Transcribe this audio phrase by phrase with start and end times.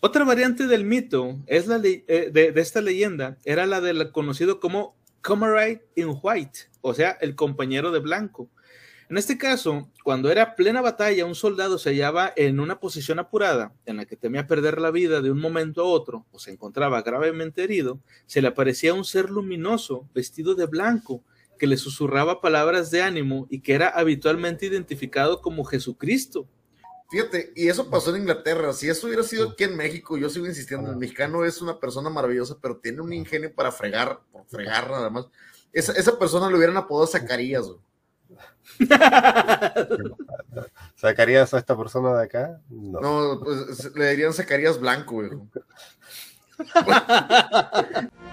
[0.00, 4.96] Otra variante del mito es la eh, de, esta leyenda era la del conocido como
[5.22, 8.48] Comrade in White, o sea, el compañero de blanco.
[9.10, 13.72] En este caso, cuando era plena batalla, un soldado se hallaba en una posición apurada
[13.86, 17.02] en la que temía perder la vida de un momento a otro o se encontraba
[17.02, 21.24] gravemente herido, se le aparecía un ser luminoso vestido de blanco
[21.58, 26.46] que le susurraba palabras de ánimo y que era habitualmente identificado como Jesucristo.
[27.08, 28.72] Fíjate, y eso pasó en Inglaterra.
[28.72, 32.10] Si eso hubiera sido aquí en México, yo sigo insistiendo, el mexicano es una persona
[32.10, 35.26] maravillosa, pero tiene un ingenio para fregar, por fregar nada más.
[35.72, 37.78] Esa, esa persona le hubieran apodado Zacarías, güey.
[40.96, 42.60] ¿Sacarías a esta persona de acá?
[42.68, 45.30] No, pues, le dirían sacarías blanco, güey.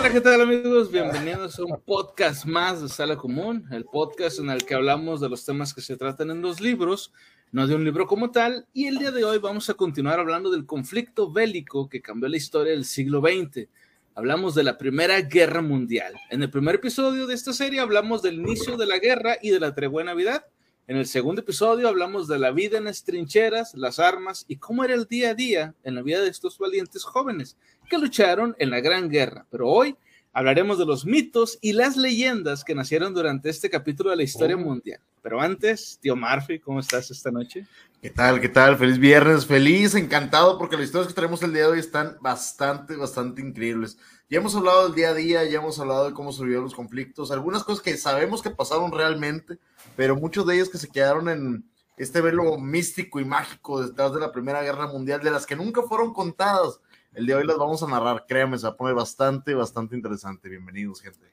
[0.00, 0.90] Hola, ¿qué tal amigos?
[0.90, 5.28] Bienvenidos a un podcast más de Sala Común, el podcast en el que hablamos de
[5.28, 7.12] los temas que se tratan en los libros
[7.52, 10.50] no de un libro como tal, y el día de hoy vamos a continuar hablando
[10.50, 13.68] del conflicto bélico que cambió la historia del siglo XX.
[14.14, 16.14] Hablamos de la Primera Guerra Mundial.
[16.30, 19.60] En el primer episodio de esta serie hablamos del inicio de la guerra y de
[19.60, 20.46] la tregua de Navidad.
[20.90, 24.82] En el segundo episodio hablamos de la vida en las trincheras, las armas y cómo
[24.82, 27.56] era el día a día en la vida de estos valientes jóvenes
[27.88, 29.46] que lucharon en la Gran Guerra.
[29.52, 29.96] Pero hoy
[30.32, 34.54] Hablaremos de los mitos y las leyendas que nacieron durante este capítulo de la historia
[34.54, 34.60] oh.
[34.60, 35.00] mundial.
[35.22, 37.66] Pero antes, tío Murphy, ¿cómo estás esta noche?
[38.00, 38.40] ¿Qué tal?
[38.40, 38.76] ¿Qué tal?
[38.78, 42.94] Feliz viernes, feliz, encantado, porque las historias que tenemos el día de hoy están bastante,
[42.94, 43.98] bastante increíbles.
[44.30, 47.32] Ya hemos hablado del día a día, ya hemos hablado de cómo sobrevivieron los conflictos,
[47.32, 49.58] algunas cosas que sabemos que pasaron realmente,
[49.96, 51.64] pero muchos de ellos que se quedaron en
[51.96, 55.82] este velo místico y mágico detrás de la Primera Guerra Mundial, de las que nunca
[55.82, 56.80] fueron contadas
[57.12, 60.48] el de hoy las vamos a narrar, créanme, se va a poner bastante, bastante interesante.
[60.48, 61.26] Bienvenidos, gente.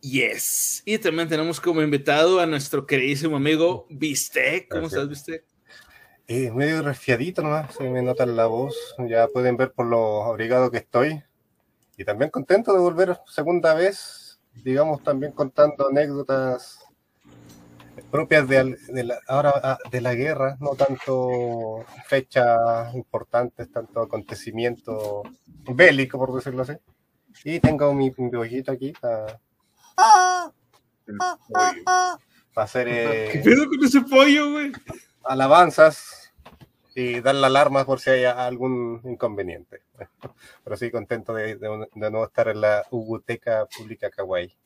[0.00, 0.82] Yes.
[0.84, 4.68] Y también tenemos como invitado a nuestro queridísimo amigo Viste.
[4.70, 5.44] ¿Cómo estás, Viste?
[6.28, 8.76] Eh, medio resfiadito nomás, se me nota la voz.
[9.08, 11.24] Ya pueden ver por lo abrigado que estoy.
[11.96, 16.80] Y también contento de volver segunda vez, digamos, también contando anécdotas
[18.10, 25.22] propias de, la, ahora ah, de la guerra, no tanto fechas importantes, tanto acontecimiento
[25.68, 26.74] bélico, por decirlo así.
[27.44, 28.30] Y tengo mi, mi
[28.68, 29.40] aquí para,
[32.54, 34.72] hacer eh, con ese pollo, güey?
[35.24, 36.25] alabanzas
[36.96, 39.82] y dar la alarma por si hay algún inconveniente.
[40.64, 44.56] Pero sí, contento de, de, de no estar en la Ubuteca Pública Kawaii.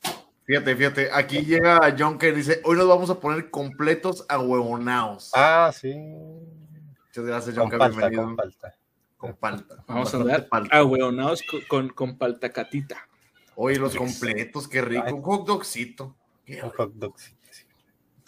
[0.45, 5.33] Fíjate, fíjate, aquí llega John que dice, hoy nos vamos a poner completos a huevonaos.
[5.35, 5.93] Ah, sí.
[5.93, 8.25] Muchas gracias, John, con palta, bienvenido.
[8.25, 8.77] Con palta.
[9.17, 9.85] Con palta.
[9.89, 13.09] Vamos a andar a huevonaos con, con, palta catita.
[13.57, 15.13] Oye, los completos, qué rico.
[15.13, 16.17] Un hot dogcito.
[16.49, 17.40] Un hot dogcito.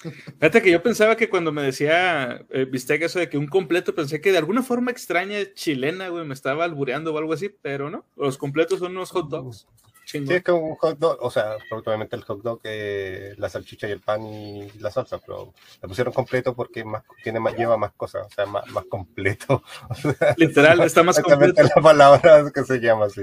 [0.02, 3.94] Fíjate que yo pensaba que cuando me decía eh, Bistec eso de que un completo,
[3.94, 7.90] pensé que de alguna forma extraña chilena, güey, me estaba albureando o algo así, pero
[7.90, 9.66] no, los completos son unos hot dogs.
[10.04, 13.88] Sí, es como un hot dog, o sea, obviamente el hot dog, eh, la salchicha
[13.88, 17.76] y el pan y la salsa, pero la pusieron completo porque más, tiene más, lleva
[17.76, 19.62] más cosas, o sea, más, más completo.
[20.36, 21.62] Literal, está más completo.
[21.62, 23.22] la palabra que se llama así.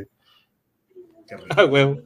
[1.56, 2.02] Ah, huevo.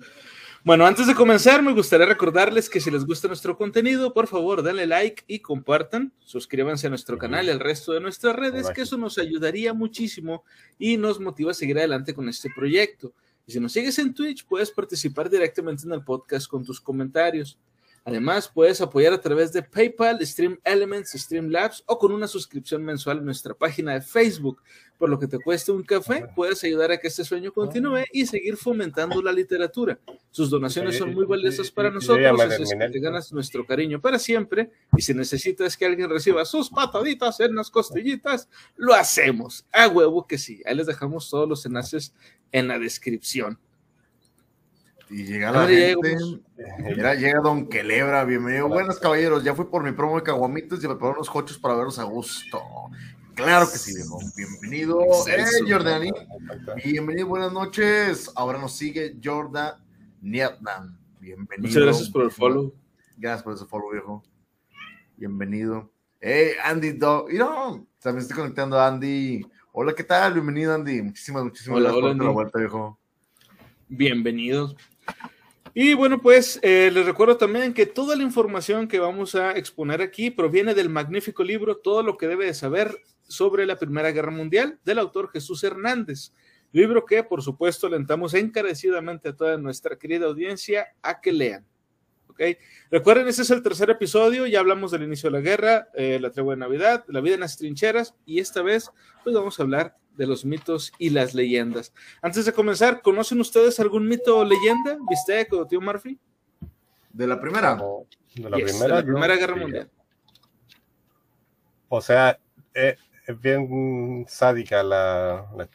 [0.65, 4.63] Bueno, antes de comenzar, me gustaría recordarles que si les gusta nuestro contenido, por favor,
[4.63, 6.13] denle like y compartan.
[6.19, 10.45] Suscríbanse a nuestro canal y al resto de nuestras redes, que eso nos ayudaría muchísimo
[10.79, 13.13] y nos motiva a seguir adelante con este proyecto.
[13.45, 17.59] Y si nos sigues en Twitch, puedes participar directamente en el podcast con tus comentarios.
[18.05, 23.19] Además, puedes apoyar a través de PayPal, Stream Elements, Streamlabs o con una suscripción mensual
[23.19, 24.61] en nuestra página de Facebook.
[24.97, 28.25] Por lo que te cueste un café, puedes ayudar a que este sueño continúe y
[28.25, 29.99] seguir fomentando la literatura.
[30.31, 34.69] Sus donaciones son muy valiosas para nosotros, así que te ganas nuestro cariño para siempre.
[34.97, 39.65] Y si necesitas que alguien reciba sus pataditas en las costillitas, lo hacemos.
[39.71, 40.61] A huevo que sí.
[40.65, 42.13] Ahí les dejamos todos los enlaces
[42.51, 43.59] en la descripción.
[45.13, 46.17] Y llega la gente,
[47.19, 48.67] llega Don Quelebra, bienvenido.
[48.67, 51.99] Buenas caballeros, ya fui por mi promo de caguamitos y me unos cochos para verlos
[51.99, 52.59] a gusto.
[53.35, 54.17] Claro que sí, viejo.
[54.35, 56.09] Bienvenido, eh, Jordani.
[56.83, 58.31] Bienvenido, buenas noches.
[58.35, 59.75] Ahora nos sigue Jordan
[60.19, 60.97] Nietman.
[61.19, 61.67] Bienvenido.
[61.67, 62.73] Muchas gracias por el follow.
[63.15, 64.23] Gracias por ese follow, viejo.
[65.15, 65.91] Bienvenido.
[66.21, 67.27] Hey, Andy Do.
[67.31, 69.45] no, también estoy conectando a Andy.
[69.73, 70.33] Hola, ¿qué tal?
[70.33, 71.03] Bienvenido, Andy.
[71.03, 72.99] Muchísimas, muchísimas gracias por la vuelta, viejo.
[73.87, 74.75] Bienvenidos.
[75.75, 80.03] Y bueno, pues eh, les recuerdo también que toda la información que vamos a exponer
[80.03, 82.95] aquí proviene del magnífico libro Todo lo que debe de saber
[83.27, 86.31] sobre la Primera Guerra Mundial del autor Jesús Hernández.
[86.73, 91.65] Libro que, por supuesto, alentamos encarecidamente a toda nuestra querida audiencia a que lean.
[92.27, 92.41] ¿ok?
[92.91, 96.29] Recuerden, ese es el tercer episodio, ya hablamos del inicio de la guerra, eh, la
[96.29, 98.91] tregua de Navidad, la vida en las trincheras, y esta vez,
[99.23, 101.93] pues vamos a hablar de los mitos y las leyendas.
[102.21, 104.97] Antes de comenzar, ¿conocen ustedes algún mito o leyenda?
[105.09, 106.19] ¿Viste, tío Murphy?
[107.11, 107.75] ¿De la primera?
[108.35, 109.55] De la Yes, primera, de la Primera yo- Guerra.
[109.55, 109.91] Mundial.
[111.89, 112.39] O sea,
[112.73, 112.95] eh,
[113.27, 115.69] es bien sádica la, la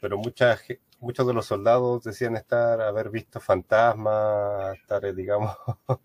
[0.00, 5.56] pero mucha, ge- muchos de los soldados decían estar, haber visto fantasmas, estar, eh, digamos,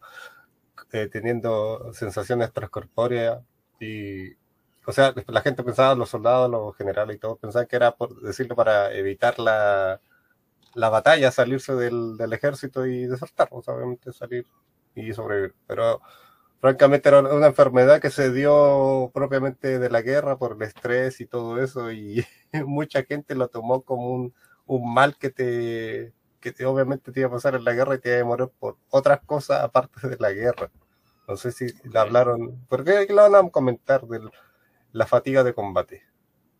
[0.94, 3.42] eh, teniendo sensaciones extracorpóreas
[3.80, 4.32] y,
[4.92, 8.22] o sea, la gente pensaba, los soldados, los generales y todos pensaban que era, por
[8.22, 10.02] decirlo, para evitar la,
[10.76, 14.46] la batalla, salirse del, del ejército y desertar, o sea, obviamente salir
[14.96, 15.56] y sobrevivir.
[15.68, 16.02] Pero
[16.62, 21.28] francamente era una enfermedad que se dio propiamente de la guerra por el estrés y
[21.28, 22.26] todo eso y
[22.66, 24.34] mucha gente lo tomó como un,
[24.68, 28.00] un mal que te que te- obviamente te iba a pasar en la guerra y
[28.00, 30.72] te iba a morir por otras cosas aparte de la guerra.
[31.28, 34.20] No sé si le hablaron, porque lo van a comentar de
[34.92, 36.04] la fatiga de combate.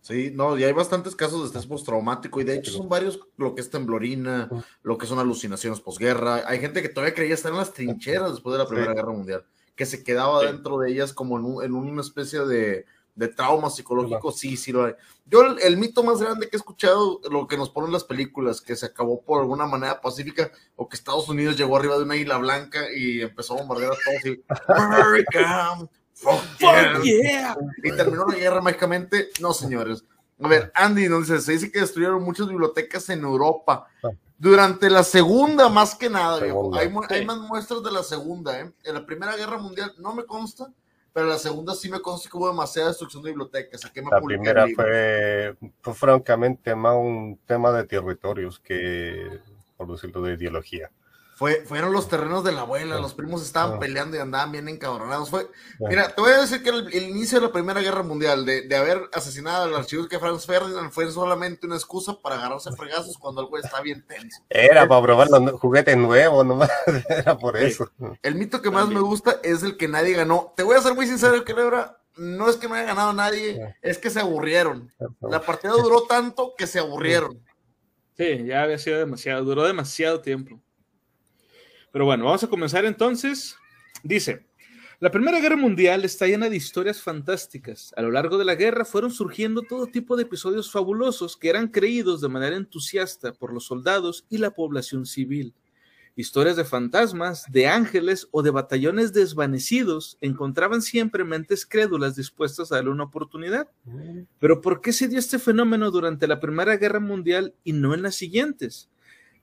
[0.02, 3.54] Sí, no, y hay bastantes casos de estrés postraumático y de hecho son varios lo
[3.54, 4.50] que es temblorina,
[4.82, 6.42] lo que son alucinaciones posguerra.
[6.48, 8.96] Hay gente que todavía creía estar en las trincheras después de la Primera Sí.
[8.96, 9.46] Guerra Mundial,
[9.76, 10.48] que se quedaba Sí.
[10.48, 14.32] dentro de ellas como en, un- en una especie de, de trauma psicológico.
[14.32, 14.94] Sí, sí lo hay.
[15.28, 18.60] Yo el, el mito más grande que he escuchado, lo que nos ponen las películas,
[18.60, 22.16] que se acabó por alguna manera pacífica o que Estados Unidos llegó arriba de una
[22.16, 25.78] isla blanca y empezó a bombardear a todos y America,
[26.22, 26.94] fuck yeah".
[26.96, 27.56] Fuck yeah.
[27.84, 29.30] y terminó la guerra mágicamente.
[29.40, 30.04] No, señores.
[30.42, 33.88] A ver, Andy nos dice, se dice que destruyeron muchas bibliotecas en Europa.
[34.04, 34.10] Ah.
[34.38, 36.74] Durante la segunda, más que nada, viejo.
[36.76, 38.72] Hay, hay más muestras de la segunda, ¿eh?
[38.84, 40.74] En la Primera Guerra Mundial no me consta,
[41.14, 43.86] pero en la segunda sí me consta que hubo demasiada destrucción de bibliotecas.
[43.86, 49.42] Aquí me La primera fue, fue francamente más un tema de territorios que,
[49.78, 50.90] por decirlo, de ideología.
[51.42, 55.32] Fue, fueron los terrenos de la abuela, los primos estaban peleando y andaban bien encabronados.
[55.32, 55.48] Fue,
[55.80, 58.62] mira, te voy a decir que el, el inicio de la Primera Guerra Mundial, de,
[58.62, 63.18] de haber asesinado al archiduque Franz Ferdinand, fue solamente una excusa para agarrarse a fregazos
[63.18, 64.44] cuando algo está bien tenso.
[64.52, 66.70] Era para probar los juguetes nuevos, nomás.
[67.10, 67.90] Era por eso.
[68.22, 69.02] El mito que más También.
[69.02, 70.54] me gusta es el que nadie ganó.
[70.56, 71.56] Te voy a ser muy sincero, que
[72.18, 74.92] no es que no haya ganado nadie, es que se aburrieron.
[75.22, 77.44] La partida duró tanto que se aburrieron.
[78.16, 80.62] Sí, ya había sido demasiado, duró demasiado tiempo.
[81.92, 83.56] Pero bueno, vamos a comenzar entonces.
[84.04, 84.46] Dice,
[85.02, 87.92] la Primera Guerra Mundial está llena de historias fantásticas.
[87.98, 91.70] A lo largo de la guerra fueron surgiendo todo tipo de episodios fabulosos que eran
[91.70, 95.56] creídos de manera entusiasta por los soldados y la población civil.
[96.16, 102.76] Historias de fantasmas, de ángeles o de batallones desvanecidos encontraban siempre mentes crédulas dispuestas a
[102.76, 103.70] darle una oportunidad.
[104.38, 108.04] Pero ¿por qué se dio este fenómeno durante la Primera Guerra Mundial y no en
[108.04, 108.90] las siguientes?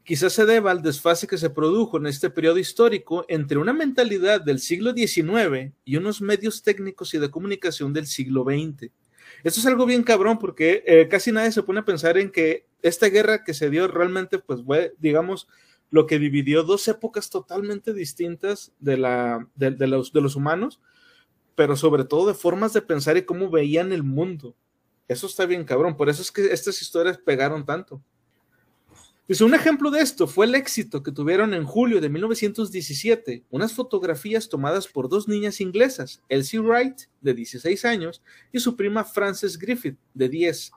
[0.09, 4.41] Quizás se deba al desfase que se produjo en este periodo histórico entre una mentalidad
[4.41, 8.91] del siglo XIX y unos medios técnicos y de comunicación del siglo XX.
[9.45, 12.67] Esto es algo bien cabrón porque eh, casi nadie se pone a pensar en que
[12.81, 15.47] esta guerra que se dio realmente pues fue, digamos,
[15.91, 20.81] lo que dividió dos épocas totalmente distintas de, la, de, de los, de los humanos,
[21.55, 24.57] pero sobre todo de formas de pensar y cómo veían el mundo.
[25.07, 28.03] Eso está bien cabrón, por eso es que estas historias pegaron tanto.
[29.29, 33.75] Dice, un ejemplo de esto fue el éxito que tuvieron en julio de 1917, unas
[33.75, 39.59] fotografías tomadas por dos niñas inglesas, Elsie Wright, de 16 años, y su prima Frances
[39.59, 40.73] Griffith, de 10.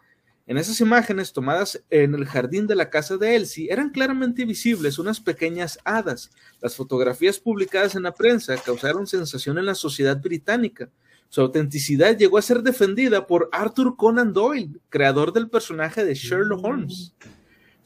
[0.48, 5.00] En esas imágenes tomadas en el jardín de la casa de Elsie eran claramente visibles
[5.00, 6.30] unas pequeñas hadas.
[6.60, 10.90] Las fotografías publicadas en la prensa causaron sensación en la sociedad británica.
[11.30, 16.66] Su autenticidad llegó a ser defendida por Arthur Conan Doyle, creador del personaje de Sherlock
[16.66, 17.14] Holmes.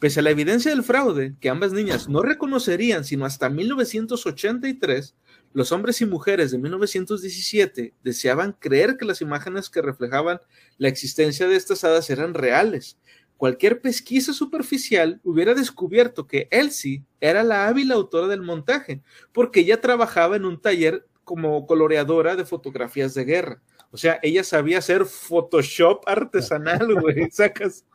[0.05, 5.15] Pese a la evidencia del fraude, que ambas niñas no reconocerían sino hasta 1983,
[5.51, 10.41] los hombres y mujeres de 1917 deseaban creer que las imágenes que reflejaban
[10.77, 12.99] la existencia de estas hadas eran reales.
[13.35, 19.01] Cualquier pesquisa superficial hubiera descubierto que Elsie era la hábil autora del montaje,
[19.33, 23.63] porque ella trabajaba en un taller como coloreadora de fotografías de guerra.
[23.89, 27.31] O sea, ella sabía hacer Photoshop artesanal, güey.
[27.31, 27.85] Sacas.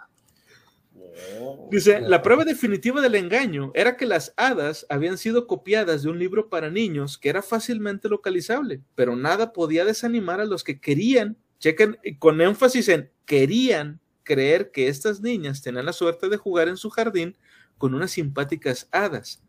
[1.70, 6.18] Dice, la prueba definitiva del engaño era que las hadas habían sido copiadas de un
[6.18, 11.36] libro para niños que era fácilmente localizable, pero nada podía desanimar a los que querían,
[11.58, 16.76] chequen con énfasis en querían creer que estas niñas tenían la suerte de jugar en
[16.76, 17.36] su jardín
[17.78, 19.42] con unas simpáticas hadas.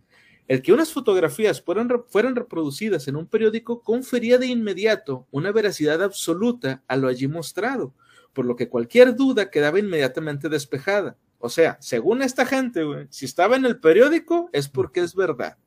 [0.48, 6.04] El que unas fotografías fueran, fueran reproducidas en un periódico confería de inmediato una veracidad
[6.04, 7.94] absoluta a lo allí mostrado,
[8.34, 11.18] por lo que cualquier duda quedaba inmediatamente despejada.
[11.42, 15.58] O sea, según esta gente, güey, si estaba en el periódico es porque es verdad.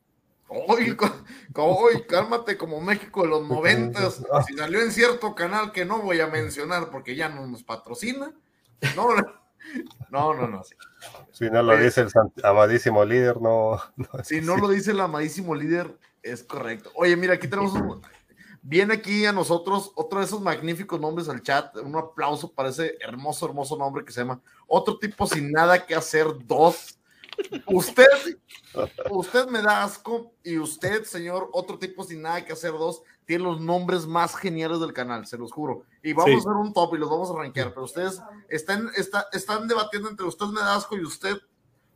[0.48, 0.96] Oye,
[2.06, 4.22] cálmate como México de los noventas.
[4.46, 8.32] Si salió en cierto canal que no voy a mencionar porque ya no nos patrocina.
[8.94, 9.08] No,
[10.10, 10.62] no, no, no.
[11.32, 12.10] Si no lo dice el
[12.44, 13.80] amadísimo líder, no.
[14.22, 16.90] si no lo dice el amadísimo líder, es correcto.
[16.94, 18.02] Oye, mira, aquí tenemos un,
[18.66, 21.76] Viene aquí a nosotros otro de esos magníficos nombres al chat.
[21.76, 25.94] Un aplauso para ese hermoso, hermoso nombre que se llama Otro tipo sin nada que
[25.94, 26.98] hacer dos.
[27.66, 28.06] Usted,
[29.10, 33.44] usted me da asco y usted, señor, otro tipo sin nada que hacer dos, tiene
[33.44, 35.82] los nombres más geniales del canal, se los juro.
[36.02, 38.88] Y vamos a hacer un top y los vamos a rankear, pero ustedes están,
[39.32, 41.36] están debatiendo entre usted me da asco y usted,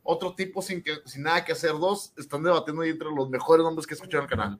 [0.03, 3.63] otro tipo sin, que, sin nada que hacer dos, están debatiendo ahí entre los mejores
[3.63, 4.59] nombres que he escuchado en el canal.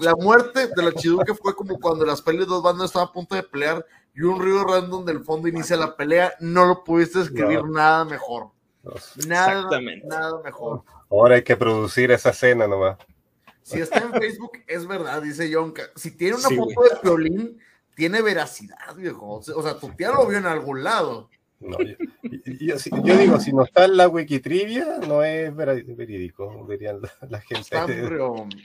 [0.00, 3.12] La muerte de la Chiduque fue como cuando las peleas de dos bandas estaban a
[3.12, 6.34] punto de pelear y un río random del fondo inicia la pelea.
[6.40, 8.50] No lo pudiste escribir nada mejor.
[9.26, 9.68] Nada,
[10.04, 10.82] nada mejor.
[11.10, 12.96] Ahora hay que producir esa escena nomás.
[13.62, 15.82] Si está en Facebook, es verdad, dice Yonka.
[15.96, 17.58] Si tiene una foto de violín,
[17.96, 19.40] tiene veracidad, viejo.
[19.40, 21.28] O sea, tu tía lo vio en algún lado.
[21.58, 27.64] No, yo, digo, si no está en la Wikitrivia, no es verídico, dirían la, gente.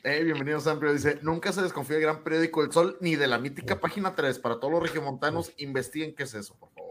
[0.03, 3.39] eh, bienvenido Sambrio, dice, nunca se desconfía del gran periódico El Sol ni de la
[3.39, 4.39] mítica página 3.
[4.39, 6.90] Para todos los regiomontanos, investiguen qué es eso, por favor.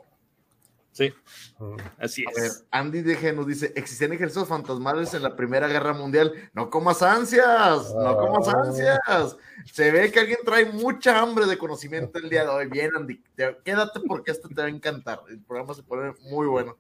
[0.93, 1.13] Sí,
[1.59, 1.77] mm.
[1.99, 2.65] así es.
[2.71, 6.51] Andy de nos dice: Existen ejércitos fantasmales en la Primera Guerra Mundial.
[6.53, 8.63] No comas ansias, no comas ah.
[8.65, 9.37] ansias.
[9.73, 12.67] Se ve que alguien trae mucha hambre de conocimiento el día de hoy.
[12.67, 13.23] Bien, Andy,
[13.65, 15.21] quédate porque esto te va a encantar.
[15.29, 16.77] El programa se pone muy bueno.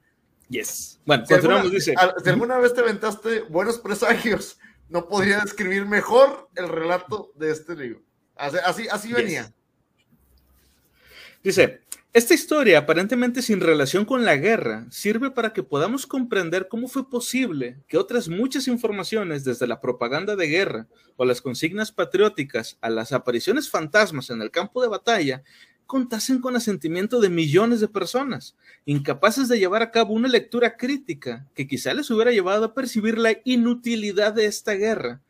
[0.49, 1.01] Yes.
[1.07, 1.95] Bueno, si continuamos, alguna, dice.
[2.25, 7.77] Si alguna vez te aventaste buenos presagios, no podría describir mejor el relato de este
[7.77, 8.03] libro.
[8.35, 9.53] Así, así, venía.
[11.43, 11.81] Dice,
[12.13, 17.09] esta historia, aparentemente sin relación con la guerra, sirve para que podamos comprender cómo fue
[17.09, 22.91] posible que otras muchas informaciones, desde la propaganda de guerra o las consignas patrióticas a
[22.91, 25.45] las apariciones fantasmas en el campo de batalla,
[25.87, 31.47] contasen con asentimiento de millones de personas, incapaces de llevar a cabo una lectura crítica
[31.55, 35.21] que quizá les hubiera llevado a percibir la inutilidad de esta guerra,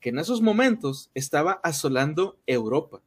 [0.00, 3.02] que en esos momentos estaba asolando Europa.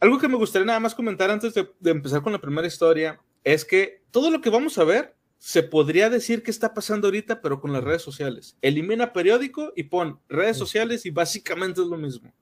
[0.00, 3.64] Algo que me gustaría nada más comentar antes de, empezar con la primera historia es
[3.64, 7.60] que todo lo que vamos a ver se podría decir que está pasando ahorita, pero
[7.60, 8.56] con las redes sociales.
[8.60, 12.32] Elimina periódico y pon redes sociales y básicamente es lo mismo.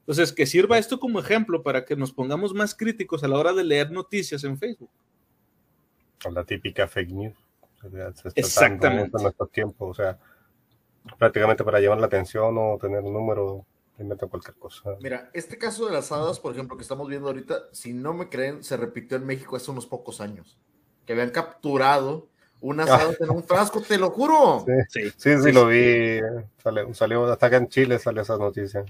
[0.00, 3.52] Entonces, que sirva esto como ejemplo para que nos pongamos más críticos a la hora
[3.52, 4.90] de leer noticias en Facebook.
[6.32, 7.36] La típica fake news.
[8.34, 9.16] Exactamente.
[9.16, 10.18] En nuestros tiempos, o sea,
[11.18, 13.64] prácticamente para llevar la atención o tener un número
[14.28, 14.96] cualquier cosa.
[15.00, 18.28] Mira, este caso de las hadas, por ejemplo, que estamos viendo ahorita, si no me
[18.28, 20.58] creen, se repitió en México hace unos pocos años.
[21.06, 22.28] Que habían capturado
[22.60, 24.64] unas hadas en un frasco, te lo juro.
[24.88, 26.20] Sí, sí, sí, lo vi.
[26.92, 28.84] Salió, hasta acá en Chile salió esa noticia.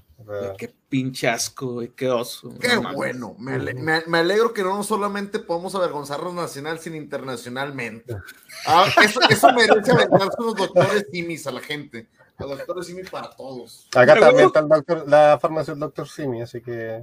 [0.59, 2.53] qué pinche asco, qué oso.
[2.61, 3.37] Qué bueno.
[3.39, 8.17] Me, alegro que no solamente podemos avergonzarnos nacional, sino internacionalmente.
[8.67, 12.09] Ah, eso, eso merece aventarse unos doctores timis a la gente.
[12.41, 13.89] El doctor Simi para todos.
[13.95, 17.03] Acá también está el doctor, la farmacia del doctor Simi, así que.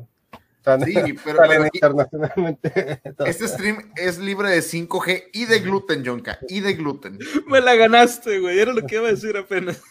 [0.86, 3.02] sí, pero, internacionalmente.
[3.26, 7.20] Este stream es libre de 5G y de gluten, Jonka, y de gluten.
[7.48, 9.82] Me la ganaste, güey, era lo que iba a decir apenas.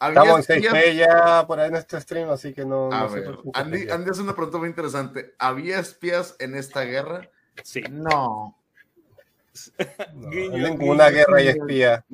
[0.00, 2.90] Estamos en 6G ya por ahí en este stream, así que no.
[2.92, 5.34] A ver, Andy, Andy hace una pregunta muy interesante.
[5.38, 7.28] ¿Había espías en esta guerra?
[7.62, 7.82] Sí.
[7.90, 8.59] No.
[10.32, 12.04] en ninguna guerra hay espía.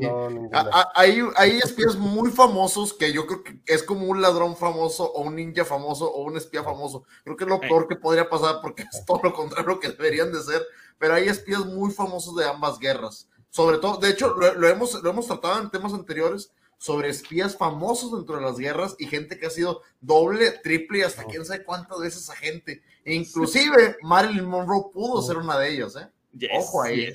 [0.95, 5.37] hay, espías muy famosos que yo creo que es como un ladrón famoso o un
[5.37, 7.05] ninja famoso o un espía famoso.
[7.25, 10.33] Creo que es lo peor que podría pasar porque es todo lo contrario que deberían
[10.33, 10.62] de ser.
[10.99, 13.28] Pero hay espías muy famosos de ambas guerras.
[13.50, 18.12] Sobre todo, de hecho, lo, hemos, lo hemos tratado en temas anteriores sobre espías famosos
[18.12, 21.64] dentro de las guerras y gente que ha sido doble, triple y hasta quién sabe
[21.64, 22.83] cuántas veces agente.
[23.05, 26.09] E inclusive Marilyn Monroe pudo ser una de ellas, ¿eh?
[26.52, 27.14] Ojo ahí.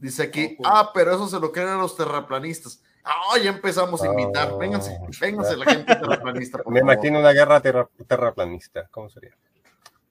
[0.00, 2.82] Dice aquí, ah, pero eso se lo creen a los terraplanistas.
[3.04, 4.50] Ah, ya empezamos a invitar.
[4.52, 6.58] Oh, vénganse, vénganse la gente terraplanista.
[6.66, 8.88] Me imagino una guerra terraplanista.
[8.90, 9.36] ¿Cómo sería?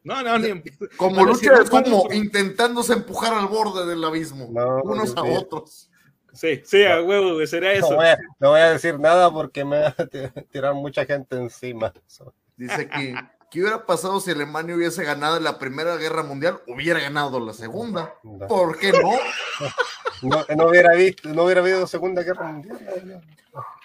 [0.03, 0.61] No, no, ni
[0.95, 5.89] Como lucha de como intentándose empujar al borde del abismo, unos a otros.
[6.31, 7.91] Sí, sí, a huevo, sería eso.
[8.39, 10.05] No voy, a, decir nada porque me va a
[10.51, 11.93] tirar mucha gente encima.
[12.55, 13.15] Dice que
[13.55, 16.59] ¿Qué hubiera pasado si Alemania hubiese ganado la Primera Guerra Mundial?
[16.67, 18.13] Hubiera ganado la Segunda.
[18.49, 18.91] ¿Por qué
[20.21, 20.45] no?
[20.57, 23.23] no, hubiera visto, no hubiera habido Segunda Guerra Mundial.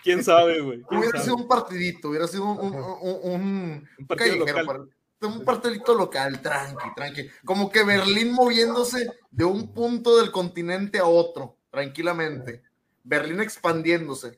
[0.03, 0.83] ¿Quién sabe, güey?
[0.91, 4.89] Hubiera sido un partidito, hubiera sido un, un, un, partido local.
[5.21, 7.31] un partidito local, tranqui, tranqui.
[7.45, 11.59] Como que Berlín moviéndose de un punto del continente a otro.
[11.71, 12.65] tranquilamente.
[13.05, 14.37] Berlín expandiéndose.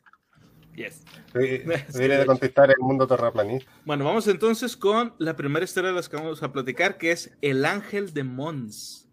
[0.74, 1.02] Yes.
[1.34, 3.70] Viene de contestar el mundo terraplanista.
[3.84, 7.30] Bueno, vamos entonces con la primera historia de las que vamos a platicar, que es
[7.42, 9.08] El Ángel de Mons.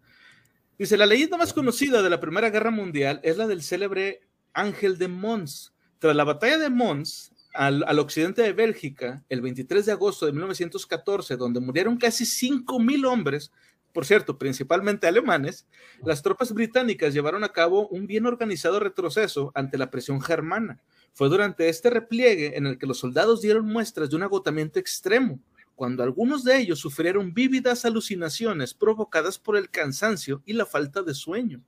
[0.78, 4.22] Dice, la leyenda más conocida de la Primera Guerra Mundial es la del célebre
[4.54, 5.74] Ángel de Mons.
[5.98, 10.32] Tras la batalla de Mons, al, al, occidente de Bélgica, el 23 de agosto de
[10.32, 13.52] 1914, donde murieron casi 5.000 hombres,
[13.92, 15.66] por cierto, principalmente alemanes,
[16.04, 20.80] las tropas británicas llevaron a cabo un bien organizado retroceso ante la presión germana.
[21.12, 25.40] Fue durante este repliegue en el que los soldados dieron muestras de un agotamiento extremo,
[25.74, 31.14] cuando algunos de ellos sufrieron vívidas alucinaciones provocadas por el cansancio y la falta de
[31.14, 31.62] sueño.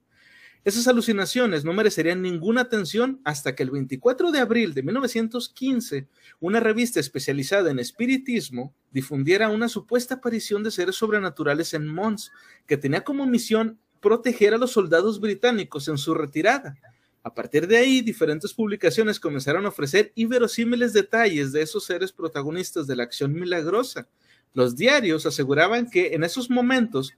[0.65, 6.07] Esas alucinaciones no merecerían ninguna atención hasta que el 24 de abril de 1915,
[6.39, 12.31] una revista especializada en espiritismo difundiera una supuesta aparición de seres sobrenaturales en Mons,
[12.65, 16.77] que tenía como misión proteger a los soldados británicos en su retirada.
[17.23, 22.85] A partir de ahí, diferentes publicaciones comenzaron a ofrecer inverosímiles detalles de esos seres protagonistas
[22.85, 24.09] de la acción milagrosa.
[24.53, 27.13] Los diarios aseguraban que en esos momentos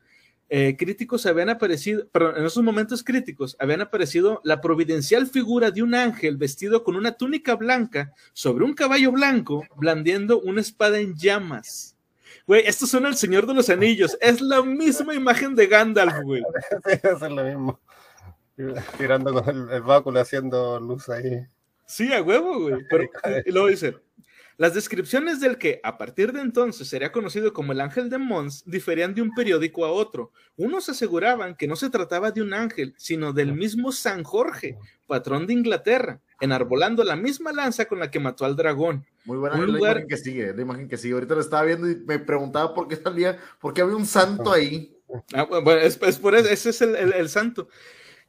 [0.47, 5.81] eh, críticos habían aparecido, perdón, en esos momentos críticos habían aparecido la providencial figura de
[5.81, 11.15] un ángel vestido con una túnica blanca sobre un caballo blanco, blandiendo una espada en
[11.15, 11.97] llamas.
[12.45, 14.15] Güey, esto suena al Señor de los Anillos.
[14.21, 16.43] Es la misma imagen de Gandalf, güey.
[16.85, 17.79] es lo mismo.
[18.97, 21.45] Tirando con el, el, báculo haciendo luz ahí.
[21.85, 22.83] Sí, a huevo, güey.
[22.89, 23.09] Pero,
[23.45, 23.95] y luego dice,
[24.57, 28.63] las descripciones del que a partir de entonces sería conocido como el ángel de Mons
[28.65, 30.31] diferían de un periódico a otro.
[30.55, 35.45] Unos aseguraban que no se trataba de un ángel, sino del mismo San Jorge, patrón
[35.45, 39.05] de Inglaterra, enarbolando la misma lanza con la que mató al dragón.
[39.25, 39.91] Muy buena un la lugar...
[39.97, 41.15] imagen que sigue, la imagen que sigue.
[41.15, 44.53] Ahorita lo estaba viendo y me preguntaba por qué salía, por qué había un santo
[44.53, 44.97] ahí.
[45.33, 47.67] Ah, bueno, es, es por eso, ese es el, el, el santo.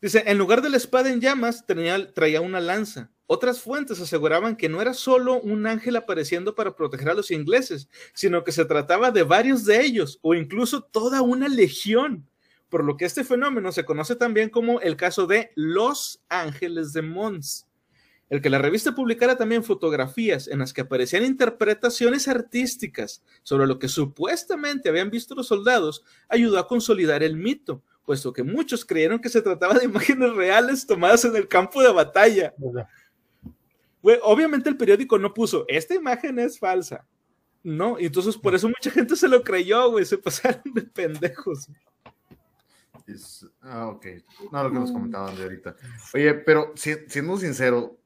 [0.00, 3.10] Dice, en lugar de la espada en llamas, tenía, traía una lanza.
[3.26, 7.88] Otras fuentes aseguraban que no era solo un ángel apareciendo para proteger a los ingleses,
[8.14, 12.28] sino que se trataba de varios de ellos, o incluso toda una legión,
[12.68, 17.02] por lo que este fenómeno se conoce también como el caso de los ángeles de
[17.02, 17.66] Mons.
[18.28, 23.78] El que la revista publicara también fotografías en las que aparecían interpretaciones artísticas sobre lo
[23.78, 29.18] que supuestamente habían visto los soldados ayudó a consolidar el mito, puesto que muchos creyeron
[29.18, 32.54] que se trataba de imágenes reales tomadas en el campo de batalla.
[34.00, 37.04] Güey, obviamente el periódico no puso, esta imagen es falsa.
[37.62, 41.68] No, y entonces por eso mucha gente se lo creyó, güey, se pasaron de pendejos.
[43.08, 44.06] Es, ah, ok.
[44.52, 45.76] No, lo que nos comentaban de ahorita.
[46.14, 47.98] Oye, pero si, siendo sincero,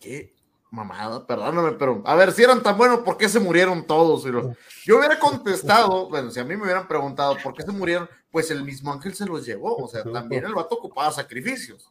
[0.00, 0.34] qué
[0.70, 4.24] mamada, perdóname, pero a ver, si eran tan buenos, ¿por qué se murieron todos?
[4.84, 8.50] Yo hubiera contestado, bueno, si a mí me hubieran preguntado por qué se murieron, pues
[8.50, 11.88] el mismo ángel se los llevó, o sea, también el vato ocupaba sacrificios.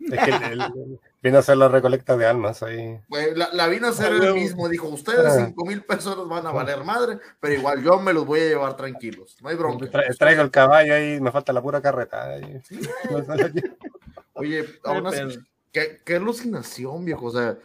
[0.00, 2.98] Es que él, él vino a hacer la recolecta de almas ahí.
[3.08, 6.50] Pues la, la vino a hacer él mismo, dijo, ustedes cinco mil personas van a
[6.50, 9.88] valer madre, pero igual yo me los voy a llevar tranquilos, no hay bronca.
[9.88, 12.24] Tra traigo el caballo ahí, me falta la pura carreta.
[12.24, 12.60] Ahí.
[14.34, 15.38] Oye, aún así,
[15.70, 17.56] ¿qué, qué alucinación, viejo, o sea,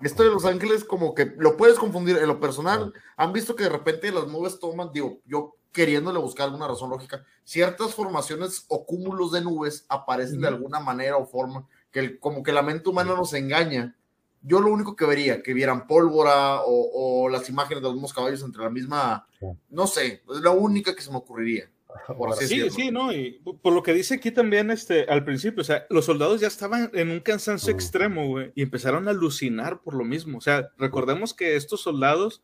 [0.00, 2.92] esto de Los Ángeles como que lo puedes confundir en lo personal.
[3.16, 7.24] Han visto que de repente las nubes toman, digo, yo queriéndole buscar alguna razón lógica,
[7.44, 12.42] ciertas formaciones o cúmulos de nubes aparecen de alguna manera o forma que el, como
[12.42, 13.96] que la mente humana nos engaña.
[14.42, 18.42] Yo lo único que vería, que vieran pólvora o, o las imágenes de algunos caballos
[18.42, 19.26] entre la misma,
[19.70, 21.70] no sé, es la única que se me ocurriría.
[22.16, 22.84] Por así sí, decirlo.
[22.84, 26.06] sí, no, y por lo que dice aquí también este, al principio, o sea, los
[26.06, 30.04] soldados ya estaban en un cansancio uh extremo, güey, y empezaron a alucinar por lo
[30.04, 30.38] mismo.
[30.38, 32.42] O sea, recordemos que estos soldados,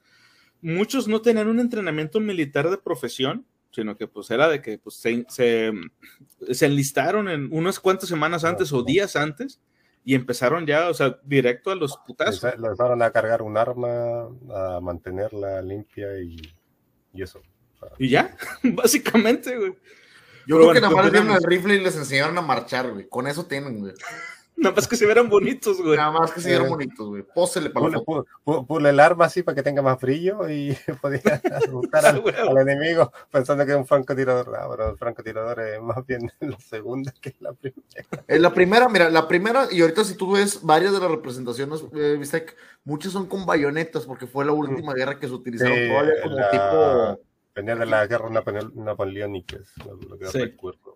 [0.61, 4.97] muchos no tenían un entrenamiento militar de profesión, sino que pues era de que pues,
[4.97, 5.73] se, se,
[6.51, 9.61] se enlistaron en unas cuantas semanas antes o días antes
[10.05, 12.42] y empezaron ya, o sea, directo a los putazos.
[12.42, 16.40] Les empezaron a cargar un arma, a mantenerla limpia y,
[17.12, 17.42] y eso.
[17.99, 19.73] Y ya, básicamente, güey.
[20.47, 22.40] Yo Pero creo bueno, que nada más les dieron el rifle y les enseñaron a
[22.40, 23.07] marchar, güey.
[23.07, 23.92] Con eso tienen, güey.
[24.59, 25.97] Nada más que se vieran bonitos, güey.
[25.97, 27.23] Nada más que se vieran eh, bonitos, güey.
[27.23, 28.27] Pósele para la foto.
[28.66, 31.21] Pule el arma así para que tenga más brillo y podía
[31.71, 34.49] buscar al, al, enemigo pensando que es un francotirador.
[34.49, 38.25] No, pero el francotirador es más bien la segunda que la primera.
[38.27, 41.85] En la primera, mira, la primera, y ahorita si tú ves varias de las representaciones,
[41.94, 45.77] eh, viste que muchas son con bayonetas porque fue la última guerra que se utilizaron
[45.77, 46.51] sí, todavía como la...
[46.51, 48.31] tipo venía de la guerra
[48.75, 49.59] napoleónica,
[50.09, 50.38] lo que sí.
[50.38, 50.88] recuerdo.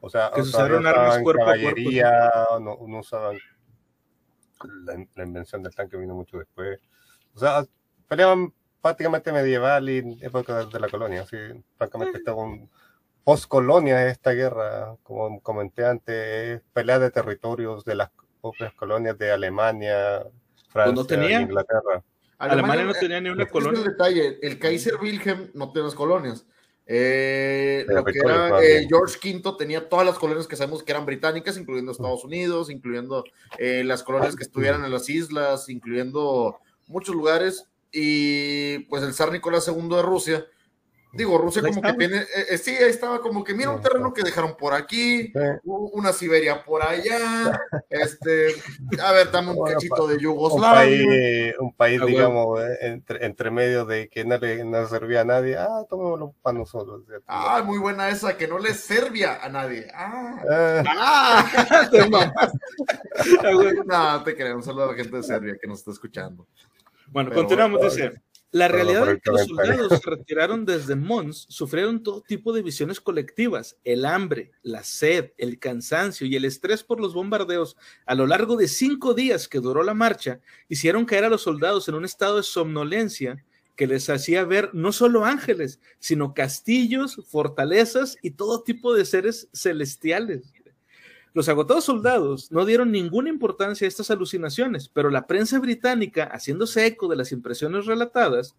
[0.00, 2.60] O sea, que se usaron armas cuerpo caballería, a cuerpo.
[2.60, 3.38] No, no, usaban
[4.84, 6.80] la, la, invención del tanque vino mucho después.
[7.34, 7.64] O sea,
[8.08, 11.22] peleaban prácticamente medieval y época de, de la colonia.
[11.22, 11.36] Así,
[11.76, 12.70] francamente, estaba un,
[13.24, 18.10] post-colonia esta guerra, como comenté antes, es pelea de territorios de las
[18.40, 20.24] propias colonias de Alemania,
[20.68, 21.40] Francia, tenía?
[21.40, 22.02] Inglaterra.
[22.38, 23.80] Alemania, no tenía ni una es colonia.
[23.80, 26.46] El detalle, el Kaiser Wilhelm no tenía las colonias.
[26.92, 28.86] Eh, lo que Territorios, era más eh.
[28.88, 33.22] George V tenía todas las colonias que sabemos que eran británicas, incluyendo Estados Unidos, incluyendo
[33.58, 37.68] eh, las colonias que estuvieran en las islas, incluyendo muchos lugares.
[37.92, 40.46] Y pues el zar Nicolás II de Rusia,
[41.12, 44.12] digo, Rusia como que tiene, eh, eh, sí, ahí estaba como que mira un terreno
[44.12, 45.32] que dejaron por aquí,
[45.64, 47.58] una Siberia por allá,
[47.90, 48.54] este,
[49.02, 50.74] a ver, dame un Bueno, cachito de un Yugoslavia.
[51.06, 52.16] país, un país Ah, bueno.
[52.16, 56.34] digamos, eh, entre, entre medio de que no le no servía a nadie, ah, tomémoslo
[56.42, 57.02] para nosotros.
[57.06, 57.24] ¿cierto?
[57.26, 59.88] Ah, muy buena esa, que no le servía a nadie.
[59.94, 61.50] Ah, Eh, ah.
[61.90, 62.00] Te.
[62.00, 63.74] Ah, güey.
[63.84, 64.56] no, te creo.
[64.56, 66.46] Un saludo a la gente de Serbia que nos está escuchando.
[67.08, 68.22] Bueno, Pero continuamos, bueno, dice.
[68.52, 73.00] La realidad es que los soldados se retiraron desde Mons sufrieron todo tipo de visiones
[73.00, 78.26] colectivas, el hambre, la sed, el cansancio y el estrés por los bombardeos a lo
[78.26, 82.04] largo de cinco días que duró la marcha, hicieron caer a los soldados en un
[82.04, 83.44] estado de somnolencia
[83.76, 89.48] que les hacía ver no solo ángeles, sino castillos, fortalezas y todo tipo de seres
[89.54, 90.52] celestiales.
[91.32, 96.86] Los agotados soldados no dieron ninguna importancia a estas alucinaciones, pero la prensa británica, haciéndose
[96.86, 98.56] eco de las impresiones relatadas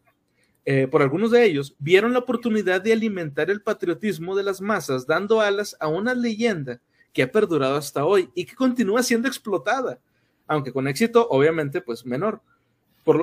[0.63, 5.05] eh, por algunos de ellos, vieron la oportunidad de alimentar el patriotismo de las masas,
[5.05, 6.79] dando alas a una leyenda
[7.11, 9.99] que ha perdurado hasta hoy y que continúa siendo explotada,
[10.47, 12.41] aunque con éxito obviamente pues menor.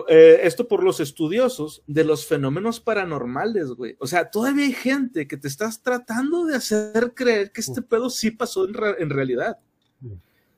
[0.09, 3.97] Eh, esto por los estudiosos de los fenómenos paranormales, güey.
[4.01, 8.11] O sea, todavía hay gente que te estás tratando de hacer creer que este pedo
[8.11, 9.59] sí pasó en realidad.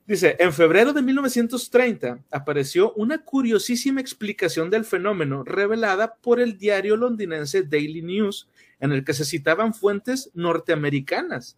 [0.07, 6.97] Dice, en febrero de 1930 apareció una curiosísima explicación del fenómeno revelada por el diario
[6.97, 8.49] londinense Daily News,
[8.81, 11.57] en el que se citaban fuentes norteamericanas.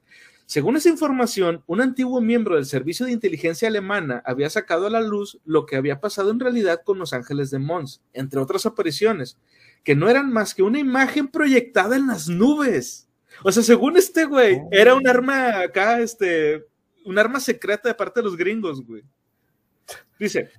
[0.53, 5.01] Según esa información, un antiguo miembro del servicio de inteligencia alemana había sacado a la
[5.01, 9.39] luz lo que había pasado en realidad con los ángeles de Mons, entre otras apariciones,
[9.83, 13.09] que no eran más que una imagen proyectada en las nubes.
[13.43, 14.69] O sea, según este güey, Oh.
[14.73, 16.67] era un arma acá, este,
[17.07, 19.03] un arma secreta de parte de los gringos, güey.
[20.19, 20.51] Dice,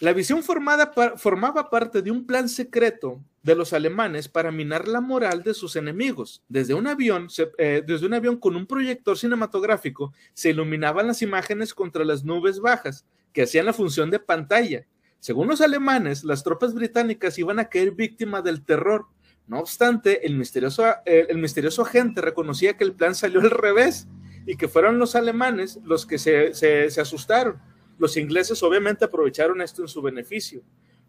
[0.00, 5.00] la visión formada formaba parte de un plan secreto de los alemanes para minar la
[5.00, 6.42] moral de sus enemigos.
[6.48, 11.74] Desde un avión, eh, desde un avión con un proyector cinematográfico, se iluminaban las imágenes
[11.74, 14.86] contra las nubes bajas, que hacían la función de pantalla.
[15.18, 19.06] Según los alemanes, las tropas británicas iban a caer víctimas del terror.
[19.46, 24.06] No obstante, el misterioso, eh, el misterioso agente reconocía que el plan salió al revés
[24.46, 27.60] y que fueron los alemanes los que se- se asustaron.
[27.98, 30.62] Los ingleses obviamente aprovecharon esto en su beneficio.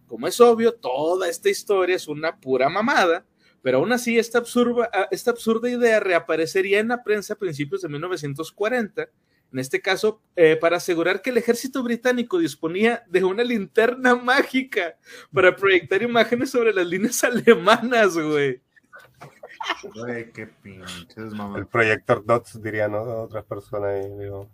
[0.08, 3.26] Como es obvio, toda esta historia es una pura mamada,
[3.62, 7.90] pero aún así esta absurda, esta absurda idea reaparecería en la prensa a principios de
[7.90, 9.10] 1940,
[9.54, 14.98] en este caso eh, para asegurar que el ejército británico disponía de una linterna mágica
[15.32, 18.62] para proyectar imágenes sobre las líneas alemanas, güey.
[19.96, 21.66] Güey, qué pinches el mamá.
[21.72, 23.02] proyector DOTS, dirían ¿no?
[23.24, 24.04] otras personas.
[24.20, 24.50] digo,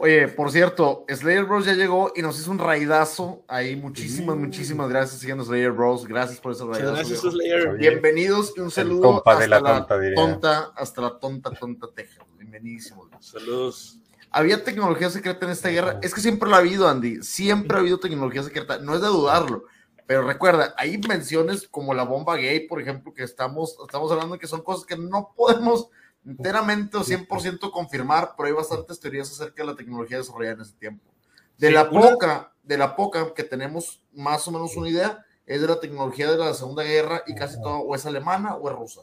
[0.00, 3.76] Oye, por cierto, Slayer Bros ya llegó y nos hizo un raidazo ahí.
[3.76, 6.06] Muchísimas, muchísimas gracias siguiendo Slayer Bros.
[6.06, 6.94] Gracias por ese raidazo.
[6.94, 7.30] gracias, viejo.
[7.30, 7.76] Slayer.
[7.76, 10.14] Bienvenidos y un saludo hasta la la, tonta, diría.
[10.16, 12.24] tonta, hasta la tonta, tonta Texas.
[12.38, 13.08] Bienvenidísimos.
[13.20, 13.98] Saludos.
[14.30, 15.98] ¿Había tecnología secreta en esta guerra?
[16.02, 17.22] Es que siempre lo ha habido, Andy.
[17.22, 18.78] Siempre ha habido tecnología secreta.
[18.78, 19.64] No es de dudarlo.
[20.06, 24.38] Pero recuerda, hay invenciones como la bomba gay, por ejemplo, que estamos, estamos hablando de
[24.38, 25.88] que son cosas que no podemos
[26.28, 30.74] enteramente o 100% confirmar, pero hay bastantes teorías acerca de la tecnología desarrollada en ese
[30.74, 31.04] tiempo.
[31.56, 35.24] De Sí, la una- poca, de la poca que tenemos más o menos una idea,
[35.46, 38.68] es de la tecnología de la Segunda Guerra y casi todo o es alemana o
[38.70, 39.00] es rusa.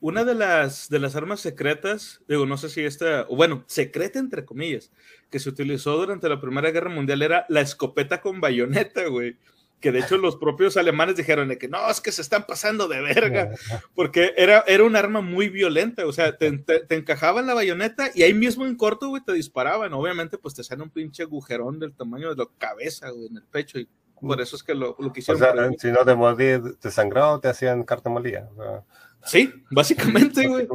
[0.00, 4.18] Una de las, de las armas secretas, digo, no sé si esta, o bueno, secreta
[4.18, 4.90] entre comillas,
[5.30, 9.36] que se utilizó durante la Primera Guerra Mundial era la escopeta con bayoneta, güey.
[9.84, 12.88] Que de hecho los propios alemanes dijeron de que no, es que se están pasando
[12.88, 13.50] de verga,
[13.94, 18.32] porque era, era un arma muy violenta, o sea, te, te, la bayoneta y ahí
[18.32, 19.92] mismo en corto, güey, te disparaban.
[19.92, 23.42] Obviamente, pues te salen un pinche agujerón del tamaño de la cabeza, güey, en el
[23.42, 23.86] pecho, y
[24.22, 25.38] por eso es que lo, lo O quisieron.
[25.42, 25.78] sea, prohibir.
[25.78, 28.48] si no te morías, te sangrado, te hacían carta molida.
[28.56, 28.82] O sea,
[29.26, 30.66] sí, básicamente, güey.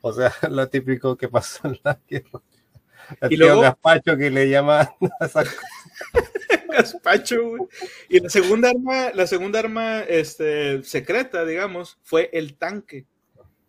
[0.00, 2.40] o sea, lo típico que pasó en la guerra.
[3.20, 4.88] El Y tío luego- Gaspacho que le llaman
[5.20, 5.44] a esa
[6.76, 7.62] Gaspacho, güey.
[8.08, 13.06] Y la segunda arma, la segunda arma este, secreta, digamos, fue el tanque.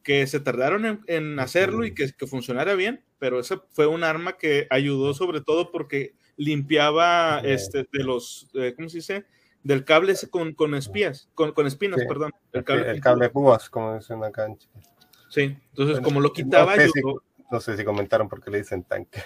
[0.04, 4.04] Que se tardaron en, en hacerlo y que, que funcionara bien, pero esa fue un
[4.04, 9.26] arma que ayudó sobre todo porque limpiaba este, de los, eh, ¿cómo se dice?
[9.64, 12.06] Del cable con, con espías, con, con espinas, Sí.
[12.08, 12.32] perdón.
[12.52, 14.74] El cable, el cable púas, como dicen acá en Chile.
[15.30, 17.24] Sí, entonces como lo quitaba no sé, yo...
[17.36, 19.24] si, no sé si comentaron por qué le dicen tanque.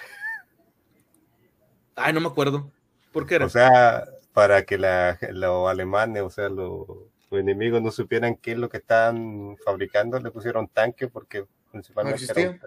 [1.94, 2.72] Ay, no me acuerdo.
[3.12, 3.46] ¿Por qué era?
[3.46, 6.86] O sea, para que la, los alemanes, o sea, los,
[7.30, 12.26] los enemigos no supieran qué es lo que están fabricando, le pusieron tanque porque principalmente
[12.26, 12.60] ¿No era un-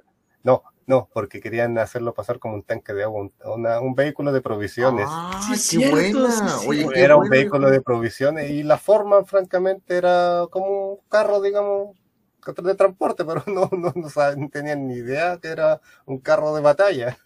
[0.44, 4.32] no, no, porque querían hacerlo pasar como un tanque de agua, un, una- un vehículo
[4.34, 5.10] de provisiones.
[5.10, 6.30] Ah, Sí, qué cierto, buena.
[6.30, 6.94] sí, es Oye, cierto.
[6.94, 7.72] qué era un bueno, vehículo hijo.
[7.72, 11.96] de provisiones y la forma, francamente, era como un carro, digamos,
[12.64, 16.62] de transporte, pero no, no, no saben- tenían ni idea que era un carro de
[16.62, 17.18] batalla.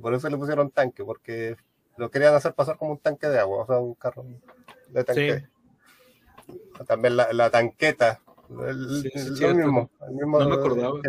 [0.00, 1.56] Por eso le pusieron tanque, porque
[1.96, 4.24] lo querían hacer pasar como un tanque de agua, o sea, un carro
[4.88, 5.46] de tanque.
[6.86, 8.20] También la, la tanqueta,
[8.66, 11.00] el, Sí, sí, lo mismo, el mismo No me acordaba.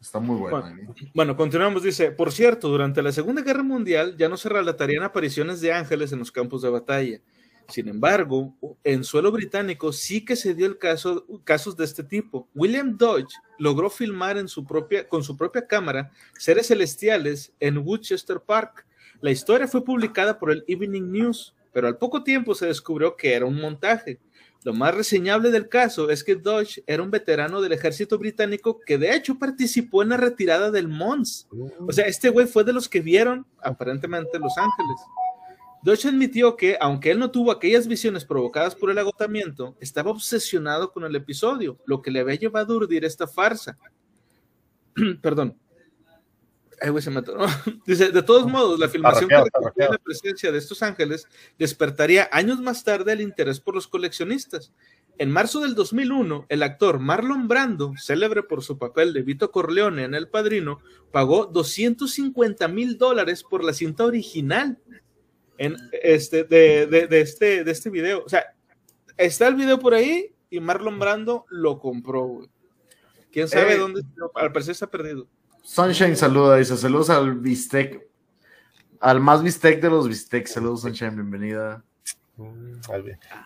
[0.00, 0.60] Está muy buena.
[0.60, 0.92] Bueno.
[0.92, 1.10] ¿eh?
[1.14, 1.82] Bueno, continuamos.
[1.82, 6.12] Dice, por cierto, durante la Segunda Guerra Mundial ya no se relatarían apariciones de ángeles
[6.12, 7.20] en los campos de batalla.
[7.68, 12.46] Sin embargo, en suelo británico sí que se dio el caso, casos de este tipo.
[12.54, 18.40] William Dodge logró filmar en su propia, con su propia cámara seres celestiales en Woodchester
[18.40, 18.86] Park.
[19.24, 23.32] La historia fue publicada por el Evening News, pero al poco tiempo se descubrió que
[23.32, 24.20] era un montaje.
[24.64, 28.98] Lo más reseñable del caso es que Dodge era un veterano del ejército británico que
[28.98, 31.48] de hecho participó en la retirada del Mons.
[31.88, 35.00] O sea, este güey fue de los que vieron aparentemente Los Ángeles.
[35.82, 40.92] Dodge admitió que, aunque él no tuvo aquellas visiones provocadas por el agotamiento, estaba obsesionado
[40.92, 43.78] con el episodio, lo que le había llevado a urdir esta farsa.
[45.22, 45.56] Perdón.
[46.80, 47.46] Ay, güey, se me atoró.
[47.86, 51.26] Dice, de todos modos, la filmación que recogía la presencia de estos ángeles
[51.58, 54.72] despertaría años más tarde el interés por los coleccionistas.
[55.18, 60.02] En marzo del 2001, el actor Marlon Brando, célebre por su papel de Vito Corleone
[60.04, 60.80] en El Padrino,
[61.12, 64.78] pagó 250 mil dólares por la cinta original
[65.56, 68.24] en este, de, de- de este, de este video.
[68.24, 68.44] O sea,
[69.16, 72.24] está el video por ahí y Marlon Brando lo compró.
[72.24, 72.48] güey.
[73.30, 73.78] ¿Quién sabe Eh.
[73.78, 74.02] dónde?
[74.34, 75.28] Al parecer está perdido.
[75.68, 78.06] Sunshine saluda, dice saludos al bistec,
[79.00, 80.52] al más bistec de los bistecs.
[80.52, 81.82] Saludos, Sunshine, bienvenida.
[82.36, 82.74] Mm,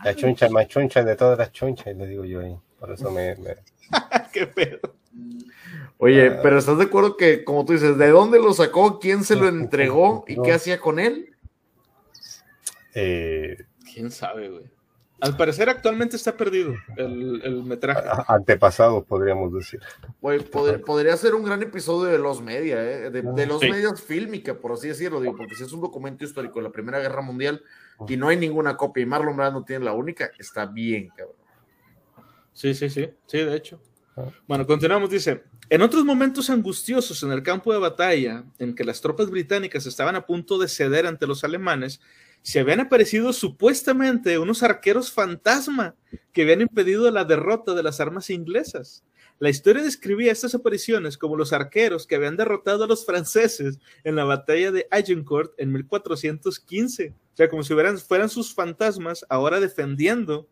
[0.04, 2.56] La chuncha más chuncha de todas las chunchas, le digo yo ahí.
[2.80, 3.56] Por eso me, me-
[4.32, 4.80] Qué pedo.
[5.98, 6.40] Oye, Ah.
[6.42, 8.98] pero ¿estás de acuerdo que, como tú dices, ¿de dónde lo sacó?
[8.98, 10.24] ¿Quién se lo entregó?
[10.26, 11.30] ¿Y qué hacía con él?
[12.94, 13.58] eh,
[13.92, 14.64] ¿Quién sabe, güey?
[15.20, 18.06] Al parecer actualmente está perdido el, el metraje.
[18.08, 19.80] a- antepasados, podríamos decir.
[20.20, 23.10] Pod- podría ser un gran episodio de los media, ¿eh?
[23.10, 23.68] de, de los Sí.
[23.70, 27.00] medios fílmica, por así decirlo, digo, porque si es un documento histórico de la Primera
[27.00, 27.62] Guerra Mundial
[28.06, 31.34] y no hay ninguna copia y Marlon Brando tiene la única, está bien, cabrón.
[32.52, 33.80] Sí, sí, sí, sí, de hecho.
[34.16, 34.26] Ah.
[34.46, 39.00] Bueno, continuamos, dice, en otros momentos angustiosos en el campo de batalla, en que las
[39.00, 42.00] tropas británicas estaban a punto de ceder ante los alemanes,
[42.48, 45.94] se habían aparecido supuestamente unos arqueros fantasma
[46.32, 49.04] que habían impedido la derrota de las armas inglesas.
[49.38, 54.16] La historia describía estas apariciones como los arqueros que habían derrotado a los franceses en
[54.16, 57.08] la batalla de Agincourt en 1415.
[57.10, 60.48] O sea, como si fueran sus fantasmas ahora defendiendo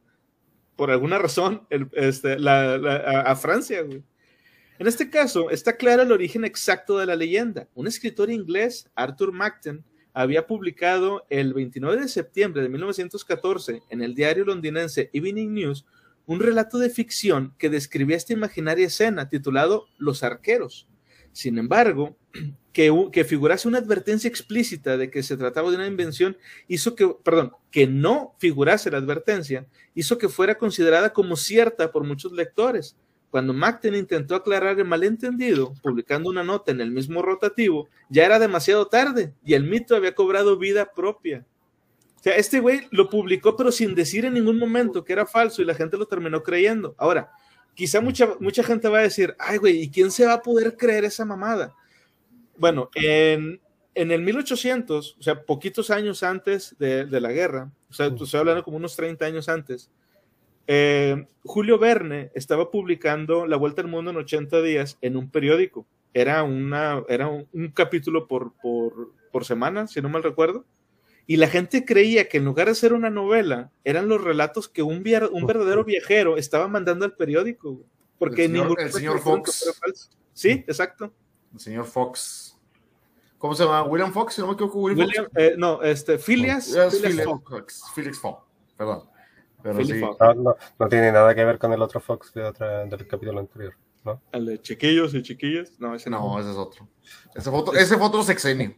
[0.77, 3.81] por alguna razón el- este, a, Francia.
[3.81, 7.71] En este caso, está claro el origen exacto de la leyenda.
[7.75, 9.83] Un escritor inglés, Arthur Macton,
[10.17, 15.85] había publicado el 29 de septiembre de 1914 en el diario londinense Evening News
[16.25, 20.89] un relato de ficción que describía esta imaginaria escena titulado Los arqueros.
[21.33, 22.17] Sin embargo,
[22.73, 27.15] que, que figurase una advertencia explícita de que se trataba de una invención hizo que,
[27.23, 32.97] perdón, que no figurase la advertencia, hizo que fuera considerada como cierta por muchos lectores.
[33.31, 38.39] Cuando Macton intentó aclarar el malentendido, publicando una nota en el mismo rotativo, ya era
[38.39, 41.45] demasiado tarde y el mito había cobrado vida propia.
[42.19, 45.61] O sea, este güey lo publicó, pero sin decir en ningún momento que era falso
[45.61, 46.95] y la gente lo terminó creyendo.
[46.99, 47.31] Ahora,
[47.75, 50.77] quizá mucha, mucha gente va a decir, ay, güey, ¿y quién se va a poder
[50.77, 51.75] creer esa mamada?
[52.57, 53.61] Bueno, en,
[53.95, 58.41] en el 1800, o sea, poquitos años antes de, de la guerra, o sea, estoy
[58.41, 59.91] hablando como unos 30 años antes,
[60.67, 65.87] eh, Julio Verne estaba publicando La Vuelta al Mundo en 80 días en un periódico.
[66.15, 70.65] Era, una, era un, un capítulo por, por, por semana, si no mal recuerdo.
[71.27, 74.83] Y la gente creía que en lugar de ser una novela, eran los relatos que
[74.83, 77.81] un, via- un verdadero viajero estaba mandando al periódico.
[78.19, 79.77] Porque El señor- el señor Fox.
[80.33, 81.13] Sí, exacto.
[81.53, 82.59] El señor Fox.
[83.39, 83.83] ¿Cómo se llama?
[83.85, 86.73] William Fox, si no me equivoco, William, William, eh, no, este, Fox.
[87.25, 87.83] Fox.
[87.95, 88.43] Felix Fox,
[88.77, 89.03] perdón.
[89.73, 90.01] Pero sí.
[90.01, 93.41] No, no, no tiene nada que ver con el otro Fox de otra, del capítulo
[93.41, 93.75] anterior,
[94.05, 94.21] ¿no?
[94.33, 95.73] El de chiquillos y chiquillas.
[95.79, 96.21] No, ese no.
[96.21, 96.89] No, ese es otro.
[97.35, 98.75] Ese fue otro, ese fue otro sexenio.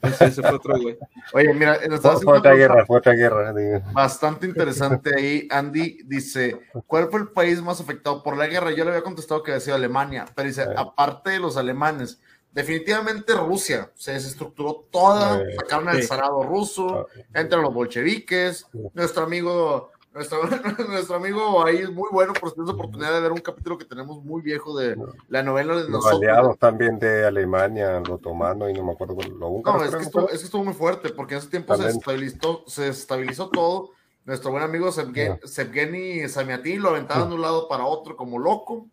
[0.00, 0.96] Ese fue otro güey.
[1.34, 3.52] Oye, mira, fue, otra guerra, fue otra guerra.
[3.92, 5.46] Bastante interesante ahí.
[5.50, 8.70] Andy dice: ¿Cuál fue el país más afectado por la guerra?
[8.70, 12.18] Yo le había contestado que decía Alemania, pero dice: aparte de los alemanes,
[12.50, 20.38] definitivamente Rusia se desestructuró toda, sacaron al zarado ruso, entran los bolcheviques, nuestro amigo nuestro,
[20.88, 23.84] nuestro, amigo ahí es muy bueno por si tienes oportunidad de ver un capítulo que
[23.84, 24.96] tenemos muy viejo de
[25.28, 29.48] la novela de los aliados también de Alemania, lo otomano y no me acuerdo lo
[29.48, 29.78] húngaro.
[29.78, 32.64] No, es que, estuvo, es que, estuvo, muy fuerte porque en ese tiempo se estabilizó,
[32.66, 33.90] se estabilizó todo.
[34.24, 38.86] Nuestro buen amigo Sevgeny Samiatín lo aventaban de un lado para otro como loco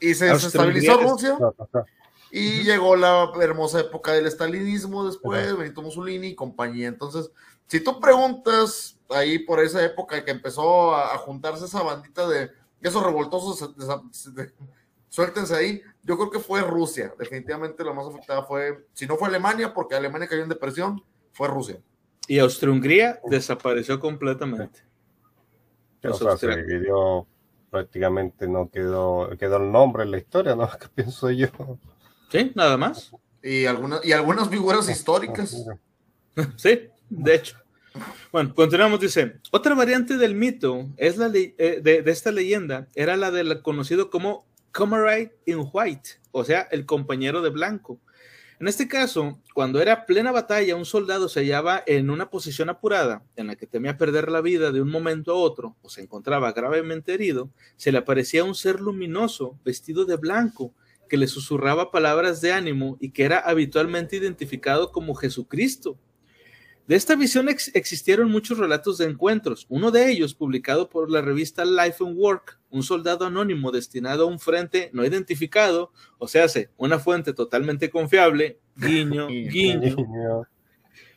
[0.00, 1.38] y se estabilizó Rusia.
[2.30, 6.88] Y llegó la hermosa época del estalinismo después, Benito Mussolini y compañía.
[6.88, 7.30] Entonces,
[7.66, 13.02] si tú preguntas ahí por esa época que empezó a, juntarse esa bandita de esos
[13.02, 13.74] revoltosos,
[15.08, 17.12] suéltense ahí, yo creo que fue Rusia.
[17.18, 21.48] Definitivamente la más afectada fue, si no fue Alemania, porque Alemania cayó en depresión, fue
[21.48, 21.80] Rusia.
[22.28, 24.80] Y Austria-Hungría desapareció completamente.
[26.04, 27.26] O sea, se dividió,
[27.70, 30.68] prácticamente no quedó, quedó el nombre en la historia, ¿no?
[30.80, 31.48] ¿Qué pienso yo?
[32.30, 33.12] Sí, nada más.
[33.42, 35.64] Y algunas, y algunas figuras históricas.
[36.58, 37.56] Sí, de hecho.
[38.32, 43.30] Bueno, continuamos, dice, otra variante del mito es la eh, de, esta leyenda, era la
[43.30, 47.98] del conocido como Comrade in White, o sea, el compañero de blanco.
[48.58, 53.22] En este caso, cuando era plena batalla, un soldado se hallaba en una posición apurada,
[53.36, 56.52] en la que temía perder la vida de un momento a otro, o se encontraba
[56.52, 60.72] gravemente herido, se le aparecía un ser luminoso, vestido de blanco,
[61.06, 65.98] que le susurraba palabras de ánimo y que era habitualmente identificado como Jesucristo.
[66.86, 71.64] De esta visión existieron muchos relatos de encuentros, uno de ellos publicado por la revista
[71.64, 76.46] Life and Work, un soldado anónimo destinado a un frente no identificado, o sea,
[76.76, 79.96] una fuente totalmente confiable, guiño, guiño,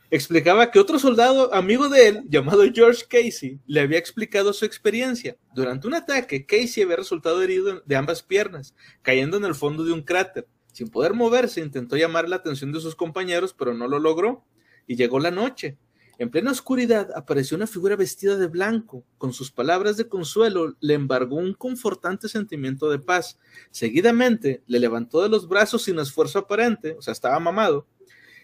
[0.09, 5.37] explicaba que otro soldado amigo de él, llamado George Casey, le había explicado su experiencia.
[5.53, 9.93] Durante un ataque, Casey había resultado herido de ambas piernas, cayendo en el fondo de
[9.93, 10.47] un cráter.
[10.71, 14.45] Sin poder moverse, intentó llamar la atención de sus compañeros, pero no lo logró.
[14.89, 15.77] Y llegó la noche.
[16.17, 19.05] En plena oscuridad apareció una figura vestida de blanco.
[19.19, 23.37] Con sus palabras de consuelo le embargó un confortante sentimiento de paz.
[23.69, 27.85] Seguidamente le levantó de los brazos sin esfuerzo aparente, o sea, estaba mamado,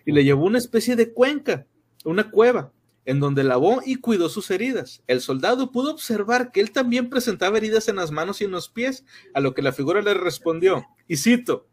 [0.05, 1.65] y le llevó una especie de cuenca,
[2.03, 2.71] una cueva,
[3.05, 5.01] en donde lavó y cuidó sus heridas.
[5.07, 8.69] El soldado pudo observar que él también presentaba heridas en las manos y en los
[8.69, 9.03] pies,
[9.33, 11.67] a lo que la figura le respondió, y cito,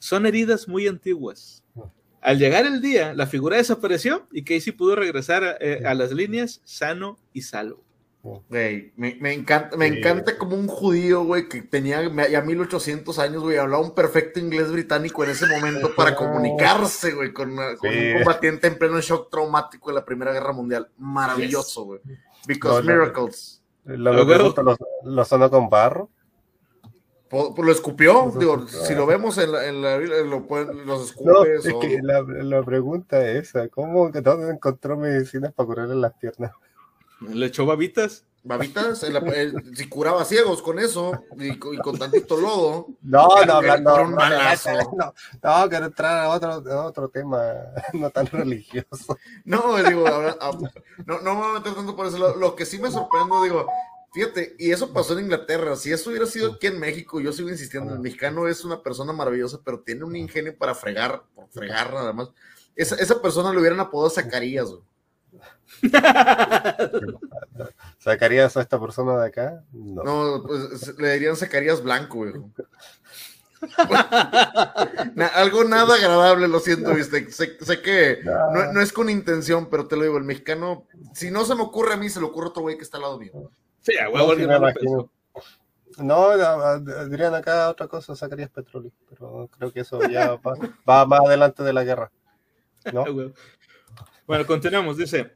[0.00, 1.62] son heridas muy antiguas.
[2.26, 6.60] Al llegar el día, la figura desapareció y Casey pudo regresar eh, a, las líneas
[6.64, 7.84] sano y salvo.
[8.48, 8.90] me,
[9.32, 13.94] encanta, me encanta como un judío, güey, que tenía ya 1800 años, güey, hablaba un
[13.94, 17.76] perfecto inglés británico en ese momento para comunicarse, güey, con, un
[18.16, 20.88] combatiente en pleno shock traumático de la Primera Guerra Mundial.
[20.98, 22.00] Maravilloso, güey.
[22.48, 23.62] Because miracles.
[23.84, 26.10] Lo, lo, lo, sonó con barro.
[27.54, 30.46] Pues lo escupió, digo, si lo vemos en la, en la lo
[30.84, 31.26] los escupes.
[31.26, 35.96] No, es que la, la, pregunta es esa, ¿cómo que dónde encontró medicinas para curarle
[35.96, 36.52] las piernas?
[37.20, 38.24] ¿Le echó babitas?
[38.46, 39.04] Babitas,
[39.74, 42.86] si curaba ciegos con eso y, con tantito lodo.
[43.02, 47.42] No, no, no, no, no, no, quiero entrar a otro, a otro tema
[47.92, 49.18] no tan religioso.
[49.44, 50.36] No, digo, ahora,
[51.04, 52.18] no, no me voy a meter tanto por eso.
[52.18, 53.66] Lo, lo que sí me sorprende, digo,
[54.16, 55.76] Fíjate, y eso pasó en Inglaterra.
[55.76, 59.12] Si eso hubiera sido aquí en México, yo sigo insistiendo, el mexicano es una persona
[59.12, 62.30] maravillosa, pero tiene un ingenio para fregar, por fregar nada más.
[62.74, 64.70] Esa, esa persona le hubieran apodado Zacarías,
[68.02, 69.62] ¿Zacarías a esta persona de acá?
[69.70, 72.32] No, pues, le dirían Zacarías Blanco, güey.
[75.34, 77.30] algo nada agradable, lo siento, viste.
[77.30, 81.44] Sé, que no, no, es con intención, pero te lo digo, el mexicano, si no
[81.44, 83.18] se me ocurre a mí, se le ocurre a otro güey que está al lado
[83.18, 83.50] mío.
[83.86, 84.34] Sí, huevo,
[85.98, 90.38] no, dirían acá otra cosa, sacarías petróleo, pero creo que eso ya
[90.86, 92.10] va, más adelante de la guerra.
[92.92, 93.04] ¿no?
[94.26, 95.32] bueno, continuamos, dice.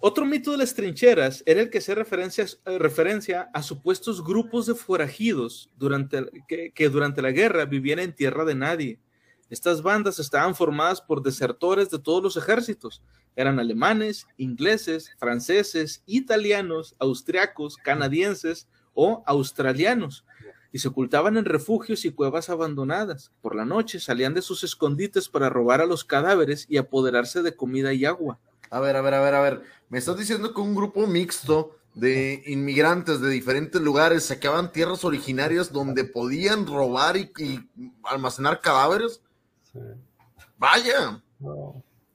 [0.00, 4.66] Otro mito de las trincheras era el que se referencia, eh, referencia a supuestos grupos
[4.66, 9.00] de forajidos durante, que, que durante la guerra vivían en tierra de nadie.
[9.48, 13.02] Estas bandas estaban formadas por desertores de todos los ejércitos,
[13.36, 20.24] eran alemanes, ingleses, franceses, italianos, austriacos, canadienses o australianos,
[20.72, 23.30] y se ocultaban en refugios y cuevas abandonadas.
[23.42, 27.54] Por la noche salían de sus escondites para robar a los cadáveres y apoderarse de
[27.54, 28.38] comida y agua.
[28.70, 29.62] A ver, a ver, a ver, a ver.
[29.90, 35.72] Me estás diciendo que un grupo mixto de inmigrantes de diferentes lugares saqueaban tierras originarias
[35.72, 37.30] donde podían robar y,
[38.04, 39.22] almacenar cadáveres.
[40.58, 41.22] Vaya.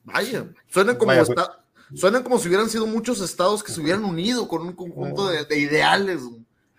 [0.03, 1.38] Vaya, suenan como, Vaya, pues.
[1.38, 5.45] esta- como si hubieran sido muchos estados que se hubieran unido con un conjunto de,
[5.45, 6.22] de ideales.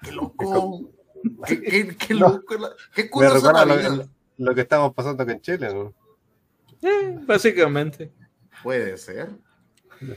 [0.02, 0.90] Qué loco.
[1.46, 2.54] Qué, loco.
[2.58, 4.08] la lo, vida.
[4.38, 5.94] lo que estamos pasando acá en Chile, ¿no?
[6.82, 8.12] Eh, básicamente.
[8.62, 9.30] Puede ser.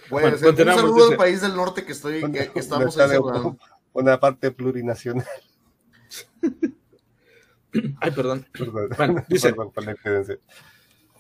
[0.10, 0.50] Puede Bueno, ser.
[0.50, 3.58] Un saludo al país del norte que estoy, que, que estamos saludando.
[3.94, 5.28] Una parte plurinacional.
[8.02, 8.46] Ay, perdón.
[8.52, 10.40] Perdón, Bueno, dice- perdón por la incidencia.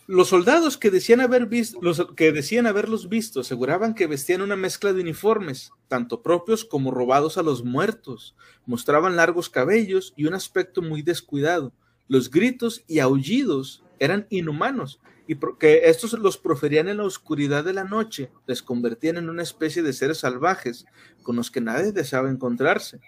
[0.07, 4.55] Los soldados que decían, haber visto, los que decían haberlos visto aseguraban que vestían una
[4.55, 8.35] mezcla de uniformes, tanto propios como robados a los muertos.
[8.67, 11.73] Mostraban largos cabellos y un aspecto muy descuidado.
[12.07, 17.73] Los gritos y aullidos eran inhumanos y porque estos los proferían en la oscuridad de
[17.73, 20.85] la noche, les convertían en una especie de seres salvajes
[21.23, 22.99] con los que nadie deseaba encontrarse.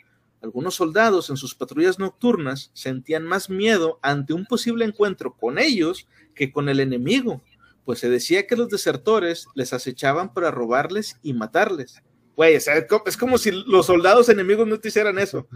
[0.42, 6.08] Algunos soldados en sus patrullas nocturnas sentían más miedo ante un posible encuentro con ellos
[6.36, 7.42] que con el enemigo,
[7.86, 12.04] pues se decía que los desertores les acechaban para robarles y matarles.
[12.36, 15.48] Güey, es como si los soldados enemigos no te hicieran eso.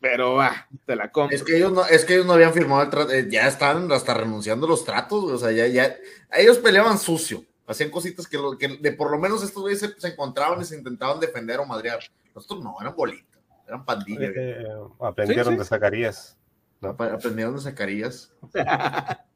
[0.00, 1.36] Pero va, te la compro.
[1.36, 3.90] Es que ellos no, es que ellos no habían firmado el trato, eh, ya están
[3.92, 5.94] hasta renunciando los tratos, o sea, ya, ya,
[6.32, 8.38] ellos peleaban sucio, hacían cositas que,
[8.80, 12.00] de por lo menos estos güeyes se, se encontraban y se intentaban defender o madrear.
[12.34, 13.31] Nosotros no, eran bolitas,
[13.66, 14.66] eran pandillas, Eh, eh,
[15.00, 15.58] aprendieron Sí, sí.
[15.58, 16.38] de Zacarías.
[16.82, 18.32] Ap- aprendieron de Zacarías.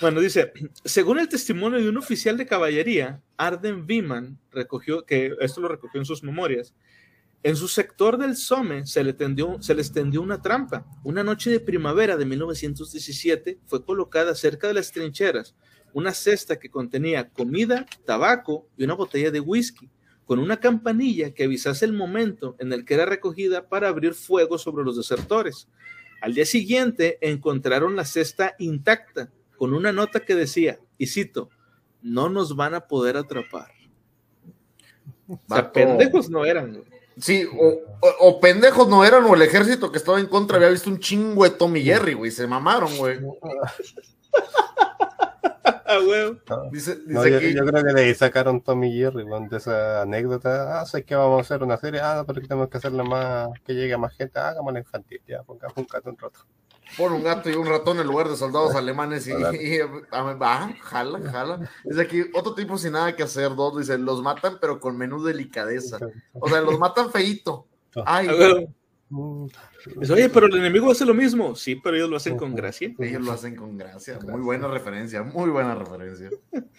[0.00, 0.52] Bueno, dice,
[0.84, 6.00] según el testimonio de un oficial de caballería, Arden Viman recogió, que esto lo recogió
[6.00, 6.74] en sus memorias,
[7.44, 10.84] en su sector del Somme se le, tendió, se les tendió una trampa.
[11.04, 15.54] Una noche de primavera de 1917 fue colocada cerca de las trincheras
[15.92, 19.88] una cesta que contenía comida, tabaco y una botella de whisky,
[20.26, 24.56] con una campanilla que avisase el momento en el que era recogida para abrir fuego
[24.58, 25.68] sobre los desertores.
[26.20, 31.50] Al día siguiente encontraron la cesta intacta, con una nota que decía, y cito,
[32.02, 33.70] no nos van a poder atrapar.
[35.28, 36.72] O sea, pendejos no eran.
[36.72, 36.84] güey.
[37.18, 37.66] Sí, o,
[38.00, 40.98] o- o pendejos no eran, o el ejército que estaba en contra había visto un
[40.98, 43.20] chingo de Tommy Jerry, güey, se mamaron, güey.
[45.96, 46.56] Ah.
[46.64, 49.56] No, Dice, dice no, yo, creo que de ahí sacaron Tommy y Jerry weón, de
[49.58, 50.80] esa anécdota.
[50.80, 52.00] Ah, sé que vamos a hacer una serie.
[52.00, 54.38] Ah, no, pero que tenemos que hacerla más, que llegue a más gente.
[54.38, 56.40] Ah, hagámosla infantil, ya, pongamos un gato un rato.
[56.96, 59.80] pon un gato y un ratón en lugar de soldados alemanes y, y-
[60.12, 61.70] ah, jala, jala.
[61.84, 65.22] Dice aquí, otro tipo sin nada que hacer, dos, dice, los matan pero con menú
[65.22, 65.98] delicadeza.
[66.32, 67.66] O sea, los matan feíto.
[68.06, 68.60] Ay, Ah,
[70.10, 71.54] Oye, pero el enemigo hace lo mismo.
[71.54, 72.94] Sí, pero ellos lo hacen con gracia.
[72.98, 74.18] ellos lo hacen con gracia.
[74.20, 76.30] Muy buena referencia, muy buena referencia.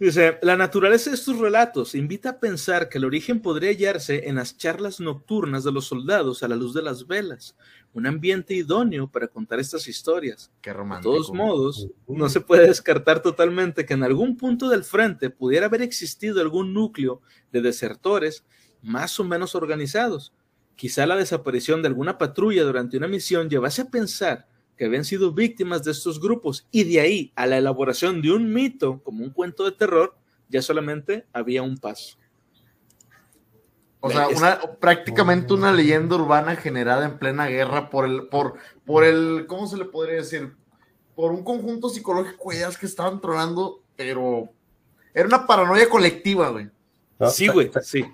[0.00, 4.36] Dice, la naturaleza de estos relatos invita a pensar que el origen podría hallarse en
[4.36, 7.54] las charlas nocturnas de los soldados a la luz de las velas,
[7.92, 10.50] un ambiente idóneo para contar estas historias.
[10.62, 11.12] Qué De romántico.
[11.12, 15.82] todos modos, no se puede descartar totalmente que en algún punto del frente pudiera haber
[15.82, 17.20] existido algún núcleo
[17.52, 18.42] de desertores
[18.80, 20.32] más o menos organizados.
[20.76, 25.32] Quizá la desaparición de alguna patrulla durante una misión llevase a pensar que habían sido
[25.32, 29.30] víctimas de estos grupos y de ahí a la elaboración de un mito como un
[29.30, 30.16] cuento de terror,
[30.48, 32.16] ya solamente había un paso.
[34.00, 38.54] O sea, una, prácticamente una leyenda urbana generada en plena guerra por el, por,
[38.86, 40.54] por el, ¿cómo se le podría decir?
[41.14, 44.48] Por un conjunto psicológico de ideas que estaban tronando, pero
[45.12, 46.70] era una paranoia colectiva, güey.
[47.18, 47.28] ¿no?
[47.28, 48.06] Sí, güey, sí.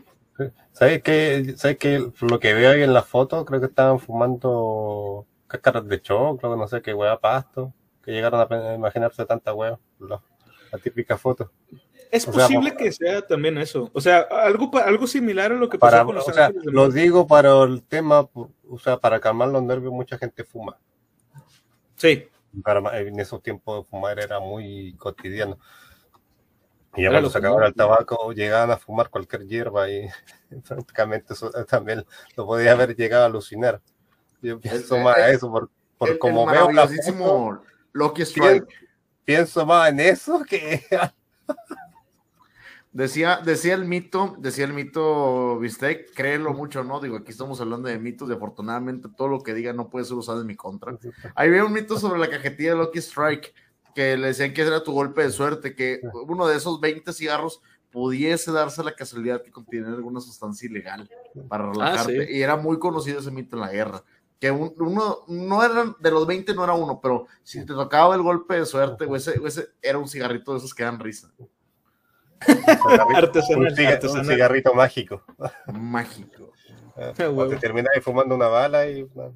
[0.72, 1.55] ¿Sabes qué?
[1.57, 2.11] ¿Sabes qué?
[2.20, 6.68] Lo que veo ahí en la foto, creo que estaban fumando cáscaras de choclo, no
[6.68, 7.72] sé qué hueá pasto,
[8.03, 9.78] que llegaron a imaginarse tanta hueá.
[9.99, 10.20] La,
[10.72, 11.51] la típica foto.
[12.11, 13.91] Es O posible que sea también eso.
[13.93, 16.91] O sea, algo, algo similar a lo que Para, pasó con los o sea, lo
[16.91, 20.78] digo para el tema, o sea, para calmar los nervios, mucha gente fuma.
[21.97, 22.28] Sí,
[22.62, 25.59] Para, en esos tiempos fumar era muy cotidiano.
[26.97, 27.68] Y ya cuando lo se acababa común.
[27.68, 30.09] el tabaco, llegaban a fumar cualquier hierba y
[30.68, 32.05] prácticamente eso también
[32.36, 33.80] lo podía haber llegado a alucinar.
[34.42, 38.22] Yo pienso el- más a eso, por, por El, como el veo la foto, Lucky
[38.22, 38.66] Strike.
[39.24, 40.84] pienso más en eso que
[42.92, 46.99] Decía, decía el mito, decía el mito Bistec, créelo mucho, ¿no?
[46.99, 50.16] Digo, aquí estamos hablando de mitos y afortunadamente todo lo que diga no puede ser
[50.16, 50.97] usado en mi contra.
[51.34, 53.53] Ahí había un mito sobre la cajetilla de Lucky Strike,
[53.97, 57.62] que le decían que era tu golpe de suerte, que uno de esos 20 cigarros
[57.90, 61.09] pudiese darse la casualidad que contiene alguna sustancia ilegal
[61.49, 62.26] para relajarte.
[62.26, 62.32] sí.
[62.34, 64.05] Y era muy conocido ese mito en la guerra.
[64.38, 68.14] Que un- uno, no eran, de los 20 no era uno, pero si te tocaba
[68.14, 71.01] el golpe de suerte, o ese, o ese era un cigarrito de esos que dan
[71.01, 71.32] risa.
[73.16, 74.26] Artesanal, un, ciga- un artesanal.
[74.26, 75.22] cigarrito mágico.
[75.72, 76.53] Mágico.
[76.99, 79.32] Eh, Qué o te terminas fumando una bala y no,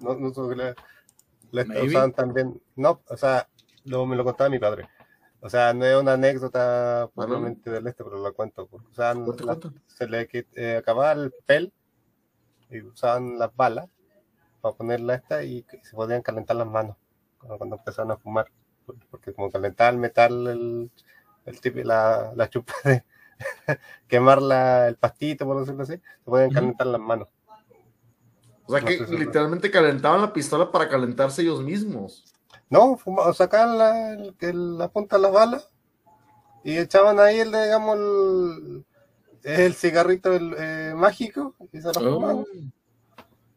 [0.00, 0.32] no, no
[1.52, 1.88] Maybe.
[1.88, 3.48] usaban también, no, o sea,
[3.84, 4.88] lo, me lo contaba mi padre,
[5.40, 8.68] O sea, no es una anécdota probablemente del este, pero lo cuento.
[8.70, 9.14] O sea,
[9.86, 11.72] se le eh, acababa el pel
[12.70, 13.88] y usaban las balas
[14.60, 16.96] para ponerla esta y se podían calentar las manos
[17.38, 18.50] cuando, empezaron a fumar.
[19.10, 20.90] Porque como calentaba el metal, el,
[21.46, 23.04] el la, la chupa de
[24.08, 24.40] quemar
[24.88, 27.28] el pastito, por decirlo así, se podían calentar las manos.
[28.70, 32.24] O sea que literalmente calentaban la pistola para calentarse ellos mismos.
[32.68, 32.96] No,
[33.34, 34.16] sacaban la,
[34.52, 35.70] la punta de las balas
[36.62, 37.98] y echaban ahí el, digamos,
[39.42, 42.46] el, cigarrito eh, mágico y se lo oh.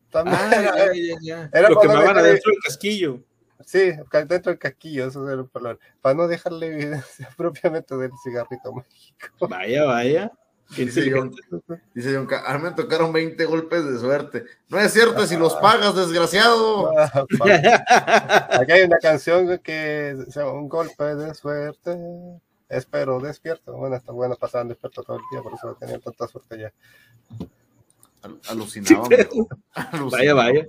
[0.10, 3.20] También ah, era, lo quemaban adentro del casquillo.
[3.66, 3.94] Sí,
[4.28, 5.78] dentro del casquillo, eso era el palabra.
[6.02, 9.48] Para no dejarle evidencia propiamente del cigarrito mágico.
[9.48, 10.32] Vaya, vaya.
[10.70, 11.32] Dice John,
[11.94, 14.46] dice John, a mí me tocaron 20 golpes de suerte.
[14.70, 16.92] No es cierto, si los pagas, desgraciado.
[17.00, 21.96] Aquí hay una canción que se llama Un golpe de suerte.
[22.70, 23.74] Espero despierto.
[23.74, 26.74] Bueno, está bueno, pasaban despierto todo el día, por eso tenía tanta suerte ya.
[28.48, 29.04] Alucinado.
[30.12, 30.68] Vaya, vaya.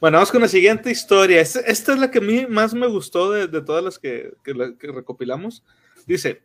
[0.00, 1.40] Bueno, vamos con la siguiente historia.
[1.40, 5.62] Esta, es la que a mí más me gustó de, todas las que, que recopilamos.
[6.06, 6.42] Dice,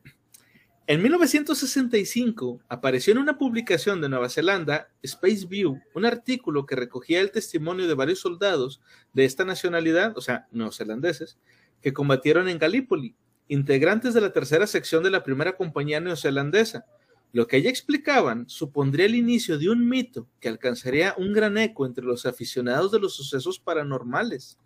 [0.87, 7.21] en 1965 apareció en una publicación de Nueva Zelanda, Space View, un artículo que recogía
[7.21, 8.81] el testimonio de varios soldados
[9.11, 11.39] de esta nacionalidad, o sea, neozelandeses,
[11.81, 13.15] que combatieron en Gallipoli,
[13.47, 16.85] integrantes de la tercera sección de la primera compañía neozelandesa.
[17.31, 21.85] Lo que allí explicaban supondría el inicio de un mito que alcanzaría un gran eco
[21.85, 24.57] entre los aficionados de los sucesos paranormales.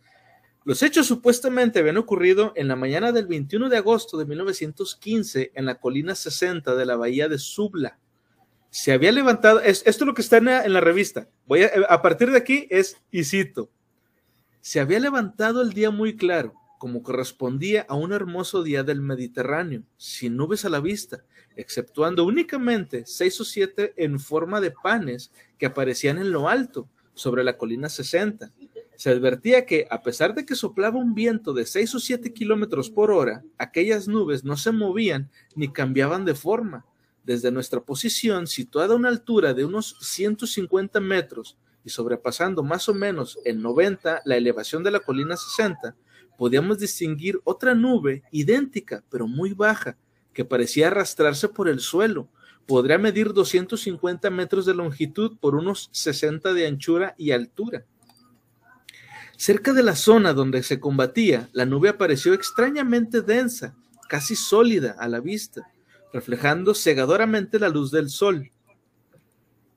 [0.69, 5.65] Los hechos supuestamente habían ocurrido en la mañana del 21 de agosto de 1915 en
[5.65, 7.97] la colina 60 de la bahía de Subla.
[8.69, 11.27] Se había levantado, esto es lo que está en la, revista.
[11.47, 13.71] Voy a, a partir de aquí es, y cito,
[14.61, 19.81] se había levantado el día muy claro, como correspondía a un hermoso día del Mediterráneo,
[19.97, 21.23] sin nubes a la vista,
[21.55, 26.87] exceptuando únicamente seis o siete en forma de panes que aparecían en lo alto,
[27.19, 28.51] sobre la colina 60
[28.99, 32.89] se advertía que, a pesar de que soplaba un viento de 6 o 7 kilómetros
[32.89, 36.85] por hora, aquellas nubes no se movían ni cambiaban de forma.
[37.23, 42.93] Desde nuestra posición, situada a una altura de unos 150 metros y sobrepasando más o
[42.93, 45.95] menos en 90 la elevación de la colina 60,
[46.37, 49.95] podíamos distinguir otra nube idéntica, pero muy baja,
[50.33, 52.27] que parecía arrastrarse por el suelo.
[52.67, 57.85] Podría medir 250 metros de longitud por unos 60 de anchura y altura.
[59.41, 63.73] Cerca de la zona donde se combatía, la nube apareció extrañamente densa,
[64.09, 65.71] casi sólida a la vista,
[66.11, 68.51] reflejando cegadoramente la luz del sol.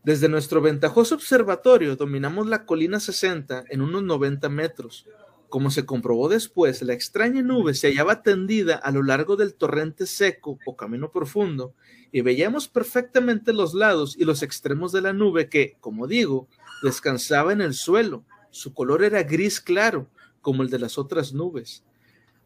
[0.03, 5.07] Desde nuestro ventajoso observatorio dominamos la colina 60 en unos 90 metros.
[5.49, 10.07] Como se comprobó después, la extraña nube se hallaba tendida a lo largo del torrente
[10.07, 11.73] seco o camino profundo,
[12.11, 16.49] y veíamos perfectamente los lados y los extremos de la nube que, como digo,
[16.83, 20.09] descansaba en el suelo, su color era gris claro,
[20.41, 21.83] como el de las otras nubes.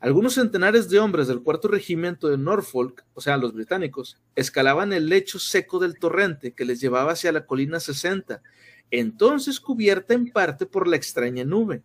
[0.01, 5.09] Algunos centenares de hombres del cuarto regimiento de Norfolk, o sea, los británicos, escalaban el
[5.09, 8.43] lecho seco del torrente que les llevaba hacia la colina 60,
[8.91, 11.83] entonces cubierta en parte por la extraña nube.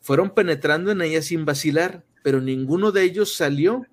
[0.00, 3.86] Fueron penetrando en ella sin vacilar, pero ninguno de ellos salió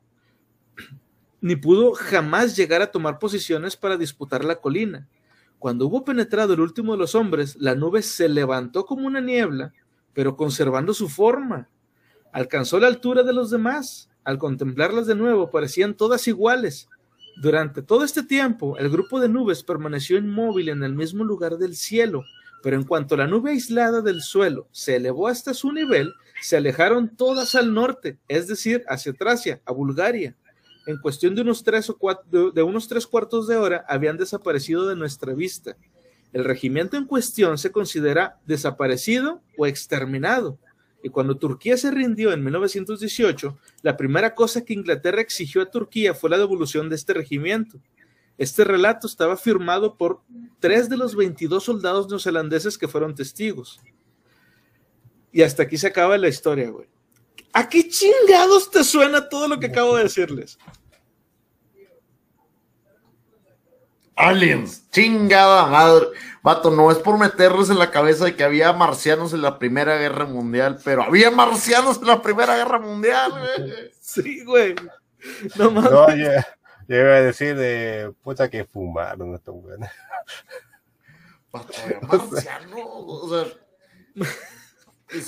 [1.42, 5.08] ni pudo jamás llegar a tomar posiciones para disputar la colina.
[5.60, 9.74] Cuando hubo penetrado el último de los hombres, la nube se levantó como una niebla,
[10.14, 11.68] pero conservando su forma.
[12.32, 14.10] Alcanzó la altura de los demás.
[14.24, 16.90] Al contemplarlas de nuevo, parecían todas iguales.
[17.42, 21.76] Durante todo este tiempo, el grupo de nubes permaneció inmóvil en el mismo lugar del
[21.76, 22.24] cielo,
[22.62, 27.16] pero en cuanto la nube aislada del suelo se elevó hasta su nivel, se alejaron
[27.16, 30.36] todas al norte, es decir, hacia Tracia, a Bulgaria
[30.88, 34.88] en cuestión de unos tres o cuatro, de, unos tres cuartos de hora habían desaparecido
[34.88, 35.76] de nuestra vista.
[36.32, 40.58] El regimiento en cuestión se considera desaparecido o exterminado.
[41.04, 46.14] Y cuando Turquía se rindió en 1918, la primera cosa que Inglaterra exigió a Turquía
[46.14, 47.80] fue la devolución de este regimiento.
[48.38, 50.22] Este relato estaba firmado por
[50.60, 53.82] tres de los 22 soldados neozelandeses que fueron testigos.
[55.34, 56.88] Y hasta aquí se acaba la historia, güey.
[57.58, 60.60] ¿A qué chingados te suena todo lo que acabo de decirles?
[64.16, 66.06] Aliens, chingada madre.
[66.44, 69.98] Vato, no es por meterles en la cabeza de que había marcianos en la Primera
[69.98, 73.92] Guerra Mundial, pero había marcianos en la Primera Guerra Mundial, güey.
[74.00, 74.76] Sí, güey.
[75.56, 75.92] No mames.
[75.92, 76.46] No, ya,
[76.88, 79.90] iba a decir de puta que fumaron estos güeyes.
[81.52, 83.48] Vato, marciano, o sea.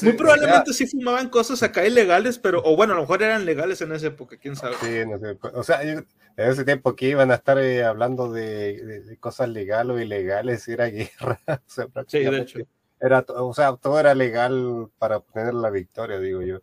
[0.01, 3.80] Muy probablemente sí fumaban cosas acá ilegales, pero, o bueno, a lo mejor eran legales
[3.82, 4.75] en esa época, quién sabe.
[4.82, 5.38] Sí, no sé.
[5.53, 6.05] O sea, en
[6.36, 11.39] ese tiempo que iban a estar eh, hablando de, cosas legales o ilegales, era guerra.
[12.07, 12.59] sí, de hecho.
[12.99, 16.59] Era, o sea, todo era legal para obtener la victoria, digo yo.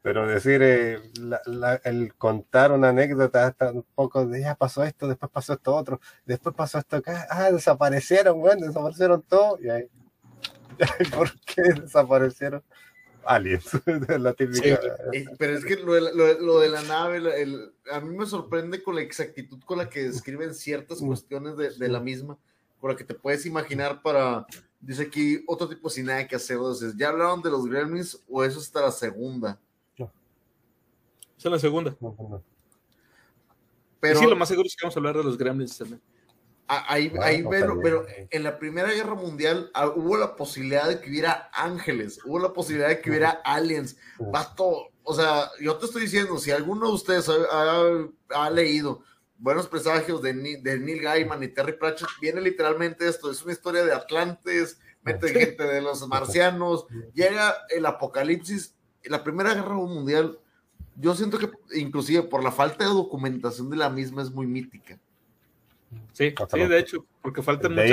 [0.00, 1.00] Pero decir, eh,
[1.84, 6.00] el contar una anécdota hasta un poco de ya pasó esto, después pasó esto otro,
[6.24, 9.88] después pasó esto acá, ah, desaparecieron, bueno, desaparecieron todo, y ahí,
[11.14, 12.62] ¿por qué desaparecieron?
[13.24, 13.70] Aliens,
[14.18, 14.80] la típica.
[15.38, 18.96] Pero es que lo de, lo, de la nave, el, a mí me sorprende con
[18.96, 22.36] la exactitud con la que describen ciertas cuestiones de, de la misma,
[22.80, 24.44] con la que te puedes imaginar para,
[24.80, 26.56] dice aquí, otro tipo sin nada que hacer.
[26.56, 29.58] Entonces, ¿ya hablaron de los gremlins o eso está la segunda?
[31.48, 31.96] es la segunda.
[34.00, 36.00] Pero, sí, lo más seguro es que vamos a hablar de los Gremlins también.
[36.68, 41.10] Ahí, ahí pero, pero, en la Primera Guerra Mundial ah, hubo la posibilidad de que
[41.10, 46.02] hubiera ángeles, hubo la posibilidad de que hubiera aliens, basto, o sea, yo te estoy
[46.02, 49.02] diciendo, si alguno de ustedes ha, leído
[49.36, 53.84] Buenos Presagios de, de, Neil Gaiman y Terry Pratchett, viene literalmente esto, es una historia
[53.84, 60.38] de Atlantes, mete gente de los marcianos, llega el apocalipsis, la Primera Guerra Mundial
[60.96, 64.98] yo siento que inclusive por la falta de documentación de la misma es muy mítica.
[66.12, 67.88] Sí, sí, de hecho, porque faltan muchos.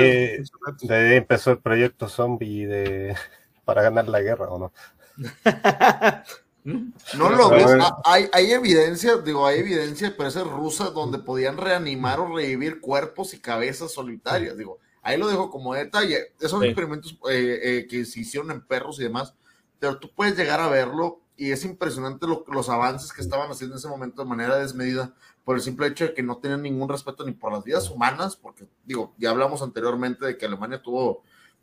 [0.82, 3.16] De ahí empezó el proyecto zombie de
[3.64, 4.72] para ganar la guerra, ¿o no?
[6.64, 11.56] no lo ves, ah, hay, hay evidencia, digo, hay evidencia, pero es rusa donde podían
[11.56, 16.32] reanimar o revivir cuerpos y cabezas solitarias, digo, ahí lo dejo como detalle.
[16.40, 19.34] Esos experimentos eh, eh, que se hicieron en perros y demás,
[19.78, 23.78] pero tú puedes llegar a verlo y es impresionante los avances que estaban haciendo en
[23.78, 27.24] ese momento de manera desmedida por el simple hecho de que no tenían ningún respeto
[27.24, 31.22] ni por las vidas humanas, porque digo, ya hablamos anteriormente de que Alemania tuvo,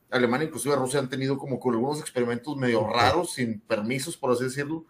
[0.10, 4.46] Alemania inclusive Rusia han tenido como que algunos experimentos medio raros, sin permisos, por así
[4.46, 4.86] decirlo,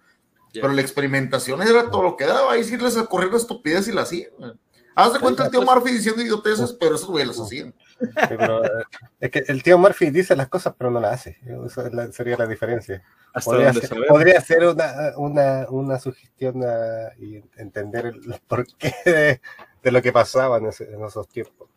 [0.53, 3.91] pero la experimentación era todo lo que daba, ahí sí les ocurrió la estupidez y
[3.91, 4.31] la hacían.
[4.97, 7.71] Haz de cuenta el tío Murphy diciendo idioteces, pero esos güeyes las hacían.
[8.27, 8.83] pero, eh,
[9.19, 11.37] es que el tío Murphy dice las cosas, pero no las hace.
[11.67, 13.03] Esa sería la diferencia.
[13.45, 14.63] Podría ser,
[15.15, 16.63] una, sugestión
[17.19, 19.41] y entender el porqué de,
[19.83, 21.69] de, lo que pasaba en, esos tiempos.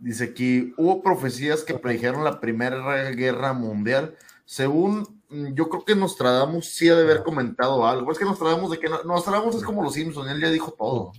[0.00, 4.16] Dice aquí, hubo profecías que predijeron la Primera Guerra Mundial.
[4.46, 8.10] Según, mm, yo creo que Nostradamus sí ha de haber comentado algo.
[8.10, 11.12] Es que Nostradamus, de que Nostradamus es como los Simpsons, él ya dijo todo.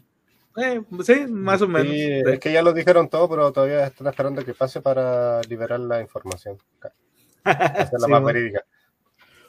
[0.60, 1.93] Eh, sí, más o menos.
[1.93, 6.01] es que ya lo dijeron todo, pero todavía están esperando que pase para liberar la
[6.01, 6.57] información.
[7.43, 8.64] la más verídica.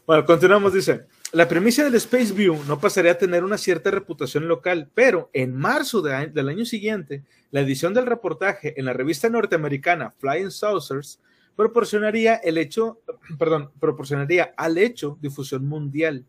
[0.06, 1.06] Bueno, continuamos, dice.
[1.32, 5.54] La premisa del Space View no pasaría a tener una cierta reputación local, pero en
[5.54, 11.20] marzo del año siguiente, la edición del reportaje en la revista norteamericana Flying Saucers
[11.54, 13.00] proporcionaría el hecho,
[13.38, 16.24] perdón, proporcionaría al hecho difusión mundial.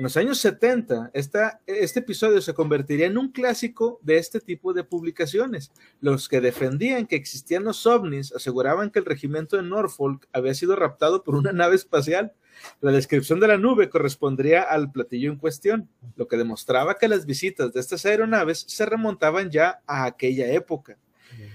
[0.00, 4.72] En los años 70, esta, este episodio se convertiría en un clásico de este tipo
[4.72, 5.72] de publicaciones.
[6.00, 10.74] Los que defendían que existían los ovnis aseguraban que el regimiento de Norfolk había sido
[10.74, 12.32] raptado por una nave espacial
[12.80, 17.26] la descripción de la nube correspondería al platillo en cuestión, lo que demostraba que las
[17.26, 20.96] visitas de estas aeronaves se remontaban ya a aquella época.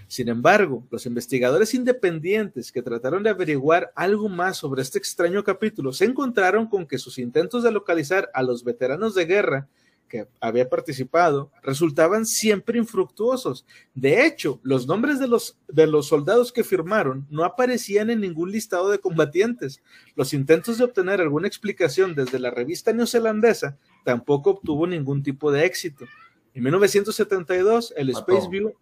[0.08, 5.92] Sin embargo, los investigadores independientes que trataron de averiguar algo más sobre este extraño capítulo
[5.94, 9.68] se encontraron con que sus intentos de localizar a los veteranos de guerra
[10.08, 13.66] que había participado resultaban siempre infructuosos.
[13.94, 18.52] De hecho, los nombres de los, de los soldados que firmaron no aparecían en ningún
[18.52, 19.82] listado de combatientes.
[20.16, 25.66] Los intentos de obtener alguna explicación desde la revista neozelandesa tampoco obtuvo ningún tipo de
[25.66, 26.06] éxito.
[26.54, 28.74] En 1972, el Space View...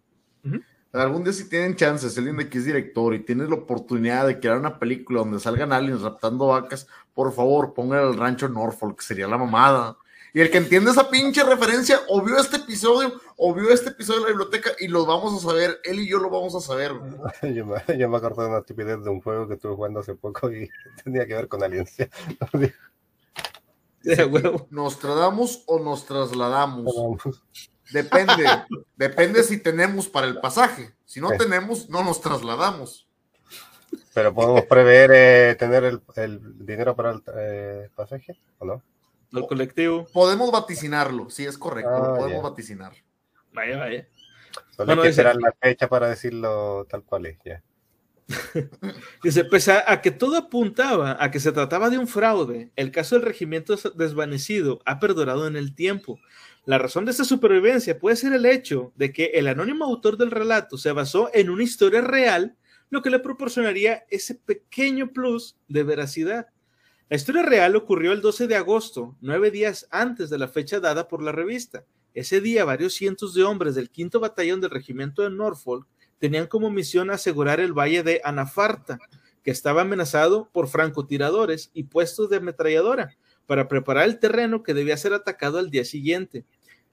[0.94, 4.38] Algún día si tienen chances, alguien de que es director y tienes la oportunidad de
[4.38, 9.26] crear una película donde salgan aliens raptando vacas, por favor, pongan el rancho Norfolk, sería
[9.26, 9.96] la mamada.
[10.32, 14.20] Y el que entiende esa pinche referencia, o vio este episodio, o vio este episodio
[14.20, 16.92] de la biblioteca, y lo vamos a saber, él y yo lo vamos a saber.
[17.42, 20.14] yo, me, yo me acuerdo de una estupidez de un juego que estuve jugando hace
[20.14, 20.70] poco y
[21.04, 22.08] tenía que ver con aliencia.
[24.70, 26.94] ¿Nos tradamos o nos trasladamos?
[27.94, 28.44] Depende,
[28.96, 30.90] depende si tenemos para el pasaje.
[31.04, 33.06] Si no tenemos, no nos trasladamos.
[34.12, 38.82] Pero podemos prever eh, tener el, el, dinero para el eh, pasaje, ¿o no?
[39.32, 40.06] el colectivo.
[40.12, 42.92] Podemos vaticinarlo, sí, es correcto, ah, podemos vaticinar.
[43.52, 44.08] Vaya, vaya.
[44.76, 47.62] Solo hay que esperar la fecha para decirlo tal cual es, ya.
[49.22, 53.16] Dice, pese a que todo apuntaba a que se trataba de un fraude, el caso
[53.16, 56.18] del regimiento desvanecido ha perdurado en el tiempo.
[56.66, 60.30] La razón de esta supervivencia puede ser el hecho de que el anónimo autor del
[60.30, 62.56] relato se basó en una historia real,
[62.88, 66.46] lo que le proporcionaría ese pequeño plus de veracidad.
[67.10, 71.06] La historia real ocurrió el 12 de agosto, nueve días antes de la fecha dada
[71.06, 71.84] por la revista.
[72.14, 75.86] Ese día, varios cientos de hombres del quinto batallón del regimiento de Norfolk
[76.18, 78.98] tenían como misión asegurar el valle de Anafarta,
[79.42, 83.14] que estaba amenazado por francotiradores y puestos de ametralladora,
[83.46, 86.46] para preparar el terreno que debía ser atacado al día siguiente.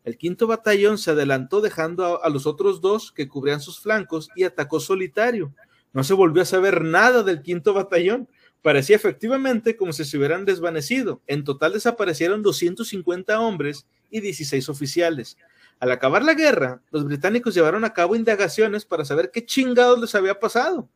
[0.04, 4.43] El quinto batallón se adelantó dejando a, los otros dos que cubrían sus flancos y
[4.43, 5.54] atacó solitario.
[5.93, 8.28] No se volvió a saber nada del quinto batallón.
[8.62, 11.22] Parecía efectivamente como si se hubieran desvanecido.
[11.28, 15.38] En total desaparecieron 250 hombres y 16 oficiales.
[15.80, 20.16] Al acabar la guerra, los británicos llevaron a cabo indagaciones para saber qué chingados les
[20.16, 20.88] había pasado.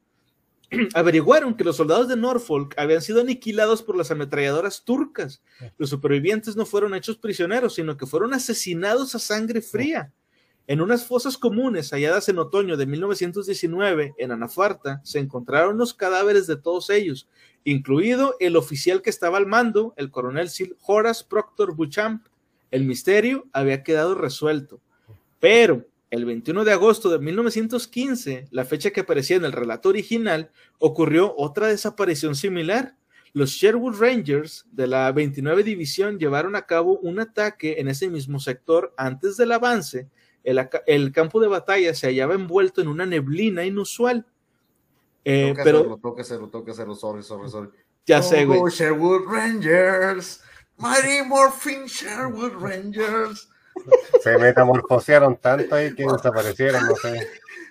[0.94, 5.42] Averiguaron que los soldados de Norfolk habían sido aniquilados por las ametralladoras turcas.
[5.78, 10.12] Los supervivientes no fueron hechos prisioneros, sino que fueron asesinados a sangre fría.
[10.68, 16.48] En unas fosas comunes halladas en otoño de 1919 en Anafarta se encontraron los cadáveres
[16.48, 17.30] de todos ellos,
[17.64, 22.26] incluido el oficial que estaba al mando, el coronel Sir Horace Proctor Buchamp.
[22.72, 24.82] El misterio había quedado resuelto.
[25.40, 30.52] Pero el 21 de agosto de 1915, la fecha que aparecía en el relato original,
[30.80, 32.96] ocurrió otra desaparición similar.
[33.34, 38.40] Los Sherwood Rangers de la 29 División llevaron a cabo un ataque en ese mismo
[38.40, 40.08] sector antes del avance.
[40.44, 44.26] El, el campo de batalla se hallaba envuelto en una neblina inusual.
[45.26, 47.70] Eh, toca pero hacerlo, toca hacerlo, toca hacerlo, sorry, sorry, sorry.
[48.06, 48.62] Ya sé, güey.
[48.70, 50.42] Sherwood Rangers,
[50.78, 53.50] Mighty Morphin Sherwood Rangers.
[54.22, 57.28] Se metamorfosearon tanto ahí que desaparecieron, no sé.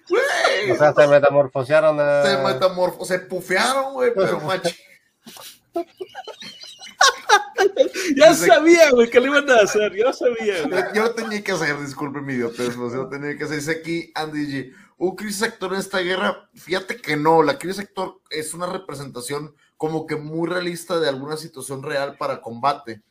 [0.08, 0.70] Güey.
[0.70, 2.22] O sea, se metamorfosearon a...
[2.22, 4.70] Se metamorfo, se pufearon, güey, pero macho.
[8.16, 10.82] ya sabía, güey, que lo iban a hacer, yo sabía, güey.
[10.94, 13.58] Yo lo tenía que hacer, disculpe mi idiotez, yo lo tenía que hacer.
[13.58, 14.72] Dice aquí Andy G.
[14.96, 16.48] ¿Hubo crisis sector en esta guerra?
[16.54, 21.36] Fíjate que no, la crisis sector es una representación como que muy realista de alguna
[21.36, 23.02] situación real para combate.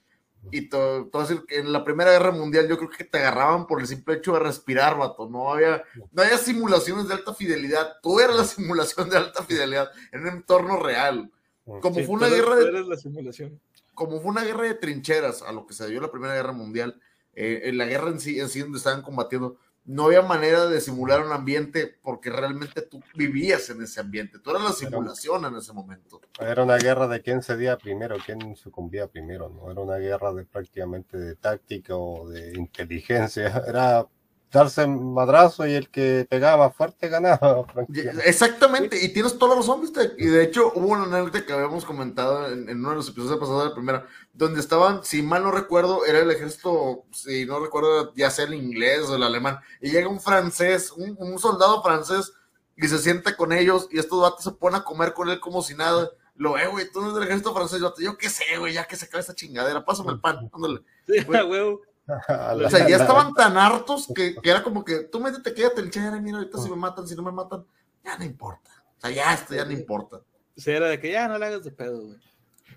[0.51, 3.79] Y todo, todo que en la Primera Guerra Mundial yo creo que te agarraban por
[3.79, 5.29] el simple hecho de respirar, vato.
[5.29, 7.97] No había, no había simulaciones de alta fidelidad.
[8.01, 11.31] Tú eras la simulación de alta fidelidad en un entorno real.
[11.63, 13.59] Como Sí, fue una guerra de, la simulación.
[13.93, 16.99] como fue una guerra de trincheras a lo que se dio la Primera Guerra Mundial,
[17.35, 20.79] eh, en la guerra en sí, en sí donde estaban combatiendo, no había manera de
[20.79, 24.39] simular un ambiente porque realmente tú vivías en ese ambiente.
[24.39, 26.21] Tú eras la simulación en ese momento.
[26.39, 29.71] Era una guerra de quién cedía primero, quién sucumbía primero, ¿no?
[29.71, 33.63] Era una guerra de prácticamente de táctica o de inteligencia.
[33.67, 34.07] Era
[34.53, 37.65] darse madrazo y el que pegaba más fuerte ganaba.
[38.23, 40.13] Exactamente, y tienes toda la razón, ¿viste?
[40.17, 43.39] Y de hecho hubo una anécdota que habíamos comentado en, en uno de los episodios
[43.39, 47.59] pasados de la primera, donde estaban, si mal no recuerdo, era el ejército, si no
[47.59, 51.81] recuerdo, ya sea el inglés o el alemán, y llega un francés, un, un soldado
[51.81, 52.31] francés,
[52.77, 55.61] y se sienta con ellos, y estos vatos se ponen a comer con él como
[55.61, 56.09] si nada.
[56.35, 58.85] Lo ve, güey, tú no eres del ejército francés, yo, yo qué sé, güey, ya
[58.85, 60.81] que se cae esta chingadera, pásame el pan, ándale.
[61.07, 61.77] Sí, Güey.
[62.65, 65.89] O sea, ya estaban tan hartos que, que era como que tú métete, quédate el
[65.89, 67.65] chévere, mira, ahorita si me matan, si no me matan,
[68.03, 68.69] ya no importa.
[68.97, 70.21] O sea, ya esto ya no importa.
[70.55, 72.17] Sí, era de que ya no le hagas de pedo, güey.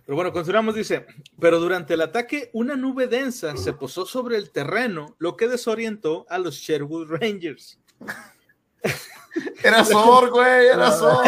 [0.05, 1.05] Pero bueno, continuamos, dice,
[1.41, 6.27] pero durante el ataque una nube densa se posó sobre el terreno, lo que desorientó
[6.29, 7.81] a los Sherwood Rangers.
[9.63, 11.25] Era Zor, güey, era Zor.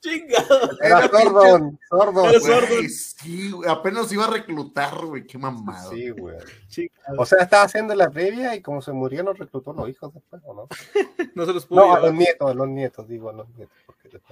[0.00, 0.70] Chingado.
[0.80, 2.24] Era Sordon, Sordon.
[2.26, 2.40] Era güey.
[2.40, 2.88] Sordon.
[2.88, 5.90] Sí, güey, apenas iba a reclutar, güey, qué mamado.
[5.90, 6.36] Sí, güey.
[7.18, 10.42] O sea, estaba haciendo la previa y como se murieron, reclutó a los hijos después,
[10.46, 10.68] ¿o no?
[11.34, 13.76] No se los pudo No, a los nietos, a los nietos, digo, a los nietos.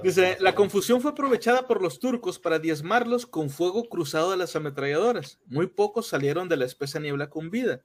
[0.02, 4.54] Dice, la confusión fue aprovechada por los turcos para diezmarlos con fuego cruzado de las
[4.56, 5.38] ametralladoras.
[5.46, 7.80] Muy pocos salieron de la espesa niebla con vida.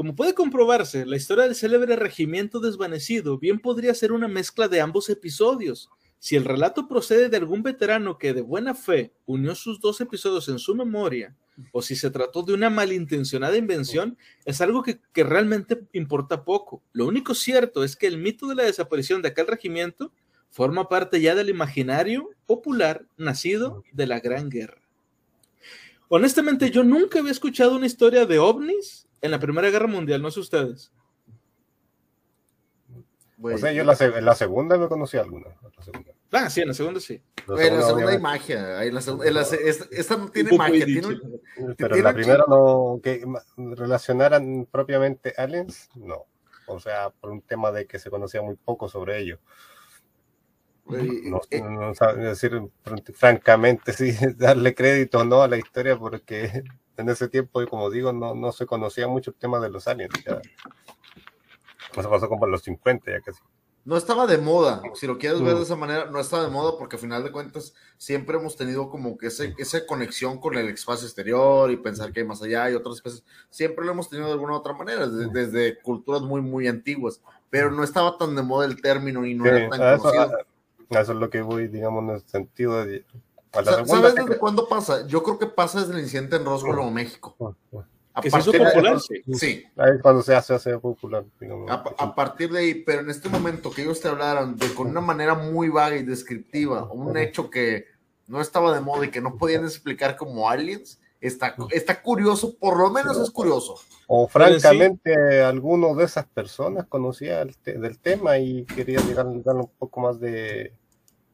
[0.00, 4.80] Como puede comprobarse, la historia del célebre regimiento desvanecido bien podría ser una mezcla de
[4.80, 5.90] ambos episodios.
[6.18, 10.48] Si el relato procede de algún veterano que de buena fe unió sus dos episodios
[10.48, 11.36] en su memoria,
[11.70, 16.82] o si se trató de una malintencionada invención, es algo que, realmente importa poco.
[16.94, 20.14] Lo único cierto es que el mito de la desaparición de aquel regimiento
[20.48, 24.80] forma parte ya del imaginario popular nacido de la Gran Guerra.
[26.08, 30.30] Honestamente, yo nunca había escuchado una historia de ovnis en la Primera Guerra Mundial, no
[30.30, 30.92] sé ustedes.
[33.36, 35.46] Güey, O sea, yo en la, en la segunda me conocí alguna.
[36.30, 36.42] La.
[36.44, 37.22] Ah, sí, en la segunda sí.
[37.48, 38.78] La en la segunda hay magia.
[38.78, 40.84] ahí en la segunda- en la se- esta, esta no tiene magia.
[40.84, 41.08] dicho.
[41.08, 41.24] Tiene,
[41.56, 43.24] un- Pero tiene en la primera no, que
[43.56, 46.26] relacionaran propiamente aliens, no.
[46.66, 49.38] O sea, por un tema de que se conocía muy poco sobre ello.
[50.84, 56.62] No, eh, no decir fran- francamente, sí, darle crédito o no a la historia, porque
[57.00, 60.12] en ese tiempo, como digo, no, no se conocía mucho el tema de los aliens.
[60.24, 60.40] Ya.
[61.96, 63.40] Eso pasó como en los 50, ya casi.
[63.84, 66.78] no estaba de moda, si lo quieres ver de esa manera, no estaba de moda
[66.78, 70.68] porque a final de cuentas siempre hemos tenido como que ese, esa conexión con el
[70.68, 74.28] espacio exterior y pensar que hay más allá y otras especies, siempre lo hemos tenido
[74.28, 78.42] de alguna u otra manera, desde, culturas muy, muy antiguas, pero no estaba tan de
[78.42, 80.38] moda el término y no era tan conocido.
[80.90, 83.04] Eso, es lo que voy, digamos, en el sentido de...
[83.52, 85.06] ¿Sabes desde cuándo pasa?
[85.06, 87.56] Yo creo que pasa desde el incidente en Roswell, o México.
[88.12, 89.64] A que se hizo popular, sí.
[89.76, 91.24] Ahí cuando se hace, hace popular.
[91.68, 95.00] a, partir de ahí, pero en este momento que ellos te hablaran de con una
[95.00, 97.86] manera muy vaga y descriptiva, un hecho que
[98.26, 102.78] no estaba de moda y que no podían explicar como aliens, está, está curioso, por
[102.78, 103.76] lo menos es curioso.
[104.06, 110.00] O francamente, alguno de esas personas conocía el del tema y quería darle un poco
[110.00, 110.72] más de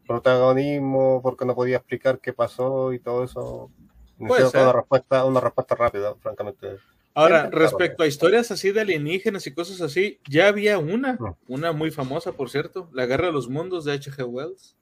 [0.07, 3.70] protagonismo porque no podía explicar qué pasó y todo eso
[4.18, 6.78] una respuesta, una respuesta rápida, francamente.
[7.14, 11.90] Ahora, respecto a historias así de alienígenas y cosas así, ya había una, una muy
[11.90, 14.24] famosa, por cierto, La Guerra de los Mundos de H.G.
[14.24, 14.76] Wells.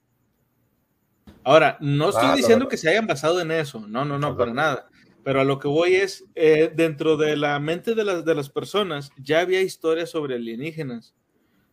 [1.45, 4.53] Ahora, no estoy ah, diciendo que se hayan basado en eso, no, no, no, para
[4.53, 4.89] nada.
[5.23, 8.51] Pero a lo que voy es, eh, dentro de la mente de las, de las
[8.51, 11.15] personas, ya había historias sobre alienígenas.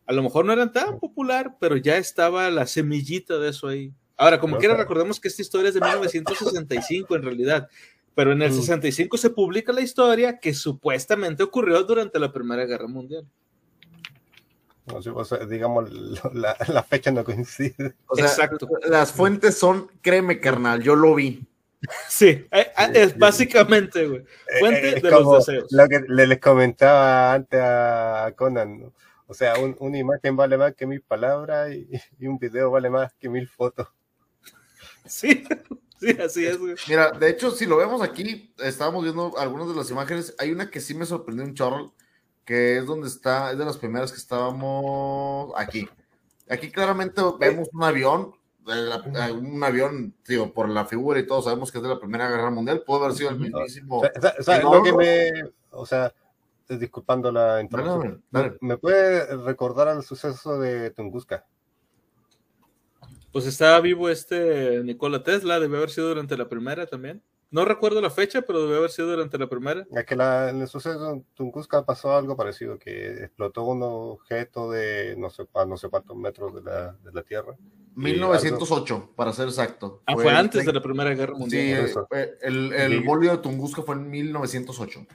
[0.06, 3.92] A lo mejor no eran tan popular, pero ya estaba la semillita de eso ahí.
[4.16, 7.68] Ahora, como quiera, recordemos que esta historia es de 1965 en realidad,
[8.14, 12.86] pero en el 65 se publica la historia que supuestamente ocurrió durante la Primera Guerra
[12.86, 13.26] Mundial.
[15.48, 15.90] digamos,
[16.34, 17.94] la, fecha no coincide.
[18.16, 18.68] Exacto.
[18.88, 21.44] Las fuentes son, créeme, carnal, yo lo vi.
[22.08, 24.20] Sí, eh, eh, es básicamente, güey.
[24.20, 25.72] Eh, Fuente de los deseos.
[25.72, 28.92] Lo que les comentaba antes a Conan,
[29.26, 33.28] O sea, una imagen vale más que mil palabras y, un video vale más que
[33.28, 33.88] mil fotos.
[35.06, 35.44] Sí,
[36.00, 36.58] sí, así es,
[36.88, 40.34] Mira, de hecho, si lo vemos aquí, estábamos viendo algunas de las imágenes.
[40.38, 41.94] Hay una que sí me sorprendió un chorro,
[42.44, 45.88] que es donde está, es de las primeras que estábamos aquí.
[46.48, 48.34] Aquí claramente vemos un avión,
[48.66, 52.50] un avión, digo, por la figura y todo, sabemos que es de la Primera Guerra
[52.50, 54.02] Mundial, puede haber sido el mismísimo.
[54.62, 55.30] lo que me,
[55.70, 56.12] o sea,
[56.68, 58.22] disculpando la introducción,
[58.60, 61.44] ¿me puede recordar al suceso de Tunguska?
[63.32, 67.22] Pues estaba vivo este Nikola Tesla, debe haber sido durante la primera también.
[67.52, 69.86] No recuerdo la fecha, pero debe haber sido durante la primera.
[69.94, 74.70] Es que la, en el suceso en Tunguska pasó algo parecido, que explotó un objeto
[74.70, 77.54] de no sé, no sé cuántos metros de la, de la Tierra.
[77.94, 80.02] 1908, para ser exacto.
[80.06, 81.88] Ah, fue, antes de la Primera Guerra Mundial.
[81.88, 81.94] Sí,
[82.40, 85.06] el, el, bolio de Tunguska fue en 1908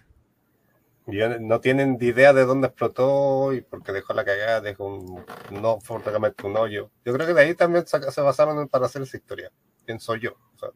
[1.07, 6.45] no tienen idea de dónde explotó y porque dejó la cagada, dejó un, no prácticamente
[6.45, 6.91] un hoyo.
[7.05, 9.51] Yo creo que de ahí también se basaron para hacer esa historia,
[9.85, 10.35] pienso yo.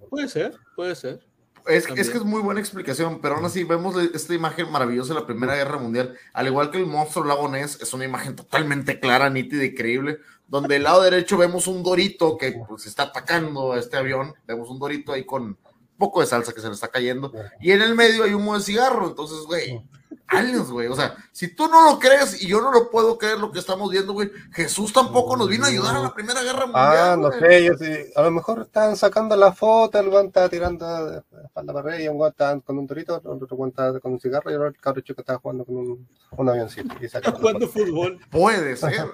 [0.10, 1.20] puede ser, puede ser.
[1.68, 5.20] Es, es, que es muy buena explicación, pero aún así vemos esta imagen maravillosa de
[5.20, 6.16] la Primera Guerra Mundial.
[6.34, 10.18] Al igual que el monstruo lago es una imagen totalmente clara, nítida y creíble,
[10.48, 14.34] donde del lado derecho vemos un dorito que pues, está atacando a este avión.
[14.48, 15.58] Vemos un dorito ahí con
[15.98, 17.32] poco de salsa que se le está cayendo.
[17.60, 19.08] Y en el medio hay humo de cigarro.
[19.08, 19.84] Entonces, güey,
[20.28, 20.88] aliens, güey.
[20.88, 23.60] O sea, si tú no lo crees y yo no lo puedo creer lo que
[23.60, 26.98] estamos viendo, güey, Jesús tampoco nos vino a ayudar a la Primera Guerra Mundial.
[26.98, 28.12] Ah, no sé, yo sí.
[28.16, 32.08] A lo mejor están sacando la foto, el guante está tirando de espalda para y
[32.08, 35.02] un guante está con un torito, otro guante está con un cigarro y el otro
[35.02, 36.08] chico está jugando con un,
[36.38, 36.96] un avioncito.
[37.02, 38.20] Está jugando fútbol.
[38.30, 39.08] Puede ser.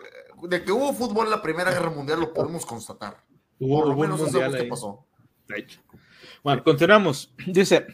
[0.44, 3.18] De que hubo fútbol en la Primera Guerra Mundial lo podemos constatar.
[3.60, 5.06] Por lo menos eso es lo que pasó.
[5.48, 5.82] De hecho.
[6.44, 7.34] Bueno, continuamos.
[7.48, 7.88] Dice,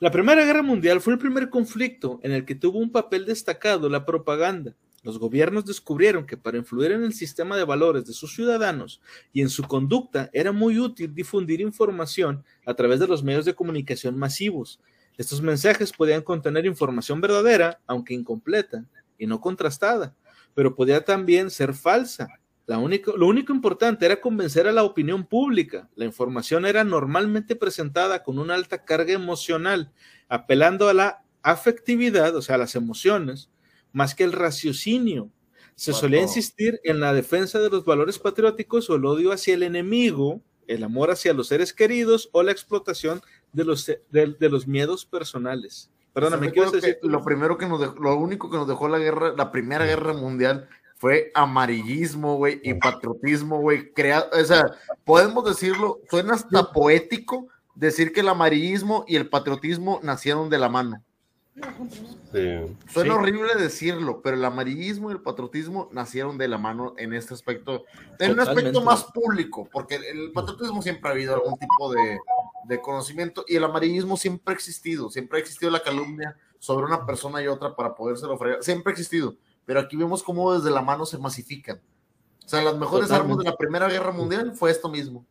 [0.00, 3.88] la Primera Guerra Mundial fue el primer conflicto en el que tuvo un papel destacado
[3.88, 4.76] la propaganda.
[5.02, 9.00] Los gobiernos descubrieron que para influir en el sistema de valores de sus ciudadanos
[9.32, 13.54] y en su conducta era muy útil difundir información a través de los medios de
[13.54, 14.80] comunicación masivos.
[15.16, 18.84] Estos mensajes podían contener información verdadera, aunque incompleta
[19.18, 20.14] y no contrastada,
[20.54, 22.28] pero podía también ser falsa
[22.68, 25.88] lo único importante era convencer a la opinión pública.
[25.96, 29.90] La información era normalmente presentada con una alta carga emocional,
[30.28, 33.48] apelando a la afectividad, o sea, a las emociones,
[33.92, 35.30] más que el raciocinio.
[35.76, 39.62] Se solía insistir en la defensa de los valores patrióticos o el odio hacia el
[39.62, 45.06] enemigo, el amor hacia los seres queridos o la explotación de los, de, los miedos
[45.06, 45.90] personales.
[46.12, 46.98] Perdóname, ¿qué decir?
[47.02, 50.12] Lo primero que nos dejó, lo único que nos dejó la guerra, la primera guerra
[50.12, 50.68] mundial
[50.98, 53.92] fue amarillismo, güey, y patriotismo, güey.
[54.32, 54.66] O sea,
[55.04, 60.68] podemos decirlo, suena hasta poético decir que el amarillismo y el patriotismo nacieron de la
[60.68, 61.02] mano.
[62.92, 67.32] Suena horrible decirlo, pero el amarillismo y el patriotismo nacieron de la mano en este
[67.32, 67.84] aspecto,
[68.18, 72.18] en un aspecto más público, porque el patriotismo siempre ha habido algún tipo de,
[72.64, 77.06] de conocimiento y el amarillismo siempre ha existido, siempre ha existido la calumnia sobre una
[77.06, 79.36] persona y otra para podérselo fregar, siempre ha existido
[79.68, 81.78] pero aquí vemos cómo desde la mano se masifican.
[82.42, 85.26] O sea, las mejores armas de la Primera Guerra Mundial fue esto mismo.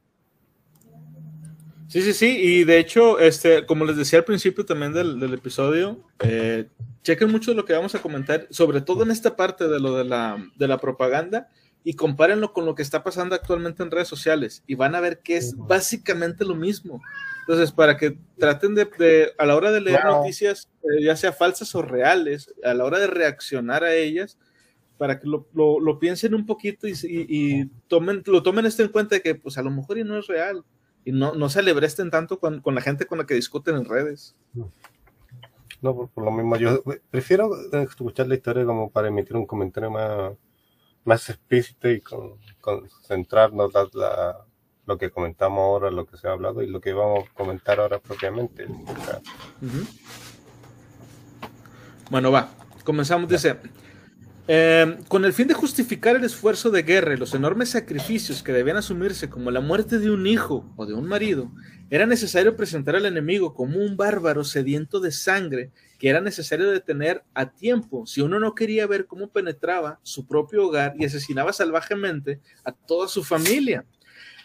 [1.88, 6.04] Sí, sí, sí, y de hecho, este, como les decía al principio también del, episodio,
[6.20, 6.70] eh,
[7.02, 10.04] chequen mucho lo que vamos a comentar, sobre todo en esta parte de lo de
[10.04, 11.50] la, de la propaganda,
[11.84, 15.20] y compárenlo con lo que está pasando actualmente en redes sociales, y van a ver
[15.20, 17.02] que es básicamente lo mismo.
[17.42, 21.74] Entonces, para que traten de, a la hora de leer noticias, eh, ya sea falsas
[21.76, 24.38] o reales, a la hora de reaccionar a ellas,
[24.98, 29.16] para que lo, lo, piensen un poquito y, y, tomen, lo tomen esto en cuenta
[29.16, 30.64] de que pues a lo mejor y no es real
[31.06, 33.86] y no, no se alebresten tanto con, con, la gente con la que discuten en
[33.86, 34.36] redes.
[35.82, 37.52] No, por, lo mismo, yo prefiero
[37.82, 40.34] escuchar la historia como para emitir un comentario más,
[41.08, 42.02] más explícito y
[42.60, 44.46] concentrarnos la,
[44.86, 47.80] lo que comentamos ahora, lo que se ha hablado y lo que vamos a comentar
[47.80, 48.68] ahora propiamente.
[52.10, 52.50] Bueno, va,
[52.84, 53.56] comenzamos, dice,
[54.50, 58.52] eh, con el fin de justificar el esfuerzo de guerra y los enormes sacrificios que
[58.52, 61.50] debían asumirse como la muerte de un hijo o de un marido,
[61.90, 67.24] era necesario presentar al enemigo como un bárbaro sediento de sangre que era necesario detener
[67.34, 72.40] a tiempo si uno no quería ver cómo penetraba su propio hogar y asesinaba salvajemente
[72.64, 73.86] a toda su familia.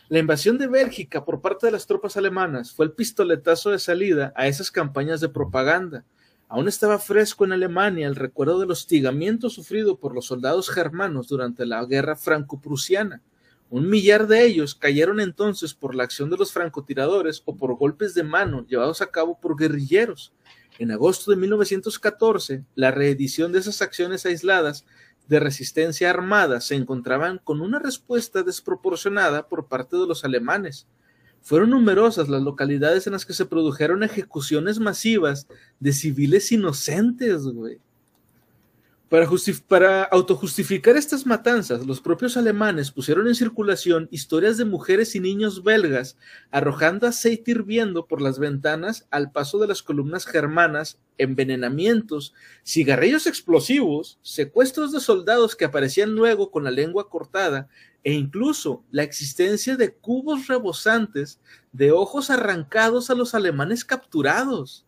[0.08, 4.32] La invasión de Bélgica por parte de las tropas alemanas fue el pistoletazo de salida
[4.36, 6.04] a esas campañas de propaganda
[6.52, 11.64] Aún estaba fresco en Alemania el recuerdo del hostigamiento sufrido por los soldados germanos durante
[11.64, 13.22] la guerra franco-prusiana.
[13.70, 18.12] Un millar de ellos cayeron entonces por la acción de los francotiradores o por golpes
[18.12, 20.34] de mano llevados a cabo por guerrilleros.
[20.78, 24.84] En agosto de 1914, la reedición de esas acciones aisladas
[25.28, 30.86] de resistencia armada se encontraban con una respuesta desproporcionada por parte de los alemanes.
[31.40, 35.46] Fueron numerosas las localidades en las que se produjeron ejecuciones masivas
[35.80, 37.80] de civiles inocentes, güey.
[39.68, 45.62] Para, autojustificar estas matanzas, los propios alemanes pusieron en circulación historias de mujeres y niños
[45.62, 46.16] belgas
[46.50, 52.32] arrojando aceite hirviendo por las ventanas al paso de las columnas germanas, envenenamientos,
[52.64, 57.68] cigarrillos explosivos, secuestros de soldados que aparecían luego con la lengua cortada
[58.04, 61.38] e incluso la existencia de cubos rebosantes
[61.70, 64.86] de ojos arrancados a los alemanes capturados.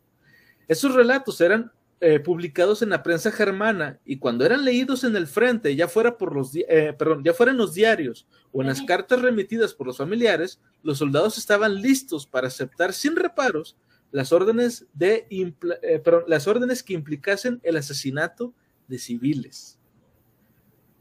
[0.66, 1.70] Esos relatos eran
[2.06, 6.18] eh, publicados en la prensa germana y cuando eran leídos en el frente, ya fuera,
[6.18, 9.86] por los, eh, perdón, ya fuera en los diarios o en las cartas remitidas por
[9.86, 13.78] los familiares, los soldados estaban listos para aceptar sin reparos
[14.10, 18.52] las órdenes, de, eh, las órdenes que implicasen el asesinato
[18.86, 19.78] de civiles.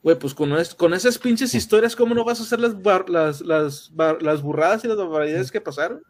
[0.03, 2.75] Güey, pues con, con esas pinches historias, ¿cómo no vas a hacer las,
[3.09, 3.91] las, las,
[4.21, 6.01] las burradas y las barbaridades que pasaron?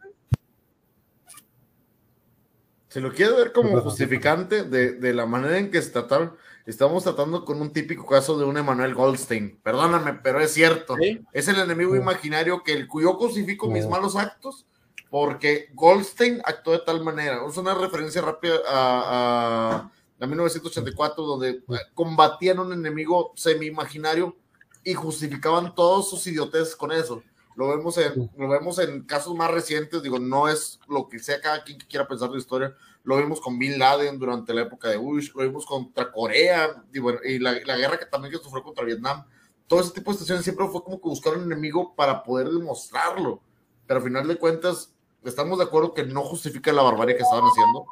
[2.94, 6.36] Se lo quiero ver como justificante de, de, la manera en que se trataron.
[6.64, 9.58] Estamos tratando con un típico caso de un Emanuel Goldstein.
[9.64, 10.94] Perdóname, pero es cierto.
[11.32, 14.64] Es el enemigo imaginario que el cuyo cosifico mis malos actos
[15.10, 17.40] porque Goldstein actuó de tal manera.
[17.44, 19.90] Es una referencia rápida a
[20.20, 21.62] en 1984, donde eh,
[21.94, 24.36] combatían un enemigo semi-imaginario
[24.84, 27.24] y justificaban todos sus idiotes con eso.
[27.56, 31.40] Lo vemos, en, lo vemos en casos más recientes, digo, no es lo que sea
[31.40, 32.74] cada quien que quiera pensar de historia.
[33.04, 36.98] Lo vimos con Bin Laden durante la época de Bush, lo vimos contra Corea y,
[36.98, 39.24] bueno, y la, la, guerra que también que sufrió contra Vietnam.
[39.66, 43.40] Todo ese tipo de situaciones siempre fue como que buscar un enemigo para poder demostrarlo.
[43.86, 44.92] Pero al final de cuentas,
[45.22, 47.86] estamos de acuerdo que no justifica la barbarie que estaban haciendo.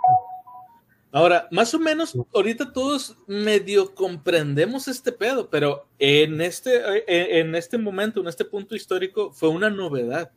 [1.15, 6.75] Ahora, más o menos, ahorita todos medio comprendemos este pedo, pero en este,
[7.07, 10.33] eh, en este momento, en este punto histórico, fue una novedad.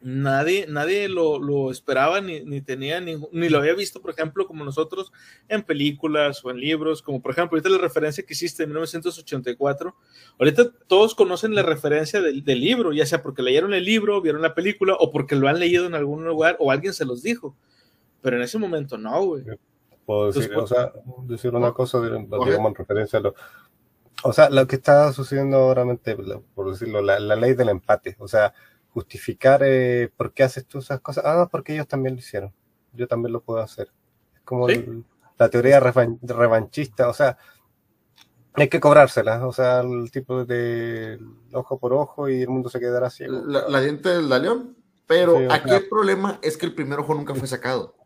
[0.00, 4.46] Nadie, nadie lo, lo esperaba ni, ni tenía ni, ni, lo había visto, por ejemplo,
[4.46, 5.12] como nosotros
[5.50, 9.94] en películas o en libros, como por ejemplo, ahorita la referencia que hiciste en 1984.
[10.38, 14.40] Ahorita todos conocen la referencia del, del libro, ya sea porque leyeron el libro, vieron
[14.40, 17.54] la película o porque lo han leído en algún lugar o alguien se los dijo.
[18.22, 19.44] Pero en ese momento no, güey
[20.10, 20.92] puedo decir, o sea,
[21.22, 23.34] decir una cosa, digamos, en referencia a lo,
[24.24, 25.86] o sea, lo que está sucediendo ahora,
[26.52, 28.52] por decirlo, la, ley del empate, o sea,
[28.88, 32.52] justificar eh, por qué haces tú esas cosas, ah, porque ellos también lo hicieron,
[32.92, 33.92] yo también lo puedo hacer.
[34.34, 34.66] Es como
[35.38, 37.38] la teoría revanchista, o sea,
[38.54, 41.20] hay que cobrársela, o sea, el tipo de
[41.52, 43.24] ojo por ojo y el mundo se quedará así.
[43.28, 47.36] La, la diente del Dalión, pero aquí el problema es que el primer ojo nunca
[47.36, 47.99] fue sacado.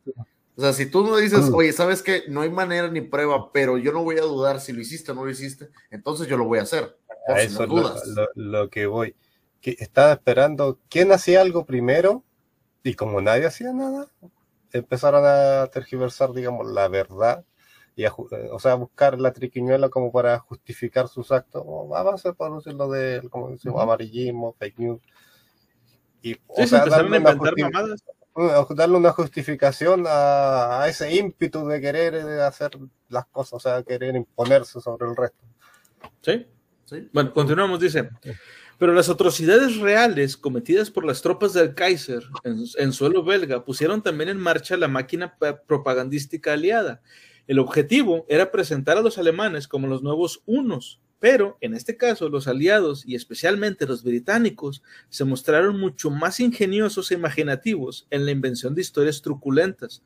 [0.56, 2.24] O sea, si tú no dices, oye, ¿sabes qué?
[2.28, 5.14] No hay manera ni prueba, pero yo no voy a dudar si lo hiciste o
[5.14, 6.96] no lo hiciste, entonces yo lo voy a hacer.
[7.26, 7.70] A eso es
[8.36, 9.16] lo, que voy.
[9.60, 12.22] Que estaba esperando quién hacía algo primero
[12.84, 14.08] y como nadie hacía nada,
[14.72, 17.44] empezaron a tergiversar, digamos, la verdad
[17.96, 22.56] y o sea, buscar la triquiñuela como para justificar sus actos, o a base, por
[22.56, 25.00] decirlo de, como decimos, amarillismo, fake news.
[26.20, 27.36] Y, o sea, darle una,
[28.70, 32.72] darle una, justificación a, a, ese ímpetu de querer hacer
[33.08, 35.44] las cosas, o sea, querer imponerse sobre el resto.
[36.20, 36.46] Sí,
[36.84, 37.08] sí.
[37.12, 38.10] Bueno, continuamos, dice.
[38.78, 44.30] Pero las atrocidades reales cometidas por las tropas del Kaiser en, suelo belga pusieron también
[44.30, 47.00] en marcha la máquina propagandística aliada.
[47.46, 52.28] El objetivo era presentar a los alemanes como los nuevos unos, pero en este caso
[52.28, 58.30] los aliados y especialmente los británicos se mostraron mucho más ingeniosos e imaginativos en la
[58.30, 60.02] invención de historias truculentas.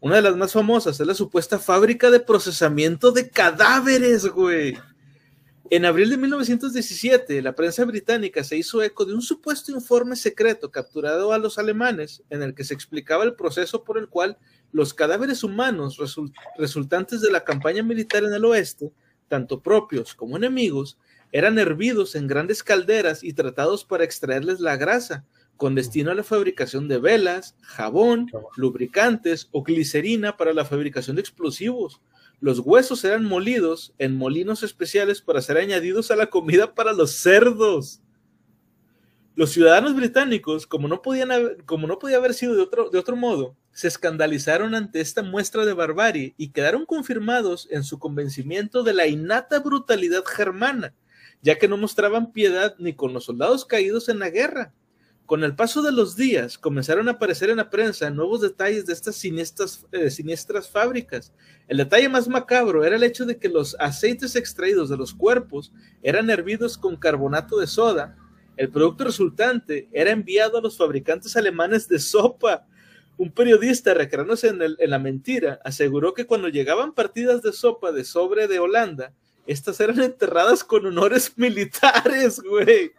[0.00, 4.78] Una de las más famosas es la supuesta fábrica de procesamiento de cadáveres, güey.
[5.68, 10.70] En abril de 1917, la prensa británica se hizo eco de un supuesto informe secreto
[10.70, 14.38] capturado a los alemanes en el que se explicaba el proceso por el cual
[14.72, 15.98] los cadáveres humanos
[16.56, 18.90] resultantes de la campaña militar en el oeste,
[19.32, 20.98] tanto propios como enemigos,
[21.32, 25.24] eran hervidos en grandes calderas y tratados para extraerles la grasa,
[25.56, 31.22] con destino a la fabricación de velas, jabón, lubricantes o glicerina para la fabricación de
[31.22, 32.02] explosivos.
[32.40, 37.12] Los huesos eran molidos en molinos especiales para ser añadidos a la comida para los
[37.12, 38.02] cerdos.
[39.34, 41.30] Los ciudadanos británicos, como no, podían
[41.64, 45.64] como no podía haber sido de otro, de otro modo, se escandalizaron ante esta muestra
[45.64, 50.94] de barbarie y quedaron confirmados en su convencimiento de la innata brutalidad germana,
[51.40, 54.74] ya que no mostraban piedad ni con los soldados caídos en la guerra,
[55.24, 58.92] con el paso de los días comenzaron a aparecer en la prensa nuevos detalles de
[58.92, 61.32] estas siniestras, eh, siniestras fábricas.
[61.68, 65.72] El detalle más macabro era el hecho de que los aceites extraídos de los cuerpos
[66.02, 68.18] eran hervidos con carbonato de soda.
[68.56, 72.66] El producto resultante era enviado a los fabricantes alemanes de sopa.
[73.16, 78.48] Un periodista, recreándose en, la mentira, aseguró que cuando llegaban partidas de sopa de sobre
[78.48, 79.12] de Holanda,
[79.46, 82.92] estas eran enterradas con honores militares, güey.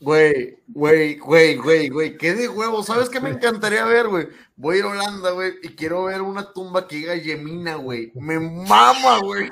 [0.00, 2.82] Güey, güey, güey, güey, güey, qué de huevo.
[2.82, 4.28] ¿Sabes qué me encantaría ver, güey?
[4.56, 8.10] Voy a ir a Holanda, güey, y quiero ver una tumba que diga Yemina, güey.
[8.16, 9.48] Me mama, güey.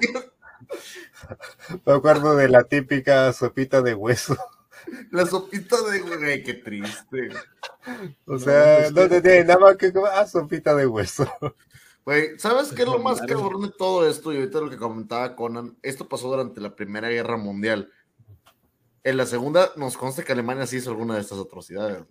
[1.84, 4.36] Me acuerdo de la típica sopita de hueso.
[5.10, 7.28] La sopita de güey, qué triste.
[8.26, 11.30] O sea, no, te tiene nada más que comer ah, sopita de hueso.
[12.04, 14.32] Güey, ¿sabes qué es lo más cabrón de todo esto?
[14.32, 17.92] Y ahorita lo que comentaba Conan, esto pasó durante la Primera Guerra Mundial
[19.02, 22.04] en la segunda nos consta que Alemania sí hizo alguna de estas atrocidades.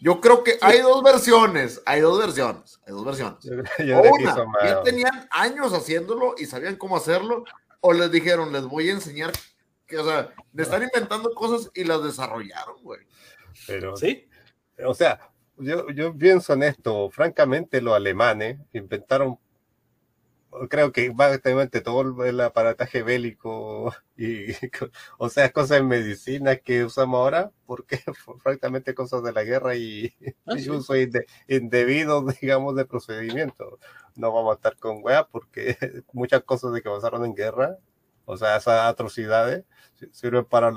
[0.00, 3.38] Yo creo que hay dos versiones, hay dos versiones, hay dos versiones.
[3.46, 7.44] o una, ya tenían años haciéndolo y sabían cómo hacerlo,
[7.80, 9.32] o les dijeron, les voy a enseñar
[9.86, 13.00] que, o sea, le están inventando cosas y las desarrollaron, güey.
[13.66, 14.28] Pero, sí.
[14.84, 19.38] O sea, yo, yo pienso en esto, francamente, los alemanes inventaron
[20.68, 24.46] creo que básicamente todo el aparataje bélico y,
[25.18, 28.00] o sea, cosas en medicina que usamos ahora, porque
[28.42, 30.14] francamente cosas de la guerra y,
[30.46, 30.94] ah, uso
[31.48, 33.78] indebido, digamos, de procedimiento.
[34.14, 35.76] No vamos a estar con weá porque
[36.12, 37.78] muchas cosas de que pasaron en guerra,
[38.24, 39.64] o sea, esas atrocidades,
[40.12, 40.70] sirven para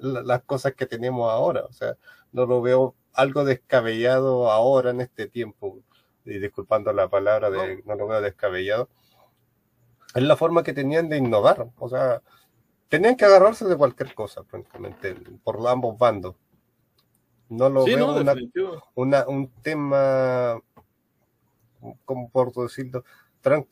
[0.00, 1.64] las cosas que tenemos ahora.
[1.64, 1.96] O sea,
[2.32, 5.80] no lo veo algo descabellado ahora en este tiempo.
[6.24, 8.88] Y disculpando la palabra de no lo veo descabellado
[10.16, 11.68] es la forma que tenían de innovar.
[11.78, 12.22] O sea,
[12.88, 15.14] tenían que agarrarse de cualquier cosa, francamente,
[15.44, 16.34] por ambos bandos.
[17.48, 18.16] No lo veo
[18.94, 20.60] una, un tema,
[22.04, 23.04] como por decirlo,
[23.42, 23.66] tan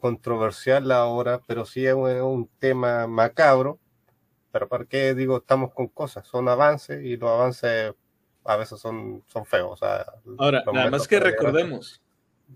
[0.00, 3.78] controversial ahora, pero sí es un, tema macabro.
[4.50, 6.26] Pero ¿para qué digo estamos con cosas?
[6.26, 7.94] Son avances y los avances
[8.44, 9.80] a veces son, son feos.
[10.38, 12.02] ahora, nada más que recordemos,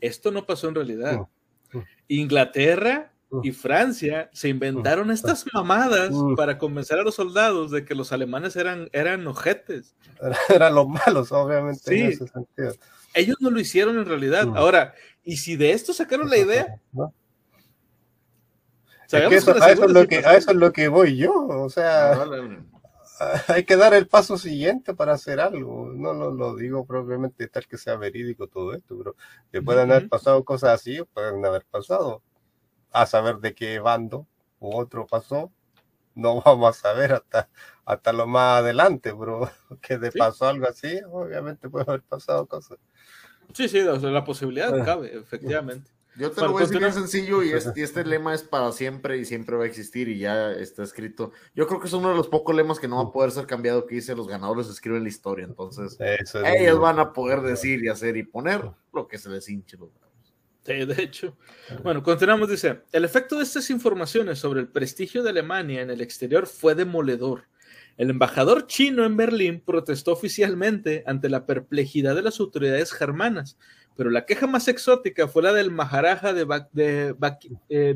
[0.00, 1.26] esto no pasó en realidad.
[1.72, 1.84] Mm, mm.
[2.08, 3.12] Inglaterra
[3.42, 8.56] y Francia se inventaron estas mamadas para convencer a los soldados de que los alemanes
[8.56, 9.94] eran, eran ojetes.
[10.48, 12.74] Eran los malos, obviamente, en ese sentido.
[13.14, 14.48] Ellos no lo hicieron en realidad.
[14.54, 14.94] Ahora,
[15.24, 16.80] ¿y si de esto sacaron la idea?
[19.12, 22.24] a, eso es lo que, a eso es lo que voy yo, o sea,
[23.48, 25.90] hay que dar el paso siguiente para hacer algo.
[25.94, 29.16] No lo, digo propiamente tal que sea verídico todo esto, pero
[29.52, 32.22] que puedan haber pasado cosas así, pueden haber pasado
[32.92, 34.26] a saber de qué bando
[34.58, 35.52] u otro pasó,
[36.14, 37.48] no vamos a saber hasta,
[37.84, 39.50] hasta lo más adelante, bro.
[39.80, 42.78] Que de pasó algo así, obviamente puede haber pasado cosas.
[43.52, 44.84] Sí, sí, la posibilidad ah.
[44.84, 45.90] cabe, efectivamente.
[46.16, 49.16] Yo te lo voy a decir bien sencillo y este, este, lema es para siempre
[49.18, 51.32] y siempre va a existir y ya está escrito.
[51.54, 53.46] Yo creo que es uno de los pocos lemas que no va a poder ser
[53.46, 55.46] cambiado que dice los ganadores escriben la historia.
[55.46, 55.96] Entonces,
[56.44, 59.90] ellos van a poder decir y hacer y poner lo que se les hinche los
[60.64, 61.36] Sí, de hecho.
[61.82, 66.00] Bueno, continuamos, dice, el efecto de estas informaciones sobre el prestigio de Alemania en el
[66.00, 67.44] exterior fue demoledor.
[67.96, 73.58] El embajador chino en Berlín protestó oficialmente ante la perplejidad de las autoridades germanas,
[73.96, 77.14] pero la queja más exótica fue la del Maharaja de, de
[77.68, 77.94] eh,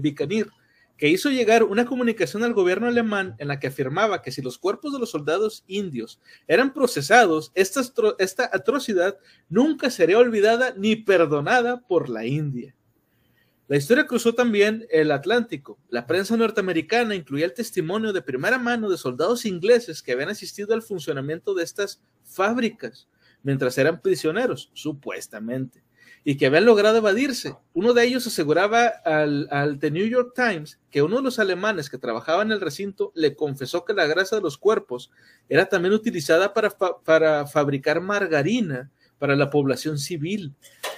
[0.97, 4.59] que hizo llegar una comunicación al gobierno alemán en la que afirmaba que si los
[4.59, 9.19] cuerpos de los soldados indios eran procesados, esta, atrocidad
[9.49, 12.75] nunca sería olvidada ni perdonada por la India.
[13.67, 15.79] La historia cruzó también el Atlántico.
[15.89, 20.75] La prensa norteamericana incluía el testimonio de primera mano de soldados ingleses que habían asistido
[20.75, 23.09] al funcionamiento de estas fábricas
[23.43, 25.83] mientras eran prisioneros, supuestamente
[26.25, 27.55] y que habían logrado evadirse.
[27.75, 31.99] Uno de ellos aseguraba al, The New York Times que uno de los alemanes que
[31.99, 35.11] trabajaba en el recinto le confesó que la grasa de los cuerpos
[35.49, 40.55] era también utilizada para, para fabricar margarina para la población civil.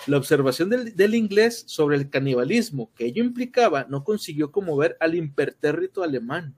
[0.07, 5.17] La observación del, del, inglés sobre el canibalismo que ello implicaba no consiguió conmover al
[5.17, 6.55] impertérrito alemán.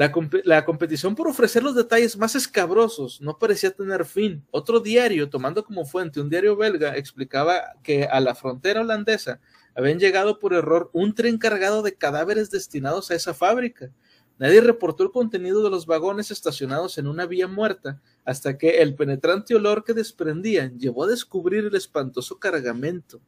[0.00, 4.42] La, competición por ofrecer los detalles más escabrosos no parecía tener fin.
[4.50, 9.40] Otro diario, tomando como fuente un diario belga, explicaba que a la frontera holandesa
[9.74, 13.90] habían llegado por error un tren cargado de cadáveres destinados a esa fábrica.
[14.38, 18.94] Nadie reportó el contenido de los vagones estacionados en una vía muerta hasta que el
[18.94, 23.20] penetrante olor que desprendían llevó a descubrir el espantoso cargamento.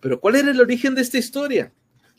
[0.00, 1.72] Pero ¿cuál era el origen de esta historia?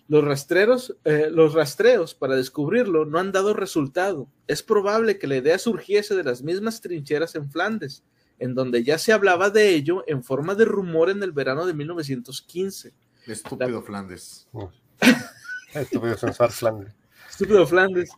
[0.08, 4.28] Los, rastreros, eh, los rastreos para descubrirlo no han dado resultado.
[4.48, 8.04] Es probable que la idea surgiese de las mismas trincheras en Flandes,
[8.40, 11.74] en donde ya se hablaba de ello en forma de rumor en el verano de
[11.74, 12.94] 1915.
[13.28, 14.48] Estúpido Flandes.
[15.74, 16.94] Estúpido Flandes.
[17.30, 18.10] Estúpido Flandes.